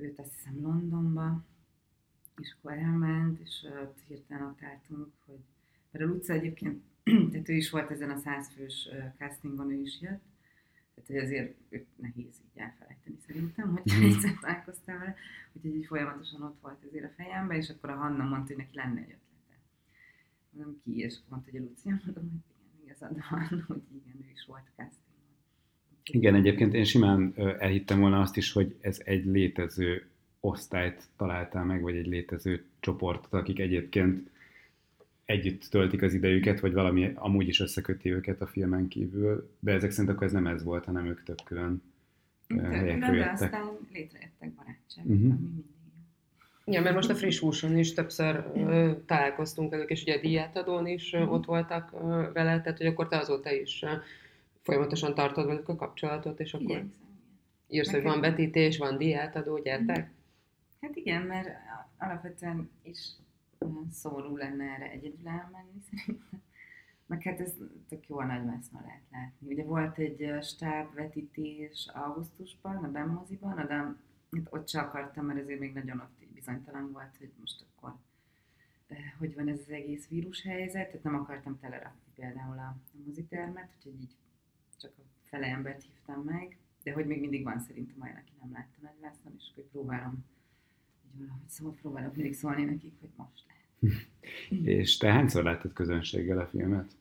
őt 0.00 0.18
azt 0.18 0.34
hiszem 0.34 0.60
Londonba, 0.62 1.44
akkor 2.48 2.72
elment, 2.72 3.38
és 3.40 3.66
ott 3.82 3.98
hirtelen 4.08 4.46
ott 4.46 4.62
álltunk, 4.62 5.08
hogy 5.26 5.38
mert 5.90 6.04
a 6.04 6.08
Luca 6.08 6.32
egyébként, 6.32 6.82
tehát 7.30 7.48
ő 7.48 7.54
is 7.54 7.70
volt 7.70 7.90
ezen 7.90 8.10
a 8.10 8.16
százfős 8.16 8.88
castingon, 9.18 9.70
ő 9.70 9.80
is 9.80 10.00
jött, 10.00 10.22
tehát 10.94 11.08
hogy 11.10 11.16
azért 11.16 11.54
őt 11.68 11.86
nehéz 11.96 12.40
így 12.44 12.60
elfelejteni 12.62 13.16
szerintem, 13.26 13.68
hogy 13.70 13.92
mm. 13.94 14.04
egyszer 14.04 14.38
találkoztál 14.40 14.98
vele, 14.98 15.14
úgyhogy 15.52 15.74
így 15.74 15.86
folyamatosan 15.86 16.42
ott 16.42 16.60
volt 16.60 16.84
ezért 16.88 17.04
a 17.04 17.12
fejemben, 17.16 17.56
és 17.56 17.68
akkor 17.68 17.90
a 17.90 17.96
Hanna 17.96 18.24
mondta, 18.24 18.46
hogy 18.46 18.56
neki 18.56 18.76
lenne 18.76 19.00
egy 19.00 19.10
ötlete. 19.10 19.60
Mondom 20.50 20.80
ki, 20.84 20.98
és 20.98 21.16
mondta, 21.28 21.50
hogy 21.50 21.60
a 21.60 21.62
Lucia, 21.62 22.00
mondom, 22.04 22.30
hogy 22.30 22.42
igen, 22.72 22.84
igazad 22.84 23.24
van, 23.30 23.64
hogy 23.68 23.82
igen, 23.92 24.26
ő 24.26 24.30
is 24.32 24.44
volt 24.46 24.64
casting. 24.76 25.08
Igen, 26.12 26.34
egyébként 26.34 26.74
én 26.74 26.84
simán 26.84 27.34
elhittem 27.36 28.00
volna 28.00 28.20
azt 28.20 28.36
is, 28.36 28.52
hogy 28.52 28.76
ez 28.80 29.00
egy 29.04 29.24
létező 29.24 30.09
osztályt 30.40 31.08
találtál 31.16 31.64
meg, 31.64 31.82
vagy 31.82 31.96
egy 31.96 32.06
létező 32.06 32.64
csoportot, 32.80 33.32
akik 33.32 33.58
egyébként 33.58 34.30
együtt 35.24 35.64
töltik 35.64 36.02
az 36.02 36.14
idejüket, 36.14 36.60
vagy 36.60 36.72
valami 36.72 37.12
amúgy 37.14 37.48
is 37.48 37.60
összeköti 37.60 38.12
őket 38.12 38.40
a 38.40 38.46
filmen 38.46 38.88
kívül, 38.88 39.50
de 39.58 39.72
ezek 39.72 39.90
szerint 39.90 40.14
akkor 40.14 40.26
ez 40.26 40.32
nem 40.32 40.46
ez 40.46 40.62
volt, 40.62 40.84
hanem 40.84 41.06
ők 41.06 41.22
tök 41.22 41.38
külön 41.44 41.82
tök 42.46 42.60
helyekről 42.60 43.16
jöttek. 43.16 43.38
De 43.38 43.44
aztán 43.44 43.78
létrejöttek 43.92 44.52
barátságok, 44.54 45.10
uh-huh. 45.10 45.30
ami 45.30 45.38
mindig 45.40 45.64
Ja, 46.64 46.80
mert 46.80 46.94
most 46.94 47.10
a 47.10 47.14
friss 47.14 47.38
húson 47.38 47.78
is 47.78 47.92
többször 47.92 48.44
ö, 48.54 48.92
találkoztunk 49.06 49.70
velük, 49.70 49.90
és 49.90 50.02
ugye 50.02 50.14
a 50.14 50.20
díjátadón 50.20 50.86
is 50.86 51.12
ö, 51.12 51.22
ott 51.22 51.44
voltak 51.44 51.90
ö, 51.92 51.98
vele, 52.32 52.60
tehát 52.60 52.78
hogy 52.78 52.86
akkor 52.86 53.08
te 53.08 53.18
azóta 53.18 53.52
is 53.52 53.82
ö, 53.82 53.92
folyamatosan 54.62 55.14
tartod 55.14 55.46
velük 55.46 55.68
a 55.68 55.76
kapcsolatot, 55.76 56.40
és 56.40 56.54
akkor 56.54 56.70
igen, 56.70 56.92
írsz, 57.68 57.90
hogy 57.90 58.02
van 58.02 58.20
vetítés, 58.20 58.78
van 58.78 58.98
diátadó, 58.98 59.58
gyertek? 59.58 60.10
Hát 60.80 60.96
igen, 60.96 61.22
mert 61.22 61.48
alapvetően 61.98 62.70
is 62.82 63.16
szóró 63.90 64.36
lenne 64.36 64.64
erre 64.64 64.90
egyedül 64.90 65.28
elmenni 65.28 65.80
szerintem. 65.90 66.42
Meg 67.06 67.22
hát 67.22 67.40
ez 67.40 67.54
tök 67.88 68.08
jó 68.08 68.18
a 68.18 68.24
nagymászma 68.24 68.80
lehet 68.80 69.02
látni. 69.10 69.52
Ugye 69.52 69.64
volt 69.64 69.98
egy 69.98 70.44
stábvetítés 70.44 71.88
augusztusban, 71.92 72.84
a 72.84 72.90
Bemmoziban, 72.90 73.66
de 73.66 73.74
hát 73.74 73.96
ott 74.50 74.68
se 74.68 74.80
akartam, 74.80 75.24
mert 75.24 75.40
azért 75.40 75.60
még 75.60 75.72
nagyon 75.72 76.00
ott 76.00 76.24
bizonytalan 76.34 76.92
volt, 76.92 77.16
hogy 77.18 77.32
most 77.38 77.64
akkor 77.70 77.98
hogy 79.18 79.34
van 79.34 79.48
ez 79.48 79.58
az 79.58 79.70
egész 79.70 80.08
vírushelyzet, 80.08 80.86
tehát 80.86 81.02
nem 81.02 81.14
akartam 81.14 81.58
telerakni 81.58 82.12
például 82.14 82.58
a, 82.58 82.76
a 82.92 82.98
mozitermet, 83.06 83.70
úgyhogy 83.76 84.00
így 84.00 84.16
csak 84.80 84.92
a 84.98 85.02
fele 85.24 85.46
embert 85.46 85.82
hívtam 85.82 86.22
meg, 86.22 86.56
de 86.82 86.92
hogy 86.92 87.06
még 87.06 87.20
mindig 87.20 87.44
van 87.44 87.60
szerintem 87.60 88.00
olyan, 88.00 88.16
aki 88.16 88.32
nem 88.40 88.52
látta 88.52 88.78
nagyvászon, 88.80 89.34
és 89.36 89.50
hogy 89.54 89.64
próbálom 89.64 90.24
így 91.14 91.20
valahogy 91.20 91.48
szóval 91.48 91.74
próbálok 91.80 92.14
mindig 92.16 92.34
szólni 92.34 92.64
nekik, 92.64 92.92
hogy 93.00 93.10
most 93.16 93.44
lehet. 93.46 94.08
és 94.78 94.96
te 94.96 95.12
hányszor 95.12 95.42
láttad 95.42 95.72
közönséggel 95.72 96.38
a 96.38 96.46
filmet? 96.46 96.96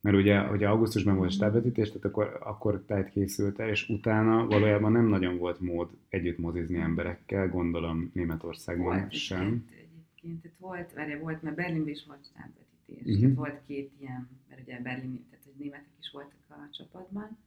Mert 0.00 0.16
ugye, 0.16 0.38
hogy 0.38 0.64
augusztusban 0.64 1.16
volt 1.16 1.30
stábvetítés, 1.30 1.88
tehát 1.88 2.04
akkor, 2.04 2.38
akkor 2.40 2.84
tájt 2.86 3.10
készült 3.10 3.58
el, 3.58 3.68
és 3.68 3.88
utána 3.88 4.46
valójában 4.46 4.92
nem 4.92 5.06
nagyon 5.06 5.38
volt 5.38 5.60
mód 5.60 5.90
együtt 6.08 6.38
mozizni 6.38 6.78
emberekkel, 6.78 7.48
gondolom 7.48 8.10
Németországban 8.14 8.98
volt 8.98 9.12
sem. 9.12 9.66
Egyébként, 9.70 10.42
tehát 10.42 10.56
volt, 10.58 10.92
várja, 10.92 11.18
volt, 11.18 11.42
mert 11.42 11.56
Berlinben 11.56 11.92
is 11.92 12.04
volt 12.06 12.24
stábvetítés, 12.24 13.00
uh-huh. 13.00 13.20
tehát 13.20 13.36
volt 13.36 13.60
két 13.66 13.92
ilyen, 14.00 14.28
mert 14.48 14.60
ugye 14.60 14.80
Berlin, 14.80 15.26
tehát 15.30 15.44
hogy 15.44 15.54
németek 15.58 15.92
is 16.00 16.10
voltak 16.10 16.38
a 16.48 16.54
csapatban, 16.70 17.38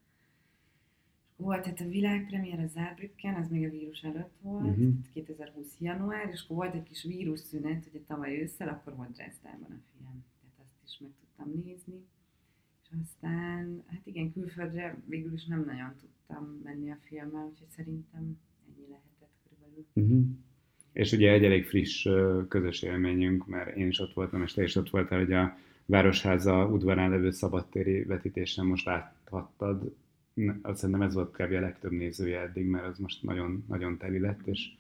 volt 1.42 1.66
hát 1.66 1.80
a 1.80 1.88
világpremiér 1.88 2.60
a 2.60 2.68
Zárbrücken, 2.68 3.36
az 3.36 3.50
még 3.50 3.66
a 3.66 3.70
vírus 3.70 4.02
előtt 4.02 4.36
volt, 4.42 4.68
uh-huh. 4.68 4.94
2020. 5.14 5.76
január, 5.80 6.30
és 6.34 6.44
akkor 6.44 6.58
volt 6.58 6.74
egy 6.74 6.84
kis 6.84 7.04
vírusszünet, 7.04 7.86
ugye 7.90 8.00
tavaly 8.08 8.42
ősszel, 8.42 8.68
akkor 8.68 8.96
volt 8.96 9.12
Dresdában 9.12 9.72
a 9.72 9.82
film, 9.92 10.24
tehát 10.40 10.72
azt 10.84 10.84
is 10.86 11.00
meg 11.00 11.12
tudtam 11.20 11.62
nézni. 11.64 12.06
És 12.84 12.90
aztán, 13.02 13.84
hát 13.88 14.02
igen, 14.04 14.32
külföldre 14.32 14.98
végül 15.06 15.34
is 15.34 15.46
nem 15.46 15.64
nagyon 15.66 15.96
tudtam 16.00 16.60
menni 16.64 16.92
a 16.92 16.98
filmmel, 17.02 17.46
úgyhogy 17.46 17.70
szerintem 17.70 18.40
ennyi 18.68 18.88
lehetett 18.90 19.36
körülbelül. 19.44 19.86
Uh-huh. 19.94 20.36
És 20.94 21.12
ugye 21.12 21.32
egy 21.32 21.44
elég 21.44 21.66
friss 21.66 22.08
közös 22.48 22.82
élményünk, 22.82 23.48
mert 23.48 23.76
én 23.76 23.88
is 23.88 24.00
ott 24.00 24.14
voltam, 24.14 24.42
és 24.42 24.54
te 24.54 24.64
is 24.64 24.76
ott 24.76 24.90
voltál, 24.90 25.20
hogy 25.20 25.34
a 25.34 25.58
Városháza 25.86 26.68
udvarán 26.68 27.10
levő 27.10 27.32
szabadtéri 27.32 28.04
vetítésen 28.04 28.66
most 28.66 28.86
láthattad 28.86 29.96
szerintem 30.74 31.02
ez 31.02 31.14
volt 31.14 31.32
kb. 31.32 31.54
a 31.54 31.60
legtöbb 31.60 31.92
nézője 31.92 32.42
eddig, 32.42 32.66
mert 32.66 32.86
az 32.86 32.98
most 32.98 33.24
nagyon, 33.24 33.66
nagyon 33.68 33.98
teli 33.98 34.20
lett, 34.20 34.48
és 34.48 34.72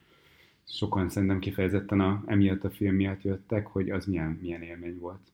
sokan 0.68 1.10
szerintem 1.10 1.40
kifejezetten 1.40 2.00
a, 2.00 2.24
emiatt 2.26 2.64
a 2.64 2.70
film 2.70 2.96
miatt 2.96 3.22
jöttek, 3.22 3.68
hogy 3.68 3.90
az 3.90 4.06
milyen, 4.06 4.38
milyen 4.42 4.62
élmény 4.62 4.98
volt. 5.00 5.32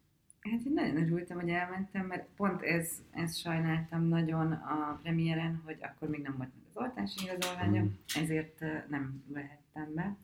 Hát 0.52 0.66
én 0.66 0.74
nagyon 0.74 0.98
örültem, 0.98 1.40
hogy 1.40 1.50
elmentem, 1.50 2.06
mert 2.06 2.28
pont 2.36 2.62
ez, 2.62 3.04
ez 3.12 3.38
sajnáltam 3.38 4.04
nagyon 4.04 4.52
a 4.52 5.00
premiéren, 5.04 5.62
hogy 5.66 5.78
akkor 5.80 6.10
még 6.10 6.22
nem 6.22 6.36
volt 6.38 6.50
meg 6.56 6.64
az 6.70 6.82
oltási 6.82 7.24
igazolványa, 7.24 7.84
mm. 7.84 7.88
ezért 8.22 8.60
nem 8.90 9.24
vehettem 9.28 9.94
be. 9.94 10.18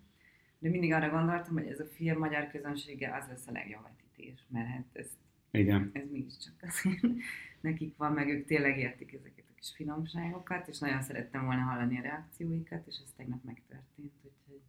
De 0.60 0.70
mindig 0.70 0.94
arra 0.94 1.10
gondoltam, 1.10 1.54
hogy 1.54 1.68
ez 1.68 1.80
a 1.80 1.86
film 1.86 2.18
magyar 2.18 2.48
közönsége 2.52 3.16
az 3.16 3.28
lesz 3.28 3.48
a 3.48 3.52
legjobb 3.52 3.82
vetítés, 3.84 4.46
mert 4.50 4.68
hát 4.68 4.86
ez, 4.94 5.08
Igen. 5.52 5.90
ez 5.94 6.04
mégiscsak 6.12 6.54
azért 6.62 7.02
nekik 7.62 7.98
van, 7.98 8.14
meg 8.14 8.30
ők 8.30 8.46
tényleg 8.46 8.78
értik 8.78 9.14
ezeket 9.14 9.43
kis 9.64 9.76
finomságokat, 9.76 10.68
és 10.68 10.80
nagyon 10.80 11.02
szerettem 11.02 11.46
volna 11.46 11.62
hallani 11.62 11.98
a 11.98 12.02
reakcióikat, 12.02 12.88
és 12.88 12.96
ez 13.04 13.14
tegnap 13.18 13.44
megtörtént, 13.44 14.14
úgyhogy 14.22 14.62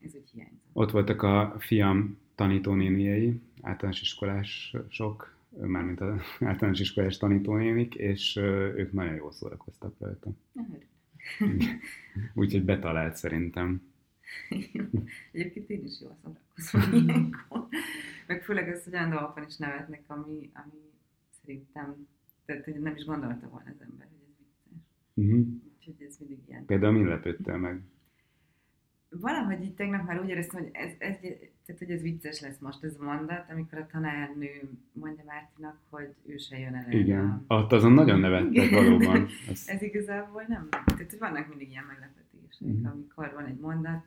ez 0.00 0.14
úgy 0.14 0.30
hiányzott. 0.32 0.70
Ott 0.72 0.90
voltak 0.90 1.22
a 1.22 1.56
fiam 1.58 2.18
tanítónéniei, 2.34 3.40
általános 3.62 4.00
iskolások, 4.00 5.36
mármint 5.48 6.00
az 6.00 6.20
általános 6.40 6.80
iskolás 6.80 7.16
tanítónénik, 7.16 7.94
és 7.94 8.36
ők 8.76 8.92
nagyon 8.92 9.14
jól 9.14 9.32
szórakoztak 9.32 9.94
rajta. 9.98 10.30
Úgyhogy 12.34 12.64
betalált 12.64 13.16
szerintem. 13.16 13.82
Egyébként 15.32 15.70
én 15.70 15.84
is 15.84 16.00
jól 16.00 16.16
szórakozom 16.22 17.06
ilyenkor. 17.06 17.68
Meg 18.26 18.42
főleg 18.42 18.68
az, 18.68 18.84
hogy 18.84 18.94
olyan 18.94 19.10
dolgokon 19.10 19.44
is 19.48 19.56
nevetnek, 19.56 20.04
ami, 20.06 20.50
ami 20.54 20.90
szerintem 21.42 22.06
tehát 22.46 22.64
hogy 22.64 22.80
nem 22.80 22.94
is 22.96 23.04
gondolta 23.04 23.48
volna 23.48 23.70
az 23.70 23.80
ember, 23.80 24.06
hogy 24.06 24.18
ez 24.28 24.36
vicces. 24.38 24.82
Uh-huh. 25.14 25.46
Úgyhogy 25.76 26.06
ez 26.06 26.16
mindig 26.18 26.38
ilyen. 26.48 26.64
Például 26.64 26.92
mi 26.92 27.04
lepődtél 27.04 27.56
meg? 27.56 27.82
Valahogy 29.10 29.62
így 29.62 29.74
tegnap 29.74 30.06
már 30.06 30.20
úgy 30.20 30.28
éreztem, 30.28 30.62
hogy 30.62 30.70
ez, 30.72 30.92
ez, 30.98 31.16
tehát, 31.66 31.78
hogy 31.78 31.90
ez 31.90 32.02
vicces 32.02 32.40
lesz 32.40 32.58
most 32.58 32.84
ez 32.84 32.96
a 33.00 33.04
mondat, 33.04 33.50
amikor 33.50 33.78
a 33.78 33.86
tanárnő 33.86 34.48
mondja 34.92 35.24
Mártinak, 35.26 35.78
hogy 35.88 36.14
ő 36.26 36.36
se 36.36 36.58
jön 36.58 36.74
el. 36.74 36.92
Igen, 36.92 37.44
a... 37.46 37.54
ott 37.54 37.72
azon 37.72 37.92
nagyon 37.92 38.20
nevettek 38.20 38.70
valóban. 38.70 39.26
Ez... 39.50 39.64
ez 39.66 39.82
igazából 39.82 40.44
nem, 40.48 40.68
tehát 40.70 41.10
hogy 41.10 41.18
vannak 41.18 41.48
mindig 41.48 41.68
ilyen 41.68 41.84
meglepetések, 41.84 42.68
uh-huh. 42.68 42.90
amikor 42.90 43.32
van 43.34 43.44
egy 43.44 43.58
mondat, 43.58 44.04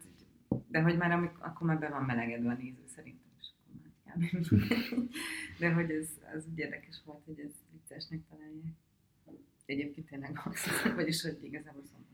de 0.67 0.81
hogy 0.81 0.97
már 0.97 1.11
amikor, 1.11 1.45
akkor 1.45 1.67
már 1.67 1.79
be 1.79 1.89
van 1.89 2.03
melegedve 2.03 2.49
a 2.49 2.53
néző 2.53 2.83
szerintem, 2.85 3.31
és 3.39 3.47
akkor 3.51 3.81
már 4.05 4.29
De 5.59 5.73
hogy 5.73 5.89
ez 5.89 6.07
az 6.35 6.47
úgy 6.51 6.59
érdekes 6.59 7.01
volt, 7.05 7.23
hogy 7.25 7.39
ez 7.39 7.51
viccesnek 7.89 8.19
találják. 8.29 8.73
Egyébként 9.65 10.07
tényleg 10.07 10.41
az, 10.45 10.93
vagyis 10.95 11.21
hogy 11.21 11.37
igazából 11.41 11.83
szomorú. 11.85 12.07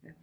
De, 0.00 0.14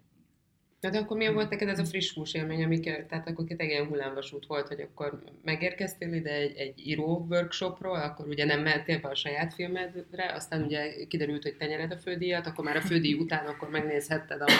de, 0.79 0.89
de 0.89 0.97
akkor 0.97 1.17
milyen 1.17 1.33
volt 1.33 1.49
neked 1.49 1.67
ez 1.67 1.79
a 1.79 1.85
friss 1.85 2.13
hús 2.13 2.33
élmény, 2.33 2.63
amikor, 2.63 3.05
tehát 3.05 3.27
akkor 3.27 3.45
ilyen 3.57 3.87
hullámvasút 3.87 4.45
volt, 4.45 4.67
hogy 4.67 4.81
akkor 4.81 5.23
megérkeztél 5.43 6.13
ide 6.13 6.31
egy, 6.31 6.55
egy 6.57 6.87
író 6.87 7.25
workshopról, 7.29 8.01
akkor 8.01 8.27
ugye 8.27 8.45
nem 8.45 8.61
mehettél 8.61 8.99
be 8.99 9.09
a 9.09 9.15
saját 9.15 9.53
filmedre, 9.53 10.33
aztán 10.33 10.63
ugye 10.63 11.05
kiderült, 11.05 11.43
hogy 11.43 11.57
te 11.57 11.65
nyered 11.65 11.91
a 11.91 11.97
fődíjat, 11.97 12.47
akkor 12.47 12.63
már 12.63 12.75
a 12.75 12.81
fődíj 12.81 13.13
után 13.13 13.45
akkor 13.47 13.69
megnézhetted 13.69 14.41
a 14.41 14.51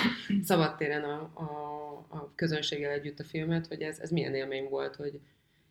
szabadtéren 0.44 1.04
a, 1.04 1.32
a, 1.34 2.06
a 2.08 2.32
közönséggel 2.36 2.92
együtt 2.92 3.19
a 3.19 3.23
filmet, 3.23 3.67
hogy 3.67 3.82
ez, 3.82 4.00
ez 4.00 4.10
milyen 4.10 4.36
élmény 4.36 4.69
volt, 4.69 4.96
hogy 4.96 5.19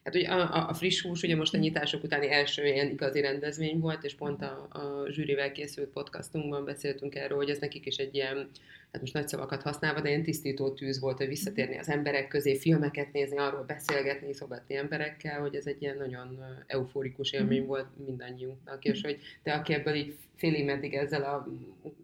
Hát 0.06 0.14
ugye 0.14 0.28
a, 0.28 0.68
a 0.68 0.74
friss 0.74 1.02
hús 1.02 1.22
ugye 1.22 1.36
most 1.36 1.54
a 1.54 1.58
nyitások 1.58 2.02
utáni 2.02 2.30
első 2.30 2.66
ilyen 2.66 2.90
igazi 2.90 3.20
rendezvény 3.20 3.78
volt, 3.78 4.04
és 4.04 4.14
pont 4.14 4.42
a, 4.42 4.68
a 4.70 5.10
zsűrivel 5.10 5.52
készült 5.52 5.88
podcastunkban 5.88 6.64
beszéltünk 6.64 7.14
erről, 7.14 7.36
hogy 7.36 7.50
ez 7.50 7.58
nekik 7.58 7.86
is 7.86 7.96
egy 7.96 8.14
ilyen, 8.14 8.48
hát 8.92 9.00
most 9.00 9.12
nagy 9.12 9.28
szavakat 9.28 9.62
használva, 9.62 10.00
de 10.00 10.08
ilyen 10.08 10.22
tisztító 10.22 10.70
tűz 10.70 11.00
volt, 11.00 11.16
hogy 11.16 11.28
visszatérni 11.28 11.78
az 11.78 11.88
emberek 11.88 12.28
közé, 12.28 12.56
filmeket 12.56 13.12
nézni, 13.12 13.38
arról 13.38 13.64
beszélgetni, 13.64 14.32
szobatni 14.32 14.76
emberekkel, 14.76 15.40
hogy 15.40 15.54
ez 15.54 15.66
egy 15.66 15.82
ilyen 15.82 15.96
nagyon 15.96 16.38
euforikus 16.66 17.32
élmény 17.32 17.62
mm. 17.62 17.66
volt 17.66 17.86
mindannyiunknak, 18.06 18.84
és 18.84 19.00
hogy 19.02 19.18
te, 19.42 19.52
aki 19.52 19.72
ebből 19.72 19.94
így 19.94 20.16
félig 20.36 20.64
meddig 20.64 20.94
ezzel 20.94 21.22
a 21.22 21.48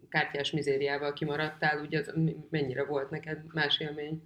kártyás 0.09 0.51
mizériával 0.51 1.13
kimaradtál, 1.13 1.81
ugye 1.85 1.99
az 1.99 2.13
mennyire 2.51 2.85
volt 2.85 3.11
neked 3.11 3.39
más 3.53 3.81
élmény? 3.81 4.23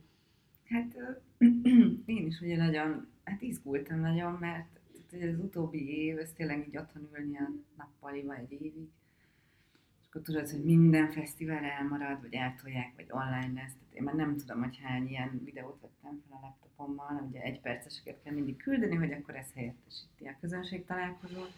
Hát 0.69 0.97
én 2.07 2.27
is 2.27 2.41
ugye 2.41 2.57
nagyon, 2.57 3.15
hát 3.27 3.43
izgultam 3.43 4.01
nagyon, 4.01 4.37
mert 4.41 4.81
az 5.13 5.39
utóbbi 5.39 6.05
év, 6.05 6.19
ez 6.19 6.33
tényleg 6.33 6.69
így 6.69 6.77
otthon 6.77 7.09
ülni 7.19 7.37
a 7.37 7.51
nappaliba 7.77 8.37
egy 8.37 8.53
évig, 8.53 8.75
és 10.01 10.07
akkor 10.09 10.21
tudod, 10.23 10.49
hogy 10.49 10.65
minden 10.65 11.11
fesztivál 11.11 11.65
elmarad, 11.65 12.21
vagy 12.21 12.35
eltolják, 12.35 12.93
vagy 12.97 13.07
online 13.09 13.61
lesz. 13.61 13.75
Tehát 13.79 13.95
én 13.95 14.03
már 14.03 14.15
nem 14.15 14.37
tudom, 14.37 14.63
hogy 14.63 14.81
hány 14.83 15.09
ilyen 15.09 15.41
videót 15.45 15.81
vettem 15.81 16.23
fel 16.29 16.39
a 16.41 16.47
laptopommal, 16.47 17.27
ugye 17.29 17.41
egy 17.41 17.61
perceseket 17.61 18.23
kell 18.23 18.35
mindig 18.35 18.57
küldeni, 18.57 18.95
hogy 18.95 19.13
akkor 19.13 19.35
ez 19.35 19.53
helyettesíti 19.55 20.27
a 20.27 20.37
közönség 20.41 20.85
találkozót. 20.85 21.53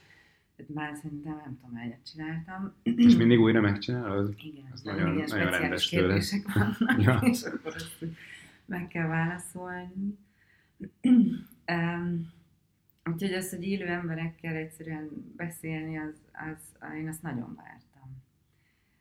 Tehát 0.57 0.75
már 0.75 0.97
szerintem 0.97 1.37
nem 1.45 1.59
tudom, 1.61 1.77
egyet 1.77 2.11
csináltam. 2.13 2.75
És 2.83 3.17
mindig 3.17 3.41
újra 3.41 3.61
megcsinálod? 3.61 4.35
Igen, 4.45 4.71
az 4.73 4.83
nagyon, 4.83 5.15
nagyon 5.15 5.51
rendes 5.51 5.89
tőle. 5.89 6.23
vannak, 6.55 7.03
ja. 7.03 7.21
és 7.23 7.43
akkor 7.43 7.75
azt 7.75 8.05
meg 8.65 8.89
kell 8.89 9.07
válaszolni. 9.07 10.19
Um, 11.73 12.33
úgyhogy 13.05 13.33
az, 13.33 13.51
hogy 13.51 13.65
élő 13.65 13.87
emberekkel 13.87 14.55
egyszerűen 14.55 15.33
beszélni, 15.37 15.99
az, 15.99 16.15
az, 16.33 16.93
én 16.95 17.09
azt 17.09 17.23
nagyon 17.23 17.55
vártam. 17.55 18.23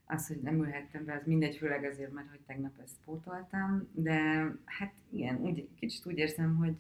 Az, 0.05 0.28
hogy 0.28 0.41
nem 0.41 0.55
ülhettem 0.55 1.05
be, 1.05 1.13
az 1.13 1.26
mindegy, 1.26 1.57
főleg 1.57 1.84
azért, 1.84 2.13
mert 2.13 2.30
hogy 2.30 2.41
tegnap 2.45 2.80
ezt 2.84 2.97
pótoltam, 3.05 3.88
de 3.93 4.51
hát 4.65 4.93
igen, 5.09 5.38
úgy, 5.38 5.70
kicsit 5.76 6.05
úgy 6.05 6.18
érzem, 6.18 6.55
hogy 6.55 6.78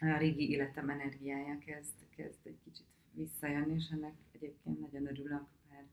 a 0.00 0.16
régi 0.18 0.50
életem 0.50 0.88
energiája 0.88 1.58
kezd, 1.58 1.94
kezd 2.16 2.38
egy 2.42 2.58
kicsit 2.64 2.86
visszajönni, 3.12 3.74
és 3.74 3.88
ennek 3.92 4.14
egyébként 4.32 4.80
nagyon 4.80 5.06
örülök, 5.06 5.46
mert 5.70 5.86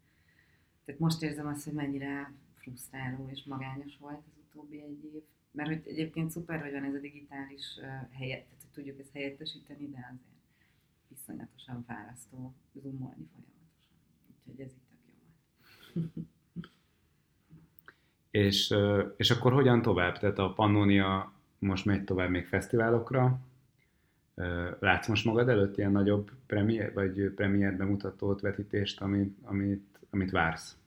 tehát 0.86 1.02
most 1.02 1.22
érzem 1.22 1.48
azt, 1.48 1.64
hogy 1.64 1.74
mennyire 1.74 2.34
frusztráló 2.56 3.30
és 3.32 3.44
magányos 3.44 3.98
volt 4.00 4.24
az 4.28 4.38
utóbbi 4.48 4.82
egy 4.82 5.04
év, 5.14 5.22
mert 5.52 5.70
hogy 5.70 5.82
egyébként 5.86 6.32
szuper, 6.32 6.62
hogy 6.62 6.72
van 6.72 6.84
ez 6.84 6.94
a 6.94 7.00
digitális 7.00 7.80
helyet, 8.12 8.44
tehát 8.44 8.61
hogy 8.61 8.61
tudjuk 8.72 9.00
ezt 9.00 9.14
helyettesíteni, 9.14 9.90
de 9.90 9.98
azért 9.98 10.40
iszonyatosan 11.08 11.84
fárasztó 11.88 12.54
zoomolni 12.74 13.28
folyamatosan. 13.34 13.98
Úgyhogy 14.28 14.66
ez 14.66 14.72
itt 14.72 14.88
tök 14.90 15.02
jó 15.08 16.02
volt. 16.04 16.28
és, 18.32 18.76
és 19.18 19.32
akkor 19.32 19.54
hogyan 19.54 19.82
tovább? 19.82 20.18
Tehát 20.18 20.40
a 20.40 20.54
Pannonia 20.54 21.34
most 21.60 21.86
megy 21.86 22.04
tovább 22.04 22.30
még 22.30 22.46
fesztiválokra. 22.46 23.40
Látsz 24.80 25.08
most 25.08 25.26
magad 25.26 25.50
előtt 25.50 25.78
ilyen 25.78 25.92
nagyobb 25.92 26.32
premier, 26.46 26.94
vagy 26.94 27.30
premier 27.36 27.76
bemutatót, 27.76 28.42
vetítést, 28.42 29.02
amit, 29.02 29.38
amit, 29.44 30.00
amit 30.10 30.32
vársz? 30.32 30.78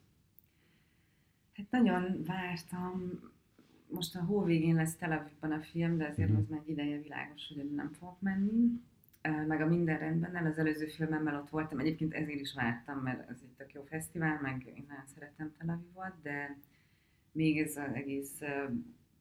Hát 1.52 1.70
nagyon 1.70 2.22
vártam, 2.26 3.20
most 3.94 4.16
a 4.16 4.24
hó 4.24 4.42
végén 4.42 4.74
lesz 4.74 4.96
Tel 4.96 5.12
Avivban 5.12 5.52
a 5.52 5.62
film, 5.62 5.96
de 5.96 6.08
azért 6.08 6.30
mm. 6.30 6.36
az 6.36 6.48
már 6.48 6.60
egy 6.62 6.70
ideje 6.70 7.00
világos, 7.00 7.52
hogy 7.54 7.70
nem 7.74 7.92
fogok 7.92 8.20
menni. 8.20 8.82
Meg 9.46 9.60
a 9.60 9.66
minden 9.66 9.98
rendben, 9.98 10.46
az 10.46 10.58
előző 10.58 10.86
filmemmel 10.86 11.40
ott 11.40 11.50
voltam, 11.50 11.78
egyébként 11.78 12.14
ezért 12.14 12.40
is 12.40 12.54
vártam, 12.54 12.98
mert 12.98 13.30
ez 13.30 13.36
egy 13.42 13.54
tök 13.56 13.72
jó 13.72 13.82
fesztivál, 13.82 14.38
meg 14.42 14.66
én 14.66 14.84
nagyon 14.88 15.04
szeretem 15.14 15.52
Tel 15.58 15.68
Avivot, 15.68 16.22
de 16.22 16.58
még 17.32 17.58
ez 17.58 17.76
az 17.76 17.94
egész 17.94 18.40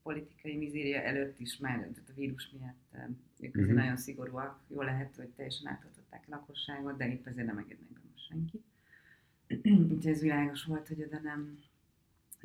politikai 0.04 0.58
mizéria 0.58 1.02
előtt 1.02 1.40
is 1.40 1.58
már, 1.58 1.78
tehát 1.78 2.10
a 2.10 2.14
vírus 2.16 2.50
miatt 2.60 2.96
ők 3.40 3.58
mm-hmm. 3.58 3.76
nagyon 3.76 3.98
szigorúak, 3.98 4.60
jó 4.68 4.82
lehet, 4.82 5.16
hogy 5.16 5.30
teljesen 5.30 5.72
átadották 5.72 6.24
a 6.28 6.30
lakosságot, 6.30 6.98
de 6.98 7.12
épp 7.12 7.28
ezért 7.28 7.48
nem 7.48 7.58
engednek 7.58 7.90
be 7.90 8.00
most 8.12 8.28
senkit. 8.28 8.64
Úgyhogy 9.92 10.08
ez 10.08 10.22
világos 10.22 10.64
volt, 10.64 10.88
hogy 10.88 11.04
oda 11.04 11.20
nem, 11.20 11.60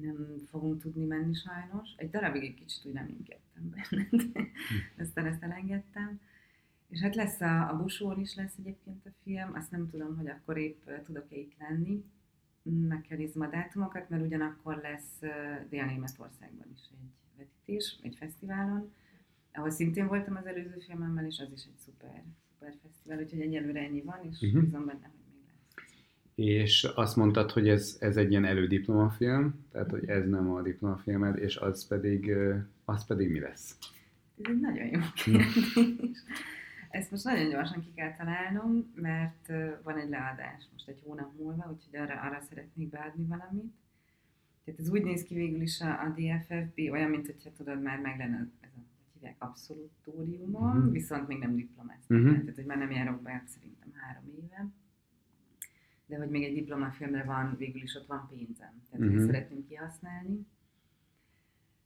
nem 0.03 0.39
fogunk 0.51 0.81
tudni 0.81 1.05
menni 1.05 1.35
sajnos. 1.35 1.91
Egy 1.97 2.11
darabig 2.11 2.43
egy 2.43 2.55
kicsit 2.55 2.85
úgy 2.85 2.93
nem 2.93 3.09
ingettem 3.09 3.71
benne, 3.71 4.07
hm. 4.11 5.03
aztán 5.03 5.27
ezt 5.27 5.43
elengedtem. 5.43 6.21
És 6.89 7.01
hát 7.01 7.15
lesz 7.15 7.41
a, 7.41 7.71
a 7.71 7.77
Busón 7.77 8.21
is 8.21 8.35
lesz 8.35 8.55
egyébként 8.59 9.07
a 9.07 9.11
film, 9.23 9.55
azt 9.55 9.71
nem 9.71 9.91
tudom, 9.91 10.17
hogy 10.17 10.29
akkor 10.29 10.57
épp 10.57 10.91
tudok-e 11.05 11.37
itt 11.37 11.55
lenni. 11.59 12.05
Meg 12.63 13.01
kell 13.01 13.19
nézni 13.19 13.45
a 13.45 13.49
dátumokat, 13.49 14.09
mert 14.09 14.25
ugyanakkor 14.25 14.77
lesz 14.77 15.19
Dél-Németországban 15.69 16.67
is 16.75 16.81
egy 16.91 17.11
vetítés, 17.37 17.99
egy 18.03 18.17
fesztiválon, 18.17 18.93
ahol 19.53 19.71
szintén 19.71 20.07
voltam 20.07 20.37
az 20.37 20.47
előző 20.47 20.79
filmemmel, 20.79 21.27
és 21.27 21.39
az 21.39 21.53
is 21.53 21.65
egy 21.65 21.77
szuper, 21.77 22.25
szuper 22.49 22.75
fesztivál, 22.83 23.19
úgyhogy 23.19 23.41
egyelőre 23.41 23.81
ennyi 23.81 24.01
van, 24.01 24.19
és 24.31 24.41
uh-huh. 24.41 24.63
bízom 24.63 24.87
benne, 24.87 25.11
és 26.39 26.85
azt 26.95 27.17
mondtad, 27.17 27.51
hogy 27.51 27.69
ez, 27.69 27.97
ez 28.01 28.17
egy 28.17 28.31
ilyen 28.31 28.45
elődiplomafilm, 28.45 29.67
tehát 29.73 29.91
hogy 29.91 30.09
ez 30.09 30.29
nem 30.29 30.51
a 30.51 30.63
diplomafilmed, 30.63 31.39
és 31.39 31.57
az 31.57 31.87
pedig, 31.87 32.33
az 32.85 33.07
pedig 33.07 33.31
mi 33.31 33.41
lesz? 33.41 33.77
Ez 34.43 34.51
egy 34.51 34.61
nagyon 34.61 34.87
jó 34.87 35.01
kérdés. 35.15 36.19
Ezt 36.91 37.11
most 37.11 37.25
nagyon 37.25 37.49
gyorsan 37.51 37.81
ki 37.81 37.93
kell 37.95 38.17
találnom, 38.17 38.93
mert 38.95 39.47
van 39.83 39.97
egy 39.97 40.09
leadás 40.09 40.69
most 40.73 40.89
egy 40.89 41.01
hónap 41.05 41.39
múlva, 41.39 41.71
úgyhogy 41.73 42.01
arra, 42.01 42.21
arra 42.21 42.41
szeretnék 42.49 42.89
beadni 42.89 43.25
valamit. 43.25 43.73
Tehát 44.65 44.81
ez 44.81 44.91
úgy 44.91 45.03
néz 45.03 45.23
ki 45.23 45.35
végül 45.35 45.61
is 45.61 45.81
a, 45.81 45.89
a 45.89 46.15
DFFB, 46.17 46.79
olyan, 46.91 47.11
mint 47.11 47.27
hogyha 47.27 47.51
tudod, 47.57 47.83
már 47.83 47.99
meg 48.01 48.19
lenne 48.19 48.49
ez 48.61 48.71
a, 48.75 48.79
hogy 48.79 49.13
hívják, 49.13 49.37
abszolútóriumon, 49.39 50.77
uh-huh. 50.77 50.93
viszont 50.93 51.29
még 51.29 51.39
nem 51.39 51.57
diplomáztam. 51.57 52.17
Uh-huh. 52.17 52.39
Tehát, 52.41 52.55
hogy 52.55 52.65
már 52.67 52.79
nem 52.79 52.91
járok 52.91 53.23
be 53.23 53.43
szerintem 53.47 53.93
három 53.95 54.25
éve 54.43 54.67
de 56.09 56.17
hogy 56.17 56.29
még 56.29 56.45
egy 56.45 56.55
diplomafilmre 56.55 57.25
van, 57.25 57.57
végül 57.59 57.83
is 57.83 57.95
ott 57.95 58.07
van 58.07 58.29
pénzem. 58.31 58.83
Tehát 58.91 59.07
uh-huh. 59.07 59.27
szeretném 59.27 59.67
kihasználni. 59.67 60.47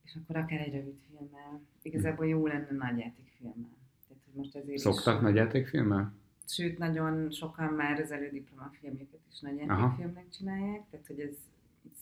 És 0.05 0.19
akkor 0.23 0.37
akár 0.37 0.61
egy 0.61 0.73
rövid 0.73 0.99
filmmel. 1.09 1.61
Igazából 1.83 2.27
jó 2.27 2.47
lenne 2.47 2.71
nagy 2.71 2.99
játékfilmmel. 2.99 3.77
Tehát, 4.09 4.23
hogy 4.25 4.35
most 4.35 4.57
ezért 4.57 4.79
Szoktak 4.79 5.17
is... 5.17 5.23
nagy 5.23 5.35
játékfilmmel? 5.35 6.13
Sőt, 6.47 6.79
nagyon 6.79 7.31
sokan 7.31 7.73
már 7.73 8.01
az 8.01 8.11
elődiplomafilmjüket 8.11 9.21
is 9.33 9.41
nagy 9.41 9.57
játékfilmnek 9.57 10.29
csinálják, 10.29 10.83
tehát 10.91 11.07
hogy 11.07 11.21
ez 11.21 11.37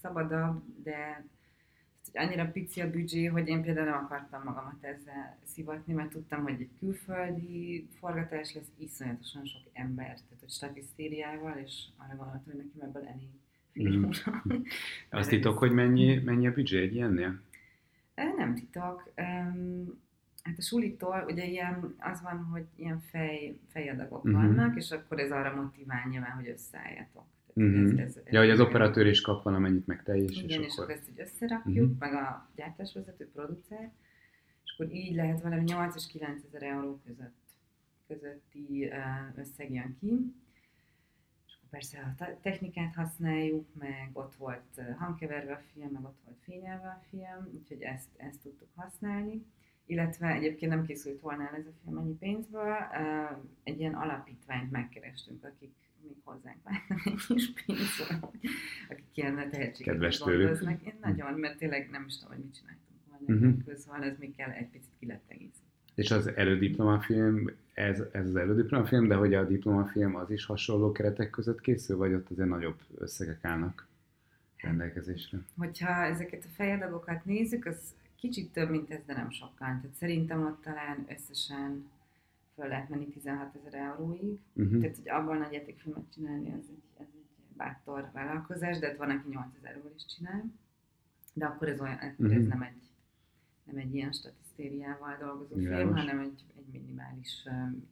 szabadabb, 0.01 0.63
de 0.83 1.25
hogy 2.05 2.23
annyira 2.23 2.51
pici 2.51 2.81
a 2.81 2.91
büdzsé, 2.91 3.25
hogy 3.25 3.49
én 3.49 3.63
például 3.63 3.87
nem 3.87 4.05
akartam 4.05 4.43
magamat 4.43 4.85
ezzel 4.85 5.39
szivatni, 5.45 5.93
mert 5.93 6.11
tudtam, 6.11 6.43
hogy 6.43 6.61
egy 6.61 6.71
külföldi 6.79 7.89
forgatás 7.99 8.55
lesz 8.55 8.71
iszonyatosan 8.79 9.45
sok 9.45 9.63
ember, 9.73 10.07
tehát 10.07 10.41
hogy 10.41 10.51
statisztériával, 10.51 11.59
és 11.65 11.85
arra 11.97 12.17
gondoltam, 12.17 12.43
hogy 12.45 12.57
neki 12.57 12.81
ebből 12.81 13.07
elég 13.07 13.29
fél 13.73 13.91
mm. 13.91 14.11
Azt 15.21 15.29
titok, 15.29 15.59
hogy 15.59 15.73
mennyi, 15.73 16.19
mennyi 16.25 16.47
a 16.47 16.53
büdzsé 16.53 16.81
egy 16.81 16.95
ilyennél? 16.95 17.41
Nem 18.15 18.55
titok. 18.55 19.13
Hát 20.43 20.59
a 20.59 20.63
sulitól 20.63 21.25
ugye 21.27 21.45
ilyen, 21.45 21.95
az 21.99 22.23
van, 22.23 22.45
hogy 22.45 22.67
ilyen 22.77 23.01
fej, 23.01 23.59
fejadagok 23.69 24.29
mm-hmm. 24.29 24.37
vannak, 24.37 24.77
és 24.77 24.91
akkor 24.91 25.19
ez 25.19 25.31
arra 25.31 25.55
motivál 25.63 26.09
nyilván, 26.09 26.31
hogy 26.31 26.49
összeálljatok. 26.49 27.25
Uh-huh. 27.55 28.01
Ez, 28.01 28.17
ez, 28.17 28.33
ja, 28.33 28.39
hogy 28.39 28.51
az 28.51 28.61
operatőr 28.61 29.07
is 29.07 29.21
kap 29.21 29.43
valamennyit, 29.43 29.87
meg 29.87 30.03
te 30.03 30.17
is. 30.17 30.43
Igen, 30.43 30.61
és, 30.61 30.67
és 30.67 30.77
akkor 30.77 30.91
ezt 30.91 31.09
így 31.09 31.21
összerakjuk, 31.21 31.91
uh-huh. 31.91 31.99
meg 31.99 32.13
a 32.13 32.51
gyártásvezető, 32.55 33.29
producer, 33.33 33.91
és 34.65 34.73
akkor 34.73 34.95
így 34.95 35.15
lehet 35.15 35.41
valami 35.41 35.63
8 35.63 35.95
és 35.95 36.07
9 36.07 36.43
ezer 36.45 36.63
euró 36.63 37.01
között, 37.07 37.39
közötti 38.07 38.93
összeg 39.37 39.73
jön 39.73 39.97
ki. 40.01 40.35
És 41.47 41.55
akkor 41.57 41.71
persze 41.71 42.15
a 42.19 42.41
technikát 42.43 42.95
használjuk, 42.95 43.67
meg 43.79 44.11
ott 44.13 44.35
volt 44.35 44.81
hangkeverve 44.99 45.53
a 45.53 45.63
film, 45.73 45.91
meg 45.93 46.05
ott 46.05 46.19
volt 46.25 46.39
fényelve 46.41 46.89
a 46.89 47.03
film, 47.11 47.49
úgyhogy 47.55 47.83
ezt, 47.83 48.09
ezt 48.17 48.43
tudtuk 48.43 48.69
használni 48.75 49.45
illetve 49.91 50.29
egyébként 50.29 50.73
nem 50.73 50.87
készült 50.87 51.21
volna 51.21 51.49
el 51.49 51.55
ez 51.55 51.67
a 51.67 51.73
film 51.83 51.99
annyi 51.99 52.15
pénzből, 52.15 52.77
egy 53.63 53.81
ilyen 53.81 53.95
alapítványt 53.95 54.71
megkerestünk, 54.71 55.45
akik 55.45 55.75
még 56.03 56.17
hozzánk 56.25 56.63
várnak 56.63 57.07
egy 57.07 57.27
kis 57.27 57.53
pénzből, 57.53 58.31
akik 58.89 59.05
ilyen 59.15 59.51
tehetséget 59.51 60.19
gondoznak. 60.19 60.83
Én 60.83 60.95
nagyon, 61.01 61.35
mert 61.35 61.59
tényleg 61.59 61.89
nem 61.91 62.05
is 62.07 62.19
tudom, 62.19 62.35
hogy 62.35 62.45
mit 62.45 62.55
csináltunk 62.55 62.99
volna 63.09 63.47
uh-huh. 63.47 63.65
közben, 63.65 64.03
ez 64.03 64.19
még 64.19 64.37
kell 64.37 64.51
egy 64.51 64.69
picit 64.69 64.93
ki 64.99 65.07
lett 65.07 65.25
egész. 65.29 65.59
És 65.95 66.11
az 66.11 66.27
elődiplomafilm, 66.27 67.51
ez, 67.75 68.03
ez 68.13 68.27
az 68.27 68.37
elődiplomafilm, 68.37 69.09
de 69.09 69.15
hogy 69.15 69.35
a 69.35 69.45
diplomafilm 69.45 70.17
az 70.17 70.31
is 70.31 70.45
hasonló 70.45 70.93
keretek 70.93 71.31
között 71.31 71.61
készül, 71.61 71.97
vagy 71.97 72.13
ott 72.15 72.31
azért 72.31 72.49
nagyobb 72.49 72.81
összegek 72.99 73.45
állnak 73.45 73.87
rendelkezésre? 74.57 75.39
Hogyha 75.57 76.05
ezeket 76.05 76.45
a 76.45 76.55
fejadagokat 76.55 77.25
nézzük, 77.25 77.67
az 77.67 77.95
kicsit 78.17 78.53
több, 78.53 78.71
mint 78.71 78.91
ez, 78.91 79.01
de 79.07 79.15
nem 79.15 79.31
sokkal. 79.31 79.57
Tehát 79.59 79.95
szerintem 79.99 80.47
ott 80.47 80.63
talán 80.63 81.07
összesen 81.09 81.91
föl 82.55 82.69
lehet 82.69 82.89
menni 82.89 83.09
16 83.09 83.55
ezer 83.57 83.75
euróig. 83.75 84.41
Uh-huh. 84.55 84.81
Tehát, 84.81 84.97
hogy 84.97 85.09
abban 85.09 85.39
nagy 85.39 85.53
játékfilmet 85.53 86.13
csinálni, 86.13 86.53
az 86.53 86.69
egy, 86.71 86.83
ez 86.99 87.07
egy 87.15 87.57
bátor 87.57 88.11
vállalkozás, 88.13 88.79
de 88.79 88.87
hát 88.87 88.97
van, 88.97 89.11
aki 89.11 89.29
8 89.29 89.47
ezerről 89.59 89.93
is 89.95 90.07
csinál. 90.07 90.45
De 91.35 91.47
akkor 91.47 91.69
ez, 91.69 91.81
olyan, 91.81 91.95
akkor 91.95 92.27
uh-huh. 92.27 92.37
ez 92.37 92.47
nem 92.47 92.63
egy 92.63 92.91
nem 93.73 93.77
egy 93.77 93.95
ilyen 93.95 94.13
statisztériával 94.13 95.17
dolgozó 95.21 95.55
Világos. 95.55 95.83
film, 95.83 95.95
hanem 95.95 96.19
egy, 96.19 96.45
egy 96.57 96.67
minimális, 96.73 97.49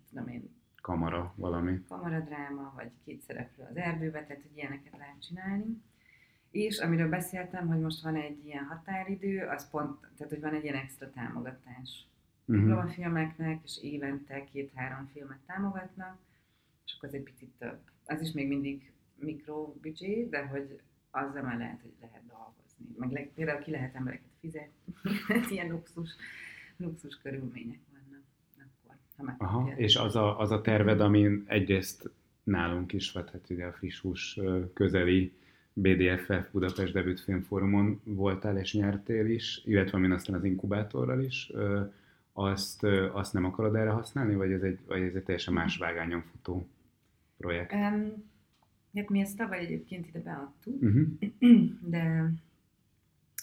tudom 0.09 0.29
én, 0.29 0.51
kamara 0.81 1.35
valami. 1.37 1.85
Kamaradráma, 1.89 2.73
vagy 2.77 2.91
két 3.05 3.21
szereplő 3.23 3.65
az 3.71 3.77
erdőbe, 3.77 4.25
tehát 4.25 4.43
hogy 4.43 4.57
ilyeneket 4.57 4.97
lehet 4.99 5.23
csinálni. 5.23 5.83
És 6.51 6.79
amiről 6.79 7.09
beszéltem, 7.09 7.67
hogy 7.67 7.81
most 7.81 8.03
van 8.03 8.17
egy 8.17 8.47
ilyen 8.47 8.65
határidő, 8.65 9.47
az 9.47 9.71
pont, 9.71 10.01
tehát 10.17 10.33
hogy 10.33 10.41
van 10.41 10.55
egy 10.55 10.63
ilyen 10.63 10.75
extra 10.75 11.11
támogatás 11.11 12.07
uh-huh. 12.57 12.91
filmeknek, 12.91 13.61
és 13.65 13.79
évente 13.83 14.45
két-három 14.45 15.11
filmet 15.13 15.39
támogatnak, 15.47 16.19
és 16.85 16.95
akkor 16.97 17.09
az 17.09 17.15
egy 17.15 17.23
picit 17.23 17.51
több. 17.59 17.79
Az 18.07 18.21
is 18.21 18.33
még 18.33 18.49
mindig 18.49 18.93
mikrobüdzsé, 19.15 20.27
de 20.31 20.47
hogy 20.47 20.81
azzal 21.11 21.43
már 21.43 21.59
lehet, 21.59 21.81
hogy 21.81 21.93
lehet 22.01 22.23
dolgozni. 22.27 22.97
Meg 22.97 23.11
le, 23.11 23.21
például 23.35 23.63
ki 23.63 23.71
lehet 23.71 23.95
embereket 23.95 24.29
fizetni, 24.41 24.95
ilyen 25.55 25.71
luxus, 25.71 26.11
luxus 26.77 27.19
körülmények 27.23 27.81
vannak 27.91 28.23
akkor, 29.19 29.37
ha 29.39 29.45
Aha, 29.45 29.73
és 29.77 29.97
az 29.97 30.17
a, 30.17 30.39
az 30.39 30.51
a 30.51 30.61
terved, 30.61 31.01
amin 31.01 31.45
egyrészt 31.47 32.11
nálunk 32.43 32.93
is, 32.93 33.13
vagy 33.13 33.31
hát 33.31 33.51
ugye 33.51 33.65
a 33.65 33.73
friss 33.73 34.01
hús 34.01 34.39
közeli 34.75 35.33
BDFF 35.73 36.51
Budapest 36.53 36.93
Debütfilmfórumon 36.93 38.01
voltál 38.05 38.59
és 38.59 38.75
nyertél 38.75 39.27
is, 39.27 39.63
illetve 39.65 39.97
amin 39.97 40.13
aztán 40.13 40.37
az 40.37 40.45
inkubátorral 40.45 41.23
is, 41.23 41.53
azt, 42.39 42.84
azt 43.12 43.32
nem 43.32 43.45
akarod 43.45 43.74
erre 43.74 43.91
használni, 43.91 44.34
vagy 44.34 44.53
ez 44.53 44.62
egy, 44.62 44.78
vagy 44.86 45.03
ez 45.03 45.14
egy 45.14 45.22
teljesen 45.22 45.55
más 45.55 45.76
vágányon 45.76 46.22
futó 46.22 46.68
projekt? 47.36 47.72
Um, 47.72 48.24
hát 48.95 49.09
mi 49.09 49.20
ezt 49.20 49.36
tavaly 49.36 49.59
egyébként 49.59 50.07
ide 50.07 50.20
beadtuk, 50.20 50.82
uh-huh. 50.82 51.09
de 51.95 52.30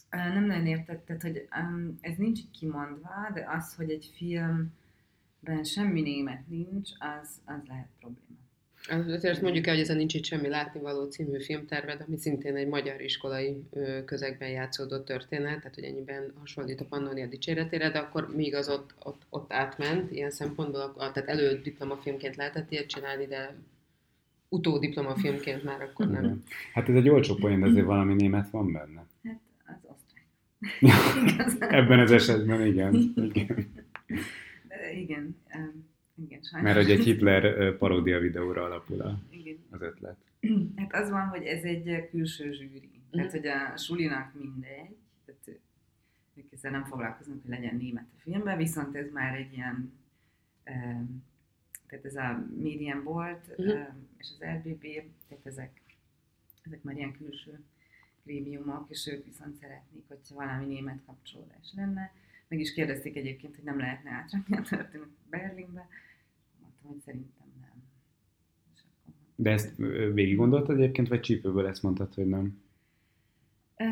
nem 0.09 0.45
nagyon 0.45 0.65
értetted, 0.65 1.21
hogy 1.21 1.47
um, 1.61 1.97
ez 2.01 2.17
nincs 2.17 2.39
kimondva, 2.59 3.29
de 3.33 3.45
az, 3.49 3.75
hogy 3.75 3.89
egy 3.89 4.11
filmben 4.15 5.63
semmi 5.63 6.01
német 6.01 6.47
nincs, 6.47 6.89
az, 6.99 7.41
az 7.45 7.61
lehet 7.67 7.89
probléma. 7.99 8.44
Azért 8.88 9.41
mondjuk 9.41 9.67
el, 9.67 9.73
hogy 9.73 9.83
ezen 9.83 9.97
nincs 9.97 10.13
itt 10.13 10.25
semmi 10.25 10.47
látnivaló 10.47 11.05
című 11.05 11.41
filmterved, 11.41 12.03
ami 12.07 12.17
szintén 12.17 12.55
egy 12.55 12.67
magyar 12.67 13.01
iskolai 13.01 13.63
közegben 14.05 14.49
játszódott 14.49 15.05
történet, 15.05 15.57
tehát 15.57 15.75
hogy 15.75 15.83
ennyiben 15.83 16.33
hasonlít 16.39 16.81
a 16.81 16.86
Pannonia 16.86 17.27
dicséretére, 17.27 17.89
de 17.89 17.99
akkor 17.99 18.36
még 18.36 18.55
az 18.55 18.69
ott, 18.69 18.93
ott, 19.03 19.21
ott 19.29 19.53
átment 19.53 20.11
ilyen 20.11 20.31
szempontból, 20.31 20.93
tehát 20.95 21.29
elő 21.29 21.61
diplomafilmként 21.63 22.36
lehetett 22.36 22.71
ilyet 22.71 22.88
csinálni, 22.88 23.25
de 23.25 23.55
utódiplomafilmként 24.49 25.63
már 25.63 25.81
akkor 25.81 26.09
nem. 26.09 26.43
Hát 26.73 26.89
ez 26.89 26.95
egy 26.95 27.09
olcsó 27.09 27.36
poén, 27.36 27.59
de 27.59 27.65
azért 27.65 27.86
valami 27.86 28.13
német 28.13 28.49
van 28.49 28.71
benne. 28.71 29.05
Hát 29.63 29.79
az 29.83 29.89
osztrák. 29.91 31.71
Ebben 31.79 31.99
az 31.99 32.11
esetben 32.11 32.65
igen. 32.65 33.13
Igen. 33.33 33.73
De 34.67 34.93
igen. 34.93 35.36
Um, 35.55 35.93
igen, 36.16 36.41
sajnos. 36.41 36.74
Mert 36.74 36.86
hogy 36.86 36.91
egy 36.91 37.03
Hitler 37.03 37.76
paródia 37.78 38.20
videóra 38.20 38.63
alapul 38.63 39.01
a, 39.01 39.20
Igen. 39.30 39.57
az 39.70 39.82
ötlet. 39.82 40.18
Hát 40.76 40.93
az 40.93 41.09
van, 41.09 41.28
hogy 41.28 41.43
ez 41.43 41.63
egy 41.63 42.09
külső 42.09 42.51
zsűri. 42.51 42.89
Tehát, 43.11 43.32
hogy 43.32 43.47
a 43.47 43.78
sulinak 43.78 44.34
mindegy, 44.34 44.95
tehát 45.26 45.59
ők 46.34 46.51
ezzel 46.51 46.72
nem 46.72 46.84
foglalkoznak, 46.84 47.41
hogy 47.41 47.49
legyen 47.49 47.76
német 47.76 48.05
a 48.18 48.20
filmben, 48.20 48.57
viszont 48.57 48.95
ez 48.95 49.11
már 49.11 49.36
egy 49.36 49.53
ilyen, 49.53 49.93
tehát 51.88 52.05
ez 52.05 52.16
a 52.16 52.45
Medium 52.61 53.03
Board 53.03 53.53
uh-huh. 53.57 53.88
és 54.18 54.28
az 54.39 54.45
RBB, 54.45 54.86
tehát 55.28 55.45
ezek, 55.45 55.82
ezek 56.61 56.84
már 56.84 56.95
ilyen 56.95 57.11
külső 57.11 57.59
grémiumok, 58.24 58.86
és 58.89 59.07
ők 59.07 59.26
viszont 59.26 59.55
szeretnék, 59.55 60.03
hogyha 60.07 60.36
valami 60.36 60.66
német 60.66 60.99
kapcsolódás 61.05 61.74
lenne. 61.76 62.13
Meg 62.47 62.59
is 62.59 62.73
kérdezték 62.73 63.15
egyébként, 63.15 63.55
hogy 63.55 63.63
nem 63.63 63.77
lehetne 63.77 64.09
átrakni 64.09 64.57
a 64.57 64.61
történet 64.61 65.07
Berlinbe, 65.29 65.87
hogy 66.81 66.99
szerintem 67.05 67.47
nem. 67.61 67.83
De 69.35 69.51
ezt 69.51 69.75
végig 70.13 70.35
gondoltad 70.35 70.77
egyébként, 70.77 71.07
vagy 71.07 71.19
csípőből 71.19 71.67
ezt 71.67 71.83
mondtad, 71.83 72.13
hogy 72.13 72.27
nem? 72.27 72.63
Uh, 73.77 73.87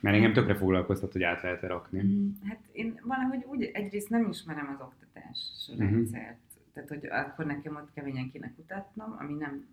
Mert 0.00 0.16
engem 0.16 0.32
tökre 0.32 0.54
foglalkoztat, 0.54 1.12
hogy 1.12 1.22
át 1.22 1.42
lehet-e 1.42 1.66
rakni. 1.66 2.00
Uh, 2.00 2.48
hát 2.48 2.68
én 2.72 3.00
valahogy 3.02 3.44
úgy 3.44 3.62
egyrészt 3.62 4.08
nem 4.08 4.28
ismerem 4.28 4.68
az 4.74 4.80
oktatás 4.80 5.38
uh-huh. 5.68 5.90
rendszert. 5.90 6.38
Tehát, 6.72 6.88
hogy 6.88 7.06
akkor 7.06 7.46
nekem 7.46 7.76
ott 7.76 7.92
keményen 7.94 8.30
kéne 8.30 8.52
kutatnom, 8.54 9.16
ami 9.18 9.34
nem 9.34 9.66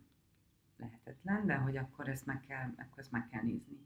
lehetetlen, 0.78 1.46
de 1.46 1.54
hogy 1.54 1.78
akkor 1.78 2.08
ezt 2.10 2.26
meg 2.26 2.42
kell, 2.48 2.74
akkor 2.76 3.00
ezt 3.00 3.12
meg 3.12 3.28
kell 3.32 3.42
nézni. 3.44 3.78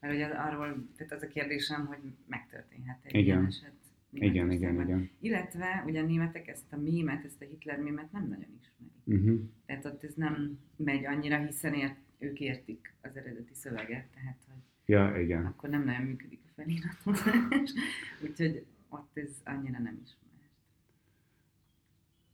Mert 0.00 0.14
ugye 0.14 0.26
arról, 0.26 0.88
tehát 0.96 1.12
az 1.12 1.22
a 1.22 1.26
kérdésem, 1.26 1.86
hogy 1.86 1.98
megtörténhet 2.26 2.98
egy 3.02 3.14
Igen. 3.14 3.24
ilyen 3.24 3.46
eset 3.46 3.72
igen, 4.12 4.50
igen, 4.50 4.80
igen. 4.80 5.10
Illetve 5.20 5.82
ugye 5.86 6.00
a 6.00 6.06
németek 6.06 6.48
ezt 6.48 6.72
a 6.72 6.76
mémet, 6.76 7.24
ezt 7.24 7.42
a 7.42 7.44
Hitler 7.44 7.78
mémet 7.78 8.12
nem 8.12 8.28
nagyon 8.28 8.58
ismerik. 8.60 9.22
Uh-huh. 9.22 9.40
Tehát 9.66 9.84
ott 9.84 10.04
ez 10.04 10.14
nem 10.14 10.58
megy 10.76 11.04
annyira, 11.04 11.44
hiszen 11.44 11.74
ért, 11.74 11.96
ők 12.18 12.40
értik 12.40 12.94
az 13.02 13.16
eredeti 13.16 13.54
szöveget, 13.54 14.06
tehát 14.14 14.38
hogy 14.46 14.62
ja, 14.84 15.20
igen. 15.20 15.46
akkor 15.46 15.68
nem 15.68 15.84
nagyon 15.84 16.02
működik 16.02 16.40
a 16.44 16.50
feliratozás. 16.54 17.72
Úgyhogy 18.24 18.66
ott 18.88 19.10
ez 19.16 19.30
annyira 19.44 19.78
nem 19.78 20.00
ismert. 20.04 20.26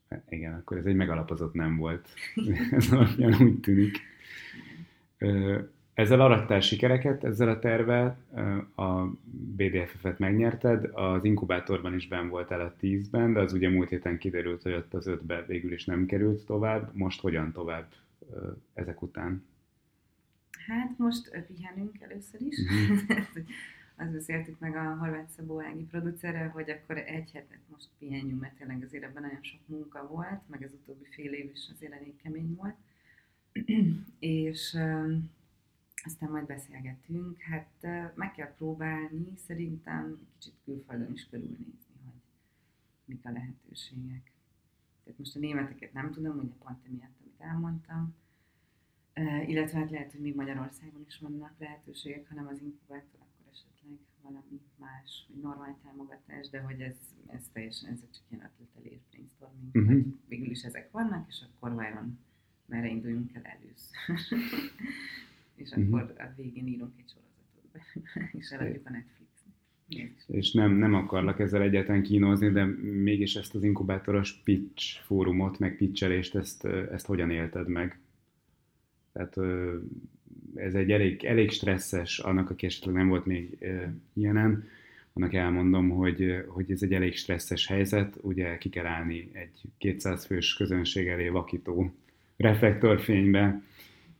Hát 0.08 0.32
igen, 0.32 0.54
akkor 0.54 0.76
ez 0.76 0.86
egy 0.86 0.96
megalapozott 0.96 1.54
nem 1.54 1.76
volt. 1.76 2.08
ez 2.70 2.92
alapján 2.92 3.42
úgy 3.42 3.60
tűnik. 3.60 4.00
Ezzel 5.94 6.20
arattál 6.20 6.60
sikereket, 6.60 7.24
ezzel 7.24 7.48
a 7.48 7.58
tervel, 7.58 8.18
a 8.76 9.04
BDFF-et 9.56 10.18
megnyerted, 10.18 10.90
az 10.92 11.24
inkubátorban 11.24 11.94
is 11.94 12.08
ben 12.08 12.28
voltál 12.28 12.60
a 12.60 12.74
10-ben, 12.80 13.32
de 13.32 13.40
az 13.40 13.52
ugye 13.52 13.68
múlt 13.68 13.88
héten 13.88 14.18
kiderült, 14.18 14.62
hogy 14.62 14.72
ott 14.72 14.94
az 14.94 15.06
5-be 15.08 15.44
végül 15.46 15.72
is 15.72 15.84
nem 15.84 16.06
került 16.06 16.46
tovább. 16.46 16.90
Most 16.94 17.20
hogyan 17.20 17.52
tovább 17.52 17.92
ezek 18.74 19.02
után? 19.02 19.44
Hát 20.66 20.98
most 20.98 21.44
pihenünk 21.46 22.00
először 22.00 22.40
is. 22.40 22.56
Mm-hmm. 23.96 24.06
Azt 24.06 24.12
beszéltük 24.12 24.58
meg 24.58 24.76
a 24.76 24.96
Horváth 24.96 25.30
Szabó 25.30 25.62
Ági 25.62 25.82
producerrel, 25.90 26.48
hogy 26.48 26.70
akkor 26.70 26.96
egy 26.96 27.30
hetet 27.32 27.58
most 27.70 27.88
pihenjünk, 27.98 28.40
mert 28.40 28.54
tényleg 28.54 28.82
azért 28.82 29.04
ebben 29.04 29.22
nagyon 29.22 29.42
sok 29.42 29.60
munka 29.66 30.06
volt, 30.10 30.40
meg 30.46 30.62
az 30.62 30.72
utóbbi 30.72 31.06
fél 31.10 31.32
év 31.32 31.50
is 31.54 31.68
azért 31.74 31.92
elég 31.92 32.12
kemény 32.22 32.54
volt. 32.56 32.74
és 34.18 34.76
aztán 36.04 36.30
majd 36.30 36.46
beszélgetünk. 36.46 37.40
Hát 37.40 37.86
meg 38.14 38.32
kell 38.32 38.54
próbálni, 38.54 39.32
szerintem 39.46 40.18
kicsit 40.38 40.54
külföldön 40.64 41.12
is 41.12 41.28
körülnézni, 41.28 41.94
hogy 42.04 42.20
mik 43.04 43.24
a 43.24 43.30
lehetőségek. 43.30 44.32
Tehát 45.04 45.18
most 45.18 45.36
a 45.36 45.38
németeket 45.38 45.92
nem 45.92 46.10
tudom, 46.10 46.38
ugye 46.38 46.54
pont 46.64 46.86
emiatt, 46.86 47.20
amit 47.20 47.40
elmondtam. 47.40 48.14
Illetve 49.46 49.78
hát 49.78 49.90
lehet, 49.90 50.12
hogy 50.12 50.20
még 50.20 50.34
Magyarországon 50.34 51.04
is 51.06 51.18
vannak 51.18 51.54
lehetőségek, 51.58 52.28
hanem 52.28 52.46
az 52.46 52.60
inkubátor, 52.60 53.20
akkor 53.20 53.52
esetleg 53.52 53.98
valami 54.22 54.60
más, 54.76 55.26
egy 55.28 55.40
normál 55.40 55.78
támogatás, 55.82 56.48
de 56.48 56.60
hogy 56.60 56.80
ez, 56.80 56.96
ez 57.26 57.48
teljesen, 57.52 57.90
ezek 57.90 58.10
csak 58.10 58.22
ilyen 58.28 58.44
ötletelés, 58.44 59.00
brainstorming, 59.10 59.74
uh-huh. 59.74 59.92
hogy 59.92 60.18
végül 60.28 60.50
is 60.50 60.62
ezek 60.62 60.90
vannak, 60.90 61.28
és 61.28 61.44
akkor 61.48 61.72
vajon 61.72 62.18
merre 62.66 62.88
induljunk 62.88 63.34
el 63.34 63.42
először. 63.42 64.40
És 65.56 65.70
uh-huh. 65.70 65.94
akkor 65.94 66.14
a 66.18 66.32
végén 66.36 66.66
írunk 66.66 66.92
egy 66.96 67.12
sorozatot 67.12 67.70
be, 67.72 67.80
és 68.38 68.50
eladjuk 68.50 68.86
a 68.86 68.90
Netflix. 68.90 69.22
És 70.26 70.52
nem, 70.52 70.72
nem 70.72 70.94
akarlak 70.94 71.40
ezzel 71.40 71.62
egyáltalán 71.62 72.02
kínozni, 72.02 72.50
de 72.50 72.64
mégis 72.82 73.34
ezt 73.34 73.54
az 73.54 73.62
inkubátoros 73.62 74.32
pitch 74.32 75.00
fórumot, 75.00 75.58
meg 75.58 75.76
pitchelést, 75.76 76.34
ezt, 76.34 76.64
ezt 76.64 77.06
hogyan 77.06 77.30
élted 77.30 77.68
meg? 77.68 77.98
Tehát 79.12 79.36
ez 80.54 80.74
egy 80.74 80.90
elég, 80.90 81.24
elég 81.24 81.50
stresszes, 81.50 82.18
annak, 82.18 82.50
aki 82.50 82.66
esetleg 82.66 82.94
nem 82.94 83.08
volt 83.08 83.26
még 83.26 83.58
ilyenem, 84.12 84.64
annak 85.12 85.34
elmondom, 85.34 85.88
hogy, 85.88 86.44
hogy 86.46 86.70
ez 86.70 86.82
egy 86.82 86.92
elég 86.92 87.16
stresszes 87.16 87.66
helyzet, 87.66 88.16
ugye 88.20 88.58
ki 88.58 88.68
kell 88.68 88.86
állni 88.86 89.30
egy 89.32 89.60
200 89.78 90.24
fős 90.24 90.54
közönség 90.54 91.06
elé 91.06 91.28
vakító 91.28 91.94
reflektorfénybe, 92.36 93.62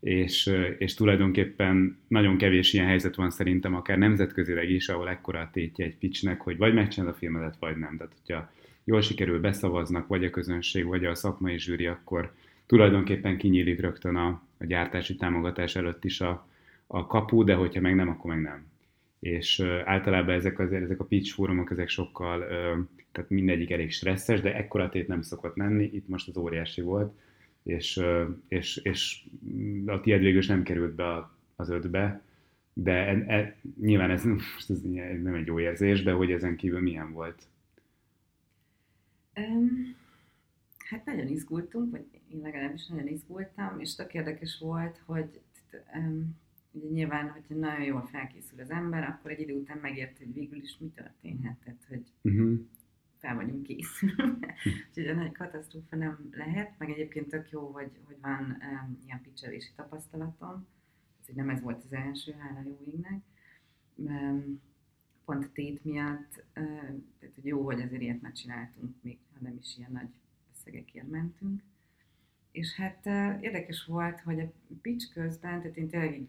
és, 0.05 0.55
és 0.79 0.95
tulajdonképpen 0.95 1.99
nagyon 2.09 2.37
kevés 2.37 2.73
ilyen 2.73 2.87
helyzet 2.87 3.15
van 3.15 3.31
szerintem, 3.31 3.75
akár 3.75 3.99
nemzetközileg 3.99 4.71
is, 4.71 4.89
ahol 4.89 5.09
ekkora 5.09 5.41
a 5.41 5.51
tétje 5.53 5.85
egy 5.85 5.97
pitchnek, 5.97 6.41
hogy 6.41 6.57
vagy 6.57 6.75
megcsinálod 6.75 7.15
a 7.15 7.19
filmedet, 7.19 7.57
vagy 7.59 7.77
nem. 7.77 7.97
Tehát, 7.97 8.13
hogyha 8.21 8.51
jól 8.85 9.01
sikerül, 9.01 9.41
beszavaznak, 9.41 10.07
vagy 10.07 10.25
a 10.25 10.31
közönség, 10.31 10.85
vagy 10.85 11.05
a 11.05 11.15
szakmai 11.15 11.59
zsűri, 11.59 11.87
akkor 11.87 12.33
tulajdonképpen 12.67 13.37
kinyílik 13.37 13.81
rögtön 13.81 14.17
a, 14.17 14.43
a 14.59 14.65
gyártási 14.65 15.17
támogatás 15.17 15.77
előtt 15.77 16.05
is 16.05 16.21
a, 16.21 16.49
a 16.87 17.07
kapu, 17.07 17.45
de 17.45 17.55
hogyha 17.55 17.81
meg 17.81 17.95
nem, 17.95 18.09
akkor 18.09 18.35
meg 18.35 18.43
nem. 18.43 18.67
és 19.21 19.61
általában 19.85 20.35
ezek, 20.35 20.59
az, 20.59 20.73
ezek 20.73 21.01
a 21.01 21.05
pitch 21.05 21.33
fórumok, 21.33 21.71
ezek 21.71 21.89
sokkal, 21.89 22.47
tehát 23.13 23.31
mindegyik 23.31 23.71
elég 23.71 23.93
stresszes, 23.93 24.41
de 24.41 24.55
ekkora 24.55 24.89
tét 24.89 25.09
nem 25.09 25.23
szokott 25.23 25.57
lenni, 25.57 25.91
itt 25.93 26.09
most 26.09 26.29
az 26.29 26.37
óriási 26.37 26.81
volt, 26.81 27.13
és, 27.65 28.01
és, 28.49 28.77
és 28.77 29.27
a 29.87 30.01
tiéd 30.01 30.21
végül 30.21 30.43
nem 30.47 30.63
került 30.63 30.95
be 30.95 31.31
az 31.57 31.71
ötbe, 31.71 32.23
de 32.73 32.93
e, 32.93 33.37
e, 33.37 33.57
nyilván 33.81 34.11
ez, 34.11 34.25
ez 34.69 34.81
nem 35.23 35.35
egy 35.35 35.47
jó 35.47 35.61
érzés, 35.61 36.03
de 36.03 36.13
hogy 36.13 36.31
ezen 36.31 36.57
kívül 36.57 36.81
milyen 36.81 37.13
volt? 37.13 37.47
Um, 39.37 39.97
hát 40.89 41.05
nagyon 41.05 41.27
izgultunk, 41.27 41.91
vagy 41.91 42.07
én 42.33 42.41
legalábbis 42.41 42.87
nagyon 42.87 43.09
izgultam, 43.09 43.81
és 43.81 43.95
tök 43.95 44.15
érdekes 44.15 44.59
volt, 44.59 45.03
hogy 45.07 45.41
um, 45.95 46.37
ugye 46.71 46.89
nyilván, 46.89 47.31
hogyha 47.31 47.55
nagyon 47.55 47.85
jól 47.85 48.09
felkészül 48.13 48.61
az 48.61 48.71
ember, 48.71 49.03
akkor 49.03 49.31
egy 49.31 49.41
idő 49.41 49.55
után 49.55 49.79
megérti, 49.83 50.25
hogy 50.25 50.35
végül 50.35 50.59
is 50.63 50.77
mi 50.79 50.91
történhet, 50.95 51.57
tehát 51.65 51.85
hogy 51.89 52.03
uh-huh. 52.23 52.61
Fel 53.25 53.35
vagyunk 53.35 53.63
készülve. 53.63 54.55
Úgyhogy 54.89 55.07
a 55.07 55.15
nagy 55.15 55.33
katasztrófa 55.33 55.97
nem 55.97 56.29
lehet, 56.33 56.79
meg 56.79 56.91
egyébként 56.91 57.29
tök 57.29 57.51
jó, 57.51 57.71
hogy, 57.73 57.91
hogy 58.05 58.17
van 58.21 58.41
um, 58.61 58.99
ilyen 59.05 59.21
picselési 59.23 59.71
tapasztalatom, 59.77 60.67
ez 61.29 61.35
nem 61.35 61.49
ez 61.49 61.61
volt 61.61 61.85
az 61.85 61.93
első, 61.93 62.33
hála 62.33 62.63
jó 62.65 62.79
égnek. 62.87 63.23
Um, 63.95 64.61
pont 65.25 65.45
a 65.45 65.49
tét 65.53 65.85
miatt, 65.85 66.45
uh, 66.57 66.65
tehát 67.19 67.35
hogy 67.35 67.45
jó, 67.45 67.65
hogy 67.65 67.81
azért 67.81 68.03
ilyet 68.03 68.23
már 68.23 68.33
csináltunk, 68.33 68.95
még 69.01 69.19
ha 69.33 69.39
nem 69.41 69.57
is 69.61 69.77
ilyen 69.77 69.93
nagy 69.93 70.09
összegekért 70.55 71.11
mentünk. 71.11 71.63
És 72.53 72.75
hát 72.75 73.07
uh, 73.07 73.43
érdekes 73.43 73.85
volt, 73.85 74.21
hogy 74.21 74.41
a 74.41 74.53
pitch 74.83 75.13
közben, 75.13 75.61
tehát 75.61 75.77
én 75.77 75.89
tényleg 75.89 76.19
így 76.19 76.29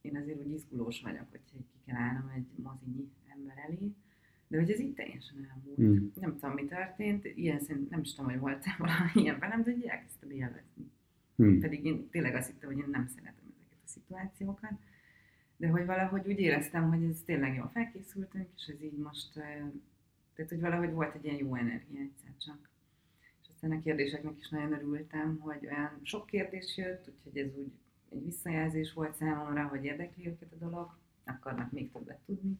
én 0.00 0.16
azért 0.16 0.38
úgy 0.38 0.52
izgulós 0.52 1.00
vagyok, 1.00 1.30
hogyha 1.30 1.56
ki 1.56 1.78
kell 1.86 1.96
állnom 1.96 2.28
egy 2.28 2.46
mozinyi 2.62 3.08
ember 3.28 3.58
elé, 3.58 3.94
de 4.48 4.58
hogy 4.58 4.70
ez 4.70 4.78
itt 4.78 4.96
teljesen 4.96 5.48
elmúlt. 5.50 5.80
Mm. 5.80 6.06
Nem 6.20 6.38
tudom, 6.38 6.54
mi 6.54 6.64
történt, 6.64 7.24
ilyen 7.24 7.60
szerint 7.60 7.90
nem 7.90 8.00
is 8.00 8.14
tudom, 8.14 8.30
hogy 8.30 8.40
volt-e 8.40 8.74
valami 8.78 9.10
ilyen 9.14 9.38
velem, 9.38 9.62
de 9.62 9.72
hogy 9.72 9.84
elkezdtem 9.84 10.30
élvezni. 10.30 10.90
Mm. 11.42 11.60
Pedig 11.60 11.84
én 11.84 12.08
tényleg 12.10 12.34
azt 12.34 12.50
hittem, 12.50 12.68
hogy 12.68 12.78
én 12.78 12.90
nem 12.90 13.06
szeretem 13.06 13.44
ezeket 13.54 13.78
a 13.84 13.88
szituációkat, 13.88 14.72
de 15.56 15.68
hogy 15.68 15.86
valahogy 15.86 16.26
úgy 16.26 16.38
éreztem, 16.38 16.88
hogy 16.88 17.02
ez 17.02 17.22
tényleg 17.24 17.54
jól 17.54 17.70
felkészültünk, 17.72 18.48
és 18.56 18.66
ez 18.66 18.82
így 18.82 18.96
most, 18.96 19.32
tehát 20.34 20.50
hogy 20.50 20.60
valahogy 20.60 20.92
volt 20.92 21.14
egy 21.14 21.24
ilyen 21.24 21.36
jó 21.36 21.54
energia 21.54 22.00
egyszer 22.00 22.30
csak. 22.36 22.70
És 23.42 23.48
aztán 23.48 23.70
a 23.70 23.82
kérdéseknek 23.82 24.38
is 24.38 24.48
nagyon 24.48 24.72
örültem, 24.72 25.38
hogy 25.38 25.66
olyan 25.66 26.00
sok 26.02 26.26
kérdés 26.26 26.76
jött, 26.76 27.08
úgyhogy 27.08 27.36
ez 27.36 27.56
úgy 27.56 27.72
egy 28.10 28.24
visszajelzés 28.24 28.92
volt 28.92 29.14
számomra, 29.14 29.66
hogy 29.66 29.84
érdekli 29.84 30.26
őket 30.26 30.52
a 30.52 30.64
dolog, 30.64 30.96
akarnak 31.24 31.72
még 31.72 31.92
többet 31.92 32.18
tudni. 32.26 32.58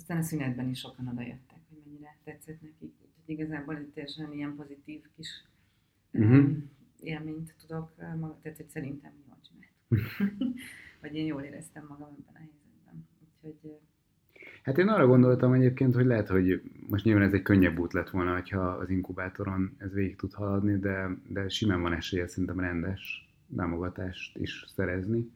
Aztán 0.00 0.18
a 0.18 0.22
szünetben 0.22 0.68
is 0.68 0.78
sokan 0.78 1.08
oda 1.08 1.20
jöttek, 1.20 1.58
hogy 1.68 1.78
mennyire 1.84 2.16
tetszett 2.24 2.60
nekik. 2.60 2.94
Úgyhogy 3.00 3.34
igazából 3.34 3.76
egy 3.76 3.88
teljesen 3.94 4.32
ilyen 4.32 4.56
pozitív 4.56 5.00
kis 5.16 5.44
uh-huh. 6.12 6.50
élményt 7.00 7.54
tudok 7.60 7.92
maga, 7.96 8.38
tehát 8.42 8.56
hogy 8.56 8.68
szerintem 8.68 9.12
jól 9.26 9.38
csináltuk. 9.48 10.58
Vagy 11.00 11.14
én 11.14 11.26
jól 11.26 11.42
éreztem 11.42 11.86
magam 11.88 12.08
ebben 12.18 12.34
a 12.34 12.38
helyzetben. 12.38 13.08
Úgyhogy 13.40 13.78
Hát 14.62 14.78
én 14.78 14.88
arra 14.88 15.06
gondoltam 15.06 15.52
egyébként, 15.52 15.94
hogy 15.94 16.06
lehet, 16.06 16.28
hogy 16.28 16.62
most 16.88 17.04
nyilván 17.04 17.26
ez 17.26 17.32
egy 17.32 17.42
könnyebb 17.42 17.78
út 17.78 17.92
lett 17.92 18.10
volna, 18.10 18.42
ha 18.50 18.60
az 18.60 18.90
inkubátoron 18.90 19.76
ez 19.78 19.92
végig 19.92 20.16
tud 20.16 20.32
haladni, 20.32 20.78
de, 20.78 21.08
de 21.28 21.48
simán 21.48 21.82
van 21.82 21.92
esélye 21.92 22.26
szerintem 22.26 22.60
rendes 22.60 23.30
támogatást 23.56 24.36
is 24.36 24.64
szerezni 24.74 25.30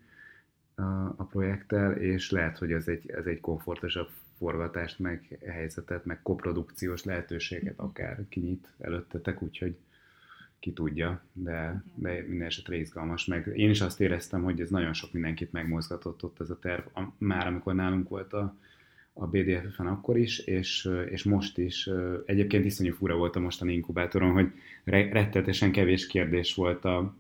a, 0.75 0.83
a 1.17 1.27
projekttel, 1.31 1.93
és 1.93 2.31
lehet, 2.31 2.59
hogy 2.59 2.73
ez 2.73 2.89
egy, 2.89 3.11
ez 3.11 3.27
egy 3.27 3.41
komfortosabb 3.41 4.09
forgatást, 4.39 4.99
meg 4.99 5.39
helyzetet, 5.47 6.05
meg 6.05 6.23
koprodukciós 6.23 7.05
lehetőséget 7.05 7.79
akár 7.79 8.25
kinyit 8.29 8.69
előttetek, 8.79 9.43
úgyhogy 9.43 9.77
ki 10.65 10.73
tudja, 10.73 11.23
de, 11.33 11.83
de 11.95 12.25
minden 12.29 12.47
esetre 12.47 12.77
izgalmas. 12.77 13.27
Meg 13.27 13.53
én 13.57 13.71
is 13.71 13.81
azt 13.81 14.01
éreztem, 14.01 14.43
hogy 14.43 14.61
ez 14.61 14.71
nagyon 14.71 14.93
sok 14.93 15.13
mindenkit 15.13 15.53
megmozgatott 15.53 16.25
ott 16.25 16.41
ez 16.41 16.51
a 16.51 16.59
terv, 16.59 16.83
már 17.19 17.47
amikor 17.47 17.75
nálunk 17.75 18.09
volt 18.09 18.33
a, 18.33 18.57
a 19.13 19.27
BDF-en 19.27 19.87
akkor 19.87 20.19
is, 20.19 20.39
és, 20.39 20.91
és 21.11 21.23
most 21.23 21.59
is. 21.59 21.91
Egyébként 22.25 22.65
iszonyú 22.65 22.95
fura 22.95 23.17
volt 23.17 23.37
a 23.37 23.41
mostani 23.41 23.73
inkubátoron, 23.73 24.33
hogy 24.33 24.53
rettetesen 24.85 25.73
kevés 25.73 26.07
kérdés 26.07 26.55
volt 26.55 26.85
a, 26.85 27.15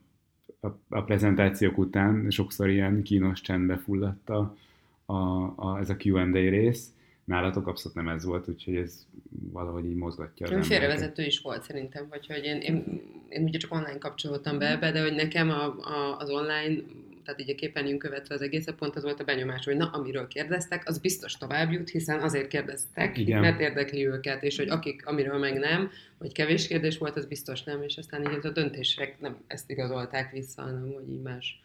a, 0.60 0.66
a 0.88 1.02
prezentációk 1.02 1.78
után 1.78 2.30
sokszor 2.30 2.68
ilyen 2.68 3.02
kínos 3.02 3.40
csendbe 3.40 3.76
fulladt 3.76 4.28
a, 4.30 4.56
a, 5.04 5.14
a, 5.56 5.78
ez 5.78 5.90
a 5.90 5.96
Q&A 6.04 6.32
rész. 6.32 6.92
Nálatok 7.24 7.66
abszolút 7.66 7.96
nem 7.96 8.08
ez 8.08 8.24
volt, 8.24 8.48
úgyhogy 8.48 8.76
ez 8.76 9.06
valahogy 9.52 9.84
így 9.84 9.96
mozgatja 9.96 10.58
az 10.58 10.66
Félrevezető 10.66 11.22
is 11.22 11.40
volt 11.40 11.62
szerintem, 11.62 12.06
vagy 12.08 12.26
hogy 12.26 12.44
én, 12.44 12.60
én, 12.60 13.00
én 13.28 13.42
ugye 13.42 13.58
csak 13.58 13.72
online 13.72 13.98
kapcsolódtam 13.98 14.58
be 14.58 14.70
ebbe, 14.70 14.92
de 14.92 15.02
hogy 15.02 15.14
nekem 15.14 15.50
a, 15.50 15.64
a, 15.78 16.16
az 16.18 16.30
online 16.30 16.82
tehát 17.24 17.40
így 17.40 17.50
a 17.50 17.54
képernyőn 17.54 17.98
követve 17.98 18.34
az 18.34 18.40
egészet, 18.40 18.74
pont 18.74 18.96
az 18.96 19.02
volt 19.02 19.20
a 19.20 19.24
benyomás, 19.24 19.64
hogy 19.64 19.76
na, 19.76 19.90
amiről 19.90 20.26
kérdeztek, 20.26 20.88
az 20.88 20.98
biztos 20.98 21.36
tovább 21.36 21.70
jut, 21.70 21.88
hiszen 21.88 22.20
azért 22.20 22.48
kérdeztek, 22.48 23.18
Igen. 23.18 23.40
mert 23.40 23.60
érdekli 23.60 24.06
őket, 24.06 24.42
és 24.42 24.56
hogy 24.56 24.68
akik, 24.68 25.06
amiről 25.06 25.38
meg 25.38 25.58
nem, 25.58 25.90
hogy 26.18 26.32
kevés 26.32 26.66
kérdés 26.66 26.98
volt, 26.98 27.16
az 27.16 27.26
biztos 27.26 27.62
nem, 27.62 27.82
és 27.82 27.96
aztán 27.96 28.32
így 28.32 28.46
a 28.46 28.50
döntések 28.50 29.20
nem 29.20 29.36
ezt 29.46 29.70
igazolták 29.70 30.32
vissza, 30.32 30.62
hanem 30.62 30.92
hogy 30.92 31.10
így 31.10 31.22
más. 31.22 31.62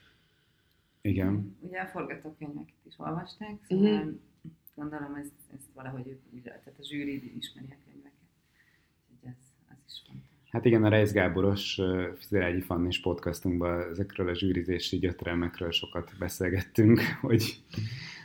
Igen. 1.01 1.57
Ugye 1.59 1.79
a 1.79 1.85
forgatókönyveket 1.85 2.85
is 2.87 2.93
olvasták, 2.97 3.57
szóval 3.67 3.91
uh-huh. 3.91 4.11
gondolom 4.75 5.15
ezt, 5.15 5.31
ezt 5.55 5.73
valahogy 5.73 6.07
ők 6.07 6.21
úgy, 6.33 6.41
tehát 6.41 6.73
a 6.79 6.83
zsűri 6.83 7.37
ismeri 7.37 7.67
a 7.69 7.77
könyveket. 7.85 8.19
Úgyhogy 9.11 9.29
ez, 9.29 9.37
az 9.69 9.77
is 9.87 10.01
fontos. 10.07 10.49
Hát 10.49 10.65
igen, 10.65 10.83
a 10.83 10.89
Reis 10.89 11.11
Gáboros 11.11 11.79
Fizerágyi 12.17 12.61
Fannis 12.61 13.01
podcastunkban 13.01 13.89
ezekről 13.89 14.29
a 14.29 14.35
zsűrizési 14.35 14.97
gyötrelmekről 14.97 15.71
sokat 15.71 16.11
beszélgettünk, 16.19 17.01
hogy 17.21 17.63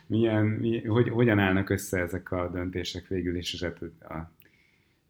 milyen, 0.06 0.46
mi, 0.46 0.84
hogy, 0.84 1.08
hogyan 1.08 1.38
állnak 1.38 1.70
össze 1.70 1.98
ezek 1.98 2.30
a 2.30 2.48
döntések 2.48 3.06
végül 3.06 3.36
és 3.36 3.62
hát 3.62 3.82
a, 4.00 4.32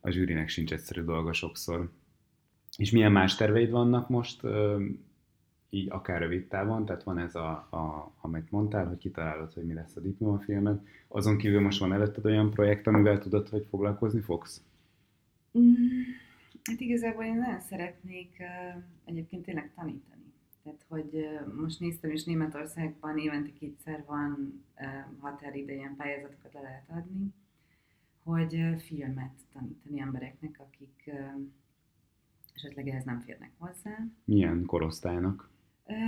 a 0.00 0.10
zsűrinek 0.10 0.48
sincs 0.48 0.72
egyszerű 0.72 1.02
dolga 1.02 1.32
sokszor. 1.32 1.90
És 2.76 2.90
milyen 2.90 3.12
más 3.12 3.36
terveid 3.36 3.70
vannak 3.70 4.08
most, 4.08 4.42
így 5.75 5.91
akár 5.91 6.20
rövid 6.20 6.47
távon, 6.47 6.85
tehát 6.85 7.03
van 7.03 7.18
ez 7.18 7.35
a, 7.35 7.51
a 7.51 8.12
amit 8.20 8.51
mondtál, 8.51 8.87
hogy 8.87 8.99
kitalálod, 8.99 9.53
hogy 9.53 9.64
mi 9.64 9.75
lesz 9.75 9.97
a 9.97 10.01
diplomafilmed. 10.01 10.81
Azon 11.09 11.37
kívül 11.37 11.61
most 11.61 11.81
van 11.81 11.93
előtted 11.93 12.25
olyan 12.25 12.51
projekt, 12.51 12.87
amivel 12.87 13.18
tudod, 13.18 13.49
hogy 13.49 13.66
foglalkozni 13.70 14.20
fogsz? 14.20 14.62
Mm 15.59 15.72
Hát 16.64 16.81
igazából 16.81 17.25
én 17.25 17.37
nagyon 17.37 17.61
szeretnék 17.61 18.37
uh, 18.39 18.83
egyébként 19.05 19.45
tényleg 19.45 19.72
tanítani. 19.75 20.33
Tehát, 20.62 20.85
hogy 20.89 21.11
uh, 21.12 21.55
most 21.55 21.81
néztem 21.81 22.11
is 22.11 22.25
Németországban 22.25 23.18
évente 23.18 23.53
kétszer 23.53 24.05
van 24.07 24.62
uh, 24.77 25.20
határidején 25.20 25.97
pályázatokat 25.97 26.53
le 26.53 26.61
lehet 26.61 26.91
adni, 26.91 27.35
hogy 28.22 28.55
uh, 28.55 28.77
filmet 28.77 29.33
tanítani 29.53 30.01
embereknek, 30.01 30.61
akik 30.61 31.05
uh, 31.07 31.43
esetleg 32.55 32.89
ehhez 32.89 33.05
nem 33.05 33.20
férnek 33.20 33.53
hozzá. 33.59 34.07
Milyen 34.25 34.64
korosztálynak? 34.64 35.51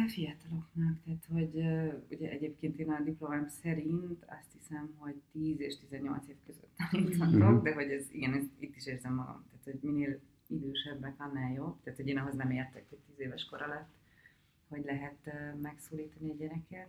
Fiataloknak, 0.06 1.02
tehát 1.04 1.24
hogy 1.30 1.54
ugye 2.10 2.30
egyébként 2.30 2.78
én 2.78 2.90
a 2.90 3.00
diplomám 3.00 3.48
szerint 3.48 4.24
azt 4.26 4.52
hiszem, 4.58 4.94
hogy 4.98 5.22
10 5.32 5.60
és 5.60 5.78
18 5.78 6.28
év 6.28 6.36
között 6.46 6.70
tanítatok, 6.90 7.34
mm-hmm. 7.34 7.62
de 7.62 7.74
hogy 7.74 7.90
ez 7.90 8.06
igen, 8.10 8.34
ez, 8.34 8.44
itt 8.58 8.76
is 8.76 8.86
érzem 8.86 9.14
magam, 9.14 9.44
tehát 9.50 9.64
hogy 9.64 9.90
minél 9.90 10.20
idősebbek, 10.46 11.20
annál 11.20 11.52
jobb. 11.52 11.82
Tehát, 11.82 11.98
hogy 11.98 12.08
én 12.08 12.18
ahhoz 12.18 12.34
nem 12.34 12.50
értek, 12.50 12.88
hogy 12.88 12.98
tíz 12.98 13.20
éves 13.20 13.44
kor 13.44 13.62
alatt, 13.62 13.88
hogy 14.68 14.84
lehet 14.84 15.30
megszólítani 15.60 16.30
egy 16.30 16.36
gyereket. 16.36 16.88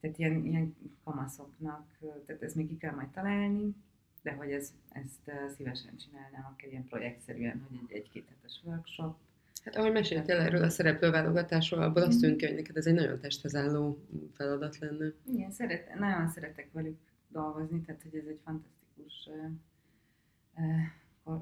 Tehát 0.00 0.18
ilyen, 0.18 0.46
ilyen 0.46 0.76
kamaszoknak, 1.04 1.98
tehát 2.26 2.42
ezt 2.42 2.54
még 2.54 2.68
ki 2.68 2.76
kell 2.76 2.94
majd 2.94 3.08
találni, 3.08 3.74
de 4.22 4.32
hogy 4.32 4.50
ez, 4.50 4.74
ezt 4.88 5.30
szívesen 5.56 5.96
csinálnám, 5.96 6.44
akár 6.52 6.70
ilyen 6.70 6.84
projektszerűen, 6.84 7.66
hogy 7.68 7.78
egy, 7.82 7.96
egy-két 7.96 8.28
hetes 8.28 8.60
workshop. 8.64 9.16
Hát 9.64 9.76
ahogy 9.76 9.92
meséltél 9.92 10.36
erről 10.36 10.62
a 10.62 10.68
szereplőválogatásról, 10.68 11.82
abból 11.82 12.02
azt 12.02 12.20
tűnik, 12.20 12.46
hogy 12.46 12.54
neked 12.54 12.76
ez 12.76 12.86
egy 12.86 12.94
nagyon 12.94 13.20
testhez 13.20 13.54
álló 13.54 14.04
feladat 14.34 14.78
lenne. 14.78 15.12
Igen, 15.32 15.50
szeret, 15.50 15.98
nagyon 15.98 16.28
szeretek 16.28 16.68
velük 16.72 16.98
dolgozni, 17.28 17.80
tehát 17.80 18.02
hogy 18.02 18.14
ez 18.14 18.26
egy 18.26 18.40
fantasztikus 18.44 19.28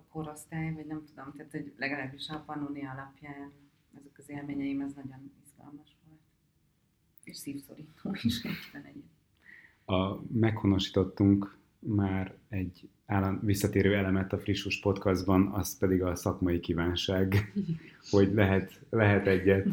korosztály, 0.09 0.73
vagy 0.73 0.87
nem 0.87 1.05
tudom, 1.05 1.33
tehát 1.33 1.51
hogy 1.51 1.73
legalábbis 1.77 2.29
a 2.29 2.43
Panoni 2.47 2.87
alapján 2.87 3.53
azok 3.99 4.19
az 4.19 4.31
élményeim, 4.31 4.81
ez 4.81 4.93
nagyon 4.95 5.33
izgalmas 5.45 5.97
volt. 6.07 6.21
És 7.25 7.37
szívszorító 7.37 8.17
is 8.23 8.43
egyben 8.45 8.85
egy. 8.85 9.05
A, 9.85 10.23
meghonosítottunk 10.33 11.59
már 11.95 12.34
egy 12.49 12.89
állam, 13.07 13.41
visszatérő 13.43 13.95
elemet 13.95 14.32
a 14.32 14.39
Frissus 14.39 14.80
podcastban, 14.80 15.47
az 15.47 15.78
pedig 15.78 16.03
a 16.03 16.14
szakmai 16.14 16.61
kívánság, 16.61 17.53
hogy 18.11 18.32
lehet, 18.34 18.80
lehet, 18.91 19.26
egyet, 19.26 19.68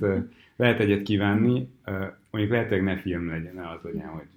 lehet 0.55 0.79
egyet 0.79 1.03
kívánni, 1.03 1.69
mondjuk 2.31 2.53
lehet, 2.53 2.69
hogy 2.69 2.83
ne 2.83 2.97
film 2.97 3.27
legyen, 3.27 3.55
ne 3.55 3.69
az 3.69 3.79
legyen, 3.83 4.07
hogy 4.07 4.27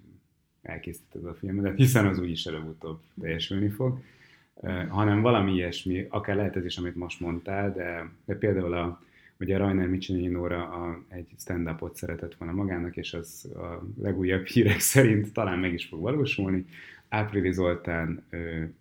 elkészíted 0.62 1.24
a 1.24 1.34
filmet, 1.34 1.76
hiszen 1.76 2.06
az 2.06 2.18
úgyis 2.18 2.44
előbb-utóbb 2.44 3.00
teljesülni 3.20 3.68
fog, 3.68 3.98
hanem 4.88 5.20
valami 5.20 5.52
ilyesmi, 5.52 6.06
akár 6.08 6.36
lehet 6.36 6.56
ez 6.56 6.64
is, 6.64 6.76
amit 6.76 6.94
most 6.94 7.20
mondtál, 7.20 7.72
de, 7.72 8.10
de 8.24 8.34
például 8.34 8.72
a, 8.72 9.00
ugye 9.40 9.56
Rainer 9.56 9.88
Micsinyi 9.88 10.26
Nóra 10.26 10.68
a, 10.68 11.04
egy 11.08 11.26
stand-upot 11.38 11.96
szeretett 11.96 12.34
volna 12.34 12.54
magának, 12.54 12.96
és 12.96 13.14
az 13.14 13.50
a 13.54 13.82
legújabb 14.02 14.46
hírek 14.46 14.78
szerint 14.78 15.32
talán 15.32 15.58
meg 15.58 15.72
is 15.72 15.86
fog 15.86 16.00
valósulni. 16.00 16.64
Áprili 17.08 17.52
Zoltán 17.52 18.26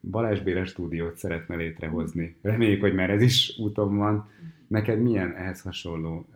Balázs 0.02 0.40
Béla 0.42 0.66
stúdiót 0.66 1.18
szeretne 1.18 1.56
létrehozni. 1.56 2.36
Reméljük, 2.42 2.82
hogy 2.82 2.94
már 2.94 3.10
ez 3.10 3.22
is 3.22 3.58
úton 3.60 3.96
van. 3.98 4.30
Neked 4.68 5.00
milyen 5.02 5.36
ehhez 5.36 5.62
hasonló 5.62 6.30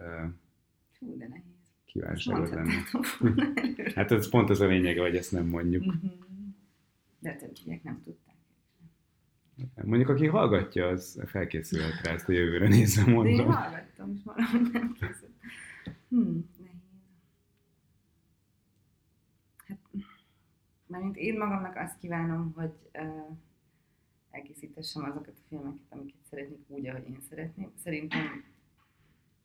Hú, 1.00 1.18
de 1.18 1.28
nehéz. 1.28 1.44
kívánságod 1.86 2.54
lenne? 2.54 2.74
hát 3.96 4.12
ez 4.12 4.30
pont 4.30 4.50
az 4.50 4.60
a 4.62 4.68
lényege, 4.68 5.02
hogy 5.02 5.16
ezt 5.16 5.32
nem 5.32 5.46
mondjuk. 5.48 5.86
Mhm. 5.86 6.06
De 7.20 7.36
többiek 7.36 7.84
nem 7.84 8.02
tudták. 8.04 8.36
Mondjuk, 9.84 10.10
aki 10.10 10.26
hallgatja, 10.28 10.88
az 10.88 11.22
felkészülhet 11.26 12.02
rá, 12.04 12.14
ezt 12.14 12.30
a 12.30 12.32
jövőre 12.32 12.68
nézve 12.68 13.04
De 13.04 13.10
én 13.10 13.16
mondom. 13.16 13.46
hallgattam, 13.52 14.12
és 14.16 14.20
valahogy 14.24 14.70
nem 14.72 14.92
készült. 15.00 15.32
Hmm, 16.10 16.50
nehéz. 16.58 16.78
Hát, 19.68 19.78
mármint 20.90 21.18
én 21.18 21.38
magamnak 21.38 21.76
azt 21.76 21.98
kívánom, 21.98 22.52
hogy 22.56 22.74
uh, 22.94 23.38
elkészítessem 24.32 25.04
azokat 25.04 25.28
a 25.38 25.42
filmeket, 25.48 25.86
amiket 25.90 26.16
szeretnék 26.30 26.60
úgy, 26.68 26.88
ahogy 26.88 27.08
én 27.10 27.18
szeretném. 27.30 27.72
Szerintem 27.84 28.44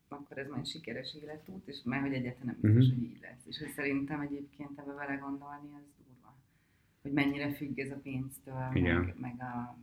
akkor 0.08 0.38
ez 0.38 0.48
majd 0.48 0.66
sikeres 0.66 1.14
életút, 1.22 1.68
és 1.68 1.82
már 1.84 2.00
hogy 2.00 2.12
egyáltalán 2.12 2.56
nem 2.60 2.72
biztos, 2.74 2.92
Mhm. 2.94 3.00
hogy 3.02 3.10
így 3.10 3.20
lesz. 3.20 3.46
És 3.46 3.58
hogy 3.58 3.68
szerintem 3.70 4.20
egyébként 4.20 4.78
ebbe 4.78 4.92
vele 4.92 5.14
gondolni, 5.14 5.68
az 5.74 5.82
durva. 6.06 6.34
Hogy 7.02 7.12
mennyire 7.12 7.52
függ 7.54 7.78
ez 7.78 7.90
a 7.90 7.96
pénztől, 8.02 8.70
Igen. 8.74 9.00
meg, 9.00 9.14
meg 9.20 9.40
a 9.40 9.78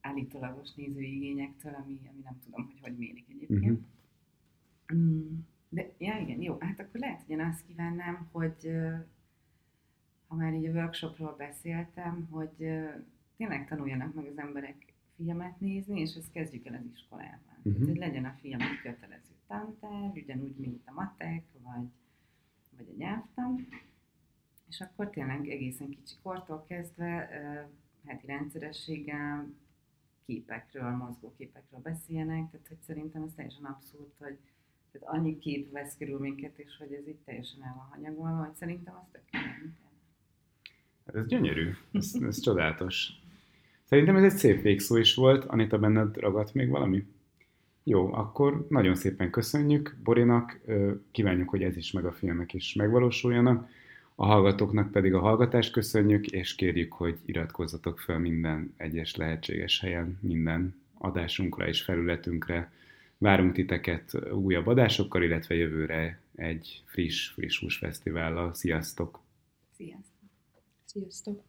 állítólagos 0.00 0.74
nézőigényektől, 0.74 1.74
ami, 1.74 2.00
ami 2.10 2.20
nem 2.24 2.40
tudom, 2.44 2.64
hogy 2.66 2.80
hogy 2.80 2.96
mérik 2.96 3.26
egyébként. 3.28 3.86
Mm, 4.94 5.38
De, 5.68 5.92
ja 5.98 6.18
igen, 6.18 6.42
jó, 6.42 6.56
hát 6.60 6.80
akkor 6.80 7.00
lehet, 7.00 7.20
hogy 7.22 7.30
én 7.30 7.40
azt 7.40 7.66
kívánnám, 7.66 8.28
hogy 8.32 8.70
ha 10.26 10.34
már 10.34 10.54
így 10.54 10.66
a 10.66 10.70
workshopról 10.70 11.34
beszéltem, 11.36 12.28
hogy 12.30 12.56
tényleg 13.36 13.68
tanuljanak 13.68 14.14
meg 14.14 14.26
az 14.26 14.38
emberek 14.38 14.92
filmet 15.16 15.60
nézni, 15.60 16.00
és 16.00 16.14
ezt 16.14 16.32
kezdjük 16.32 16.66
el 16.66 16.74
az 16.74 16.90
iskolában. 16.94 17.56
Uh-huh. 17.56 17.72
Mhm. 17.72 17.82
Tehát, 17.82 17.88
hogy 17.88 17.98
legyen 17.98 18.24
a 18.24 18.36
film 18.40 18.60
egy 18.60 18.80
kötelező 18.82 19.34
tantárgy, 19.46 20.22
ugyanúgy, 20.22 20.56
mint 20.56 20.82
a 20.86 20.92
matek, 20.92 21.44
vagy, 21.62 21.88
vagy 22.76 22.86
a 22.94 22.96
nyelvtan, 22.96 23.68
és 24.68 24.80
akkor 24.80 25.10
tényleg 25.10 25.48
egészen 25.48 25.88
kicsi 25.88 26.14
kortól 26.22 26.64
kezdve 26.68 27.28
heti 28.04 28.26
rendszerességgel 28.26 29.48
képekről, 30.26 30.90
mozgóképekről 30.90 31.80
beszéljenek, 31.80 32.50
tehát 32.50 32.68
hogy 32.68 32.80
szerintem 32.80 33.22
ez 33.22 33.32
teljesen 33.34 33.64
abszurd, 33.64 34.12
hogy 34.18 34.38
tehát 34.92 35.16
annyi 35.16 35.38
kép 35.38 35.72
vesz 35.72 35.96
körül 35.96 36.18
minket, 36.18 36.58
és 36.58 36.76
hogy 36.76 36.92
ez 36.92 37.06
itt 37.06 37.24
teljesen 37.24 37.62
el 37.62 37.74
van 37.76 37.86
hanyagolva, 37.90 38.44
hogy 38.44 38.54
szerintem 38.54 38.94
az 38.94 39.06
tök 39.12 39.22
jó. 39.32 39.40
Hát 39.40 39.85
ez 41.14 41.26
gyönyörű, 41.26 41.70
ez, 41.92 42.14
ez 42.22 42.40
csodálatos. 42.40 43.08
Szerintem 43.84 44.16
ez 44.16 44.32
egy 44.32 44.38
szép 44.38 44.62
végszó 44.62 44.96
is 44.96 45.14
volt. 45.14 45.44
Anita, 45.44 45.78
benned 45.78 46.16
ragadt 46.16 46.54
még 46.54 46.68
valami? 46.68 47.06
Jó, 47.84 48.12
akkor 48.12 48.66
nagyon 48.68 48.94
szépen 48.94 49.30
köszönjük 49.30 49.96
Borinak, 50.04 50.60
kívánjuk, 51.10 51.48
hogy 51.48 51.62
ez 51.62 51.76
is 51.76 51.92
meg 51.92 52.04
a 52.04 52.12
filmek 52.12 52.54
is 52.54 52.74
megvalósuljanak. 52.74 53.68
A 54.14 54.26
hallgatóknak 54.26 54.90
pedig 54.90 55.14
a 55.14 55.18
hallgatást 55.18 55.72
köszönjük, 55.72 56.26
és 56.26 56.54
kérjük, 56.54 56.92
hogy 56.92 57.18
iratkozzatok 57.24 58.00
fel 58.00 58.18
minden 58.18 58.74
egyes 58.76 59.16
lehetséges 59.16 59.80
helyen, 59.80 60.18
minden 60.20 60.74
adásunkra 60.98 61.68
és 61.68 61.82
felületünkre. 61.82 62.72
Várunk 63.18 63.52
titeket 63.52 64.30
újabb 64.32 64.66
adásokkal, 64.66 65.22
illetve 65.22 65.54
jövőre 65.54 66.20
egy 66.34 66.82
friss, 66.86 67.28
friss 67.28 67.60
húsfesztivállal. 67.60 68.54
Sziasztok! 68.54 69.20
Sziasztok! 69.76 70.15
Sziasztok! 70.86 71.42